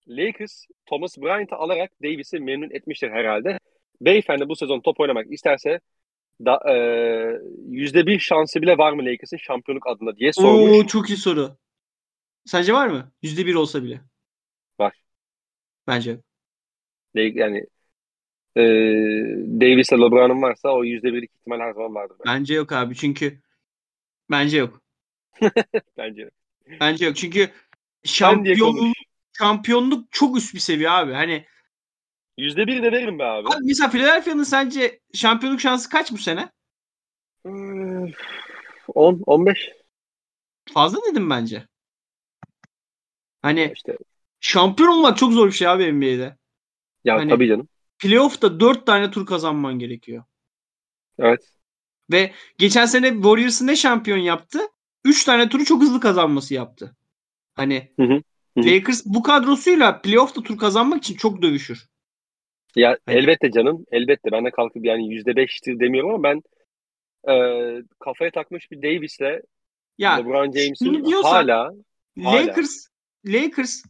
[0.08, 3.60] Lakers Thomas Bryant'ı alarak Davis'i memnun etmiştir herhalde.
[4.02, 5.80] Beyefendi bu sezon top oynamak isterse
[6.46, 6.76] da e,
[7.70, 10.72] yüzde bir şansı bile var mı Lakers'ın şampiyonluk adına diye sormuş.
[10.72, 11.58] Oo, çok iyi soru.
[12.48, 13.12] Sence var mı?
[13.22, 14.02] Yüzde bir olsa bile.
[14.80, 15.02] Var.
[15.88, 16.20] Bence.
[17.14, 17.58] Yani
[18.56, 18.62] e,
[19.62, 22.18] Davis'le LeBron'un varsa o yüzde birlik ihtimal her zaman vardır.
[22.26, 23.42] Bence yok abi çünkü
[24.32, 24.82] bence yok.
[25.98, 26.32] bence yok.
[26.80, 27.50] Bence yok çünkü
[28.04, 28.96] şampiyonluk,
[29.38, 31.14] şampiyonluk çok üst bir seviye abi.
[31.14, 31.46] Hani
[32.38, 33.48] Yüzde bir de veririm be abi.
[33.48, 36.52] abi mesela Philadelphia'nın sence şampiyonluk şansı kaç bu sene?
[37.44, 39.70] 10, 15.
[40.74, 41.68] Fazla dedim bence.
[43.48, 43.98] Hani işte.
[44.40, 46.38] şampiyon olmak çok zor bir şey abi NBA'de.
[47.04, 47.68] Ya hani, tabii canım.
[48.00, 50.24] Playoff'ta 4 tane tur kazanman gerekiyor.
[51.20, 51.52] Evet.
[52.12, 54.60] Ve geçen sene Warriors'ı ne şampiyon yaptı?
[55.06, 56.96] 3 tane turu çok hızlı kazanması yaptı.
[57.56, 58.22] Hani hı hı.
[58.58, 58.66] Hı.
[58.66, 61.88] Lakers bu kadrosuyla playoff'ta tur kazanmak için çok dövüşür.
[62.76, 63.20] Ya evet.
[63.20, 63.86] elbette canım.
[63.92, 64.32] Elbette.
[64.32, 66.42] Ben de kalkıp yani %5'tir demiyorum ama ben
[67.34, 67.34] e,
[68.00, 69.42] kafaya takmış bir Davis'le
[69.98, 71.74] ya, LeBron James'in hala,
[72.18, 72.97] Lakers hala.
[73.28, 73.84] Lakers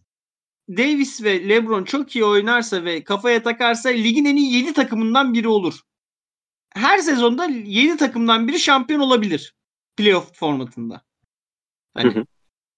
[0.69, 5.47] Davis ve LeBron çok iyi oynarsa ve kafaya takarsa ligin en iyi 7 takımından biri
[5.47, 5.79] olur.
[6.69, 9.55] Her sezonda 7 takımdan biri şampiyon olabilir.
[9.97, 11.01] Playoff formatında.
[11.93, 12.25] Hani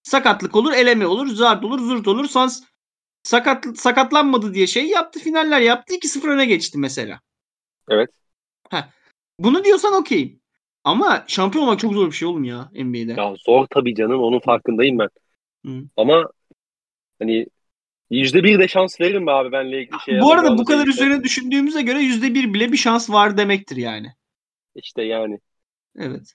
[0.03, 2.27] sakatlık olur, eleme olur, zart olur, zurt olur.
[2.27, 2.64] Sans
[3.23, 5.19] sakat sakatlanmadı diye şey yaptı.
[5.19, 5.94] Finaller yaptı.
[5.95, 7.19] 2-0 öne geçti mesela.
[7.90, 8.10] Evet.
[8.69, 8.84] Heh.
[9.40, 10.40] Bunu diyorsan okeyim.
[10.84, 13.22] Ama şampiyon olmak çok zor bir şey oğlum ya NBA'de.
[13.22, 14.22] Ya zor tabii canım.
[14.22, 15.10] Onun farkındayım ben.
[15.65, 15.84] Hı.
[15.98, 16.30] Ama
[17.19, 17.45] hani
[18.09, 21.03] yüzde bir de şans veririm be abi ben Lake şey Bu arada bu kadar işte.
[21.03, 24.07] üzerine düşündüğümüze göre yüzde bir bile bir şans var demektir yani.
[24.75, 25.39] İşte yani.
[25.97, 26.33] Evet.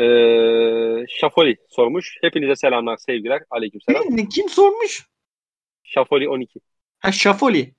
[0.00, 2.18] Ee, Şafoli sormuş.
[2.20, 3.42] Hepinize selamlar, sevgiler.
[3.50, 4.02] Aleyküm selam.
[4.10, 5.06] Ne, kim sormuş?
[5.82, 6.60] Şafoli 12.
[6.98, 7.74] Ha Şafoli.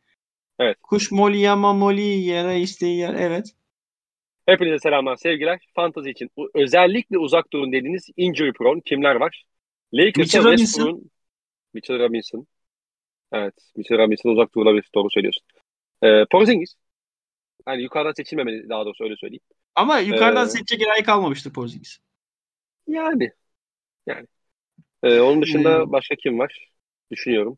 [0.60, 0.78] Evet.
[0.84, 3.14] Kuş moli yama moli yere isteği yer.
[3.14, 3.46] Evet.
[4.46, 5.60] Hepinize selamlar, sevgiler.
[5.76, 9.44] Fantasy için özellikle uzak durun dediğiniz injury prone kimler var?
[9.94, 11.12] Lakers'a Westbrook'un
[11.74, 12.48] Mitchell Robinson.
[13.32, 13.54] Evet.
[13.76, 14.90] Mitchell Robinson uzak durulabilir.
[14.96, 15.44] Doğru söylüyorsun.
[16.04, 16.76] Ee, Porzingis.
[17.68, 19.44] Yani yukarıdan seçilmemeli daha doğrusu öyle söyleyeyim.
[19.76, 21.98] Ama yukarıdan ee, seçecek enayi kalmamıştır Porzingis.
[22.88, 23.32] Yani.
[24.08, 24.28] Yani.
[25.04, 25.92] Ee, onun dışında hmm.
[25.92, 26.72] başka kim var?
[27.12, 27.58] Düşünüyorum.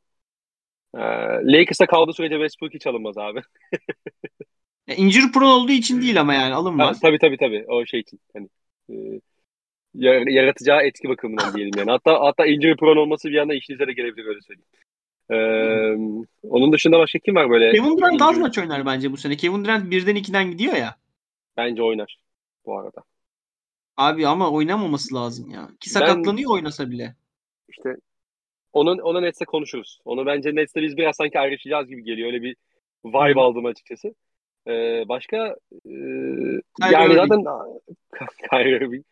[0.95, 0.99] Ee,
[1.43, 3.41] Lakers'a kaldığı sürece Westbrook hiç alınmaz abi.
[4.87, 6.97] ya, injury prone olduğu için değil ama yani alınmaz.
[6.97, 7.65] Ha, tabii tabii tabii.
[7.67, 8.19] O şey için.
[8.33, 8.49] Hani,
[8.89, 8.93] e,
[9.95, 11.91] yaratacağı etki bakımından diyelim yani.
[11.91, 14.67] Hatta hatta injury prone olması bir anda işinize de gelebilir öyle söyleyeyim.
[15.29, 15.37] Ee,
[16.49, 17.71] onun dışında başka kim var böyle?
[17.71, 19.35] Kevin Durant az maç oynar bence bu sene.
[19.37, 20.95] Kevin Durant birden ikiden gidiyor ya.
[21.57, 22.17] Bence oynar
[22.65, 23.03] bu arada.
[23.97, 25.69] Abi ama oynamaması lazım ya.
[25.79, 27.15] Ki sakatlanıyor ben, oynasa bile.
[27.69, 27.95] İşte
[28.73, 29.99] onun ona Nets'e konuşuruz.
[30.05, 32.27] Onu bence Nets'te biz biraz sanki ayrışacağız gibi geliyor.
[32.27, 32.55] Öyle bir
[33.05, 34.15] vibe aldım açıkçası.
[34.67, 35.37] Ee, başka
[35.85, 35.91] e,
[36.91, 37.43] yani zaten
[38.49, 39.05] Kyrie Irving.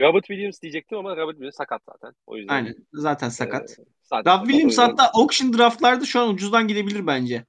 [0.00, 2.14] Robert Williams diyecektim ama Robert Williams sakat zaten.
[2.26, 2.54] O yüzden.
[2.54, 2.74] Aynen.
[2.92, 3.70] Zaten sakat.
[3.70, 7.44] E, zaten Rob Williams hatta auction draftlarda şu an ucuzdan gidebilir bence.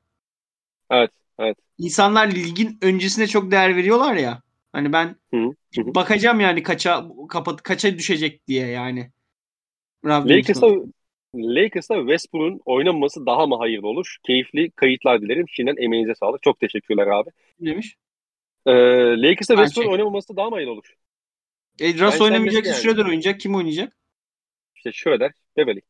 [0.90, 1.12] Evet.
[1.40, 1.58] Evet.
[1.78, 4.42] İnsanlar ligin öncesine çok değer veriyorlar ya.
[4.72, 5.46] Hani ben hı
[5.76, 5.96] hı.
[5.96, 9.12] bakacağım yani kaça kapat kaça düşecek diye yani.
[10.06, 10.68] Lakers'a
[11.36, 14.18] Lakers'ta Westbrook'un oynamaması daha mı hayırlı olur?
[14.24, 15.46] Keyifli kayıtlar dilerim.
[15.50, 16.44] Şimdiden emeğinize sağlık.
[16.44, 17.30] Çok teşekkürler abi.
[17.60, 17.96] Demiş.
[18.66, 18.72] Ee,
[19.22, 20.96] Lakers'ta Westbrook'un oynamaması daha mı hayırlı olur?
[21.82, 22.76] E, Russ oynamayacak, yani.
[22.76, 23.40] Schroeder oynayacak.
[23.40, 23.98] Kim oynayacak?
[24.76, 25.82] İşte Schroeder, Beverly.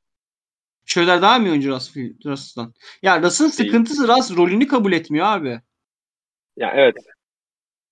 [0.86, 2.74] Schroeder daha mı oyuncu Russ, Russ'tan?
[3.02, 5.60] Ya Russ'ın sıkıntısı Russ rolünü kabul etmiyor abi.
[6.58, 6.96] Ya evet.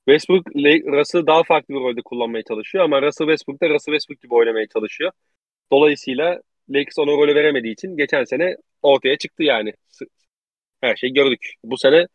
[0.06, 0.48] Westbrook
[0.86, 4.68] Russ'ı daha farklı bir rolde kullanmaya çalışıyor ama Russell Westbrook da Russell Westbrook gibi oynamaya
[4.68, 5.12] çalışıyor.
[5.72, 9.74] Dolayısıyla Lakers ona rolü veremediği için geçen sene ortaya çıktı yani.
[10.82, 11.54] Her şeyi gördük.
[11.64, 12.08] Bu sene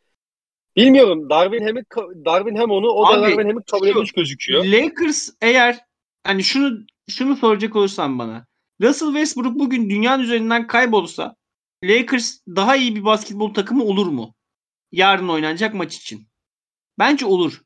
[0.76, 1.76] bilmiyorum Darwin hem
[2.24, 4.64] Darwin hem onu o da Darwin hem kabul etmiş gözüküyor.
[4.64, 5.78] Lakers eğer
[6.24, 8.46] hani şunu şunu soracak olursan bana.
[8.82, 11.36] Russell Westbrook bugün dünyanın üzerinden kaybolsa
[11.84, 14.34] Lakers daha iyi bir basketbol takımı olur mu?
[14.92, 16.28] Yarın oynanacak maç için.
[16.98, 17.62] Bence olur.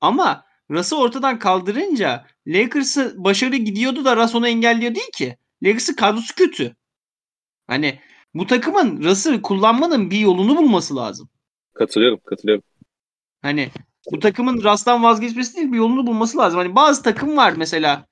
[0.00, 5.36] Ama Russ'ı ortadan kaldırınca Lakers'ı başarı gidiyordu da Russ onu engelliyor değil ki.
[5.62, 6.76] Lakers'ın kadrosu kötü.
[7.66, 8.00] Hani
[8.34, 11.28] bu takımın Russ'ı kullanmanın bir yolunu bulması lazım.
[11.74, 12.64] Katılıyorum, katılıyorum.
[13.42, 13.70] Hani
[14.12, 16.58] bu takımın Russ'tan vazgeçmesi değil bir yolunu bulması lazım.
[16.58, 18.06] Hani bazı takım var mesela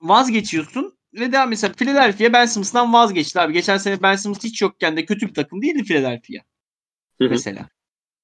[0.00, 3.52] vazgeçiyorsun ve devam mesela Philadelphia Ben Simmons'dan vazgeçti abi.
[3.52, 6.42] Geçen sene Ben Simmons hiç yokken de kötü bir takım değildi Philadelphia.
[7.20, 7.68] Mesela.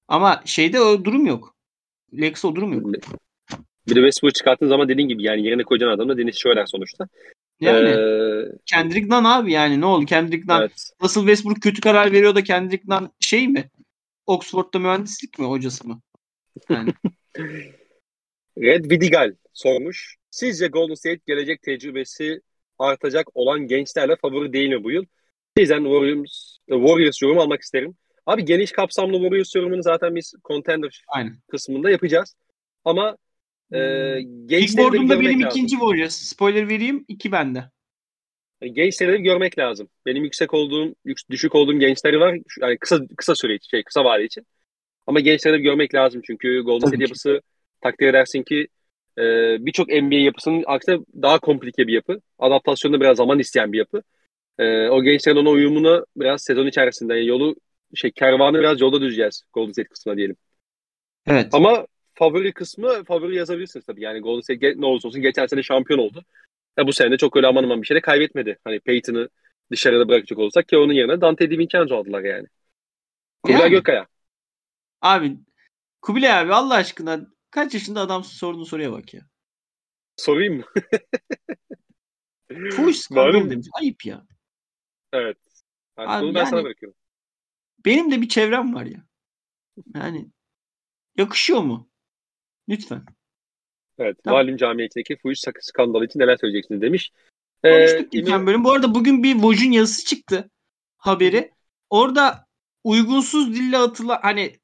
[0.09, 1.57] Ama şeyde o durum yok.
[2.13, 2.87] Lakers o durum yok.
[3.89, 7.09] Bir de Westbrook çıkarttığın zaman dediğin gibi yani yerine koyacağın adam da Dennis Schroeder sonuçta.
[7.61, 10.91] Yani ee, Kendrick Nunn abi yani ne oldu Kendrick Nunn evet.
[11.03, 13.71] Russell Westbrook kötü karar veriyor da Kendrick Nunn şey mi?
[14.27, 16.03] Oxford'da mühendislik mi hocası mı?
[16.69, 16.93] Yani.
[18.59, 20.17] Red Vidigal sormuş.
[20.31, 22.41] Sizce Golden State gelecek tecrübesi
[22.79, 25.05] artacak olan gençlerle favori değil mi bu yıl?
[25.57, 27.97] Sizden Warriors, Warriors yorum almak isterim.
[28.27, 31.39] Abi geniş kapsamlı Warriors yorumunu zaten biz contender Aynen.
[31.49, 32.35] kısmında yapacağız.
[32.85, 33.17] Ama
[33.73, 34.47] e, hmm.
[34.47, 35.59] gençleri de benim lazım.
[35.59, 36.15] ikinci Warriors.
[36.15, 37.05] Spoiler vereyim.
[37.09, 37.65] iki bende.
[38.61, 39.89] Yani gençleri de görmek lazım.
[40.07, 40.95] Benim yüksek olduğum,
[41.31, 42.39] düşük olduğum gençleri var.
[42.61, 44.47] Yani kısa kısa süre için, şey, kısa vade için.
[45.07, 47.41] Ama gençleri görmek lazım çünkü Golden State yapısı
[47.81, 48.69] takdir edersin ki
[49.19, 49.23] e,
[49.67, 52.21] birçok NBA yapısının aksine daha komplike bir yapı.
[52.39, 54.03] Adaptasyonda biraz zaman isteyen bir yapı.
[54.59, 57.57] E, o gençlerin ona uyumunu biraz sezon içerisinde yolu
[57.95, 60.37] şey kervanı biraz yolda düzeceğiz Golden State kısmına diyelim.
[61.27, 61.49] Evet.
[61.53, 64.03] Ama favori kısmı favori yazabilirsiniz tabii.
[64.03, 66.25] Yani Golden State ne olursa olsun geçen sene şampiyon oldu.
[66.79, 68.59] Ya bu sene de çok öyle aman aman bir şey de kaybetmedi.
[68.65, 69.29] Hani Peyton'ı
[69.71, 72.47] dışarıda bırakacak olsak ki onun yerine Dante Di Vincenzo aldılar yani.
[73.43, 73.71] Kubilay Yani.
[73.71, 74.07] Gökkaya.
[75.01, 75.37] Abi
[76.03, 77.21] Kubilay abi Allah aşkına
[77.51, 79.23] kaç yaşında adam sorduğun soruya bak ya.
[80.17, 80.65] Sorayım mı?
[82.73, 83.51] Fuhuş skandalı Malum.
[83.51, 83.67] demiş.
[83.73, 84.27] Ayıp ya.
[85.13, 85.39] Evet.
[85.99, 86.99] Yani Abi bunu ben sana yani- bırakıyorum.
[87.85, 89.07] Benim de bir çevrem var ya.
[89.95, 90.29] Yani
[91.17, 91.91] yakışıyor mu?
[92.69, 93.07] Lütfen.
[93.99, 94.17] Evet.
[94.25, 94.47] Tamam.
[94.47, 97.11] Malum camiiyetindeki fuhuş skandalı için neler söyleyeceksiniz demiş.
[97.65, 98.65] Ee, Konuştuk İmi- geçen bölüm.
[98.65, 100.51] Bu arada bugün bir Voj'un yazısı çıktı.
[100.97, 101.51] Haberi.
[101.91, 102.47] Orada
[102.85, 104.57] uygunsuz dille atılan hani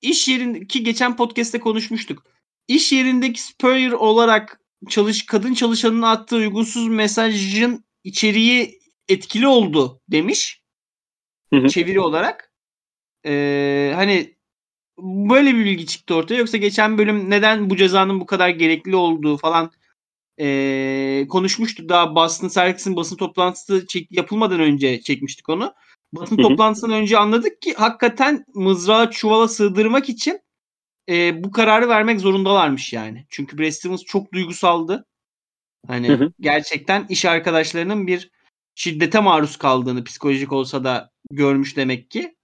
[0.00, 2.26] iş yerindeki geçen podcast'te konuşmuştuk.
[2.68, 10.62] İş yerindeki spur olarak çalış kadın çalışanın attığı uygunsuz mesajın içeriği etkili oldu demiş.
[11.52, 11.68] Hı hı.
[11.68, 12.52] Çeviri olarak.
[13.26, 14.35] Ee, hani
[14.98, 16.34] böyle bir bilgi çıktı ortaya.
[16.34, 19.70] Yoksa geçen bölüm neden bu cezanın bu kadar gerekli olduğu falan
[20.40, 21.88] ee, konuşmuştuk.
[21.88, 25.74] Daha Boston Celtics'in basın toplantısı çek- yapılmadan önce çekmiştik onu.
[26.12, 30.40] Basın toplantısından önce anladık ki hakikaten mızrağı çuvala sığdırmak için
[31.08, 33.26] ee, bu kararı vermek zorundalarmış yani.
[33.28, 35.06] Çünkü Brad Stevens çok duygusaldı.
[35.86, 36.32] Hani Hı hı.
[36.40, 38.30] gerçekten iş arkadaşlarının bir
[38.74, 42.36] şiddete maruz kaldığını psikolojik olsa da görmüş demek ki.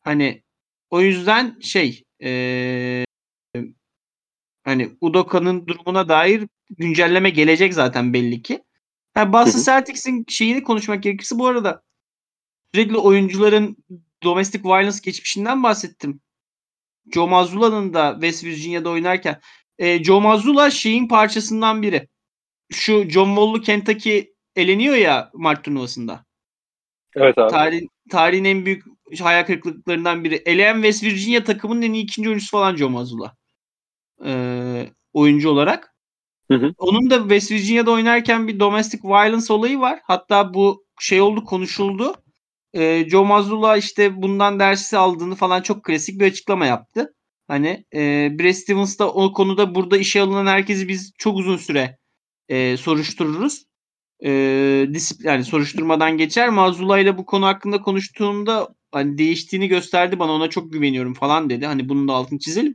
[0.00, 0.42] Hani
[0.90, 3.04] o yüzden şey ee,
[4.64, 8.62] hani Udoka'nın durumuna dair güncelleme gelecek zaten belli ki.
[9.14, 9.62] Ha, Boston.
[9.62, 11.82] Celtics'in şeyini konuşmak gerekirse bu arada
[12.74, 13.76] sürekli oyuncuların
[14.22, 16.20] domestic violence geçmişinden bahsettim.
[17.14, 19.40] Joe Mazzulla'nın da West Virginia'da oynarken
[19.78, 22.08] e, Joe Mazzulla şeyin parçasından biri.
[22.72, 26.24] Şu John Wall'lu Kentucky eleniyor ya Mart turnuvasında.
[27.16, 27.50] Evet abi.
[27.50, 28.84] Tarih, tarihin en büyük
[29.20, 30.34] hayal kırıklıklarından biri.
[30.34, 33.36] Eleyen West Virginia takımının en iyi ikinci oyuncusu falan Joe Mazzulla.
[34.24, 35.94] Ee, oyuncu olarak.
[36.50, 36.74] Hı hı.
[36.78, 40.00] Onun da West Virginia'da oynarken bir domestic violence olayı var.
[40.04, 42.14] Hatta bu şey oldu konuşuldu.
[42.74, 47.14] Ee, Joe Mazzulla işte bundan dersi aldığını falan çok klasik bir açıklama yaptı.
[47.48, 47.98] Hani e,
[48.38, 51.98] Brad Stevens da o konuda burada işe alınan herkesi biz çok uzun süre
[52.48, 53.64] e, soruştururuz.
[54.24, 56.48] E, disiplin yani soruşturmadan geçer.
[56.48, 61.66] Mazzulla ile bu konu hakkında konuştuğumda hani değiştiğini gösterdi bana ona çok güveniyorum falan dedi.
[61.66, 62.74] Hani bunun da altını çizelim.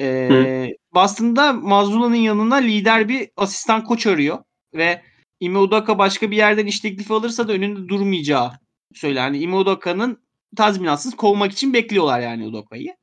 [0.00, 4.38] E, Boston'da Mazzulla'nın yanına lider bir asistan koç arıyor
[4.74, 5.02] ve
[5.40, 8.52] Ime Udoka başka bir yerden iş teklifi alırsa da önünde durmayacağı
[8.94, 9.20] söyle.
[9.20, 10.22] Hani Ime Udoka'nın
[10.56, 12.96] tazminatsız kovmak için bekliyorlar yani Udoka'yı.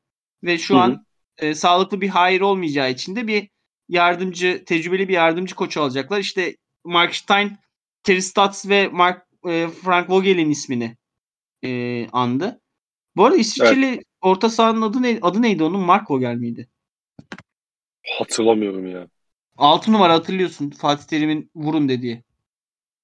[0.44, 0.82] Ve şu Hı hı.
[0.82, 1.06] an
[1.38, 3.50] e, sağlıklı bir hayır olmayacağı için de bir
[3.90, 6.20] yardımcı, tecrübeli bir yardımcı koç alacaklar.
[6.20, 7.58] İşte Mark Stein,
[8.04, 10.98] Terry Stotts ve Mark e, Frank Vogel'in ismini
[11.64, 12.62] e, andı.
[13.16, 15.82] Bu arada İsviçreli orta sahanın adı, ne, adı neydi onun?
[15.82, 16.70] Mark Vogel miydi?
[18.20, 19.08] Hatırlamıyorum ya.
[19.58, 22.24] 6 numara hatırlıyorsun Fatih Terim'in vurun dediği.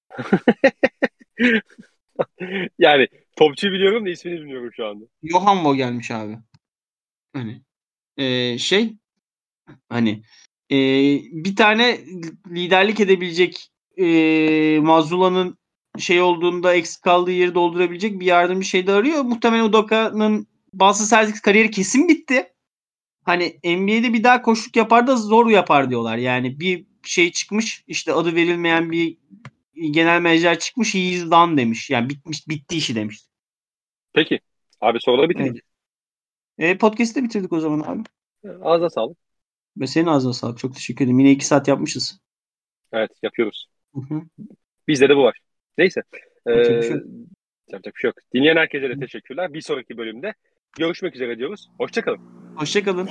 [2.78, 5.04] Yani topçu biliyorum da ismini bilmiyorum şu anda.
[5.22, 6.38] Johan Vogel'miş abi.
[7.32, 7.62] Hani
[8.16, 8.96] e, şey
[9.88, 10.22] hani
[10.70, 10.76] e,
[11.32, 12.00] bir tane
[12.48, 15.58] liderlik edebilecek e, Mazula'nın
[15.98, 19.22] şey olduğunda eksik kaldığı yeri doldurabilecek bir yardımcı şey de arıyor.
[19.22, 22.52] Muhtemelen Udoka'nın Boston Celtics kariyeri kesin bitti.
[23.24, 26.16] Hani NBA'de bir daha koşluk yapar da zor yapar diyorlar.
[26.16, 29.18] Yani bir şey çıkmış işte adı verilmeyen bir
[29.90, 31.90] genel menajer çıkmış he is done demiş.
[31.90, 33.20] Yani bitmiş bitti işi demiş.
[34.12, 34.40] Peki.
[34.80, 35.62] Abi soruları bitirdik.
[36.58, 38.02] E, podcast'ı da bitirdik o zaman abi.
[38.62, 39.18] Ağzına sağlık.
[39.76, 40.58] Ve senin ağzına sağlık.
[40.58, 41.18] Çok teşekkür ederim.
[41.18, 42.20] Yine iki saat yapmışız.
[42.92, 43.66] Evet yapıyoruz.
[43.94, 44.22] Hı hı.
[44.88, 45.40] Bizde de bu var.
[45.78, 46.00] Neyse.
[46.46, 46.58] Şey Ee,
[46.94, 47.02] yok.
[47.68, 48.16] yapacak bir şey yok.
[48.34, 49.52] Dinleyen herkese de teşekkürler.
[49.54, 50.34] Bir sonraki bölümde
[50.78, 51.68] görüşmek üzere diyoruz.
[51.78, 52.20] Hoşçakalın.
[52.56, 53.08] Hoşçakalın.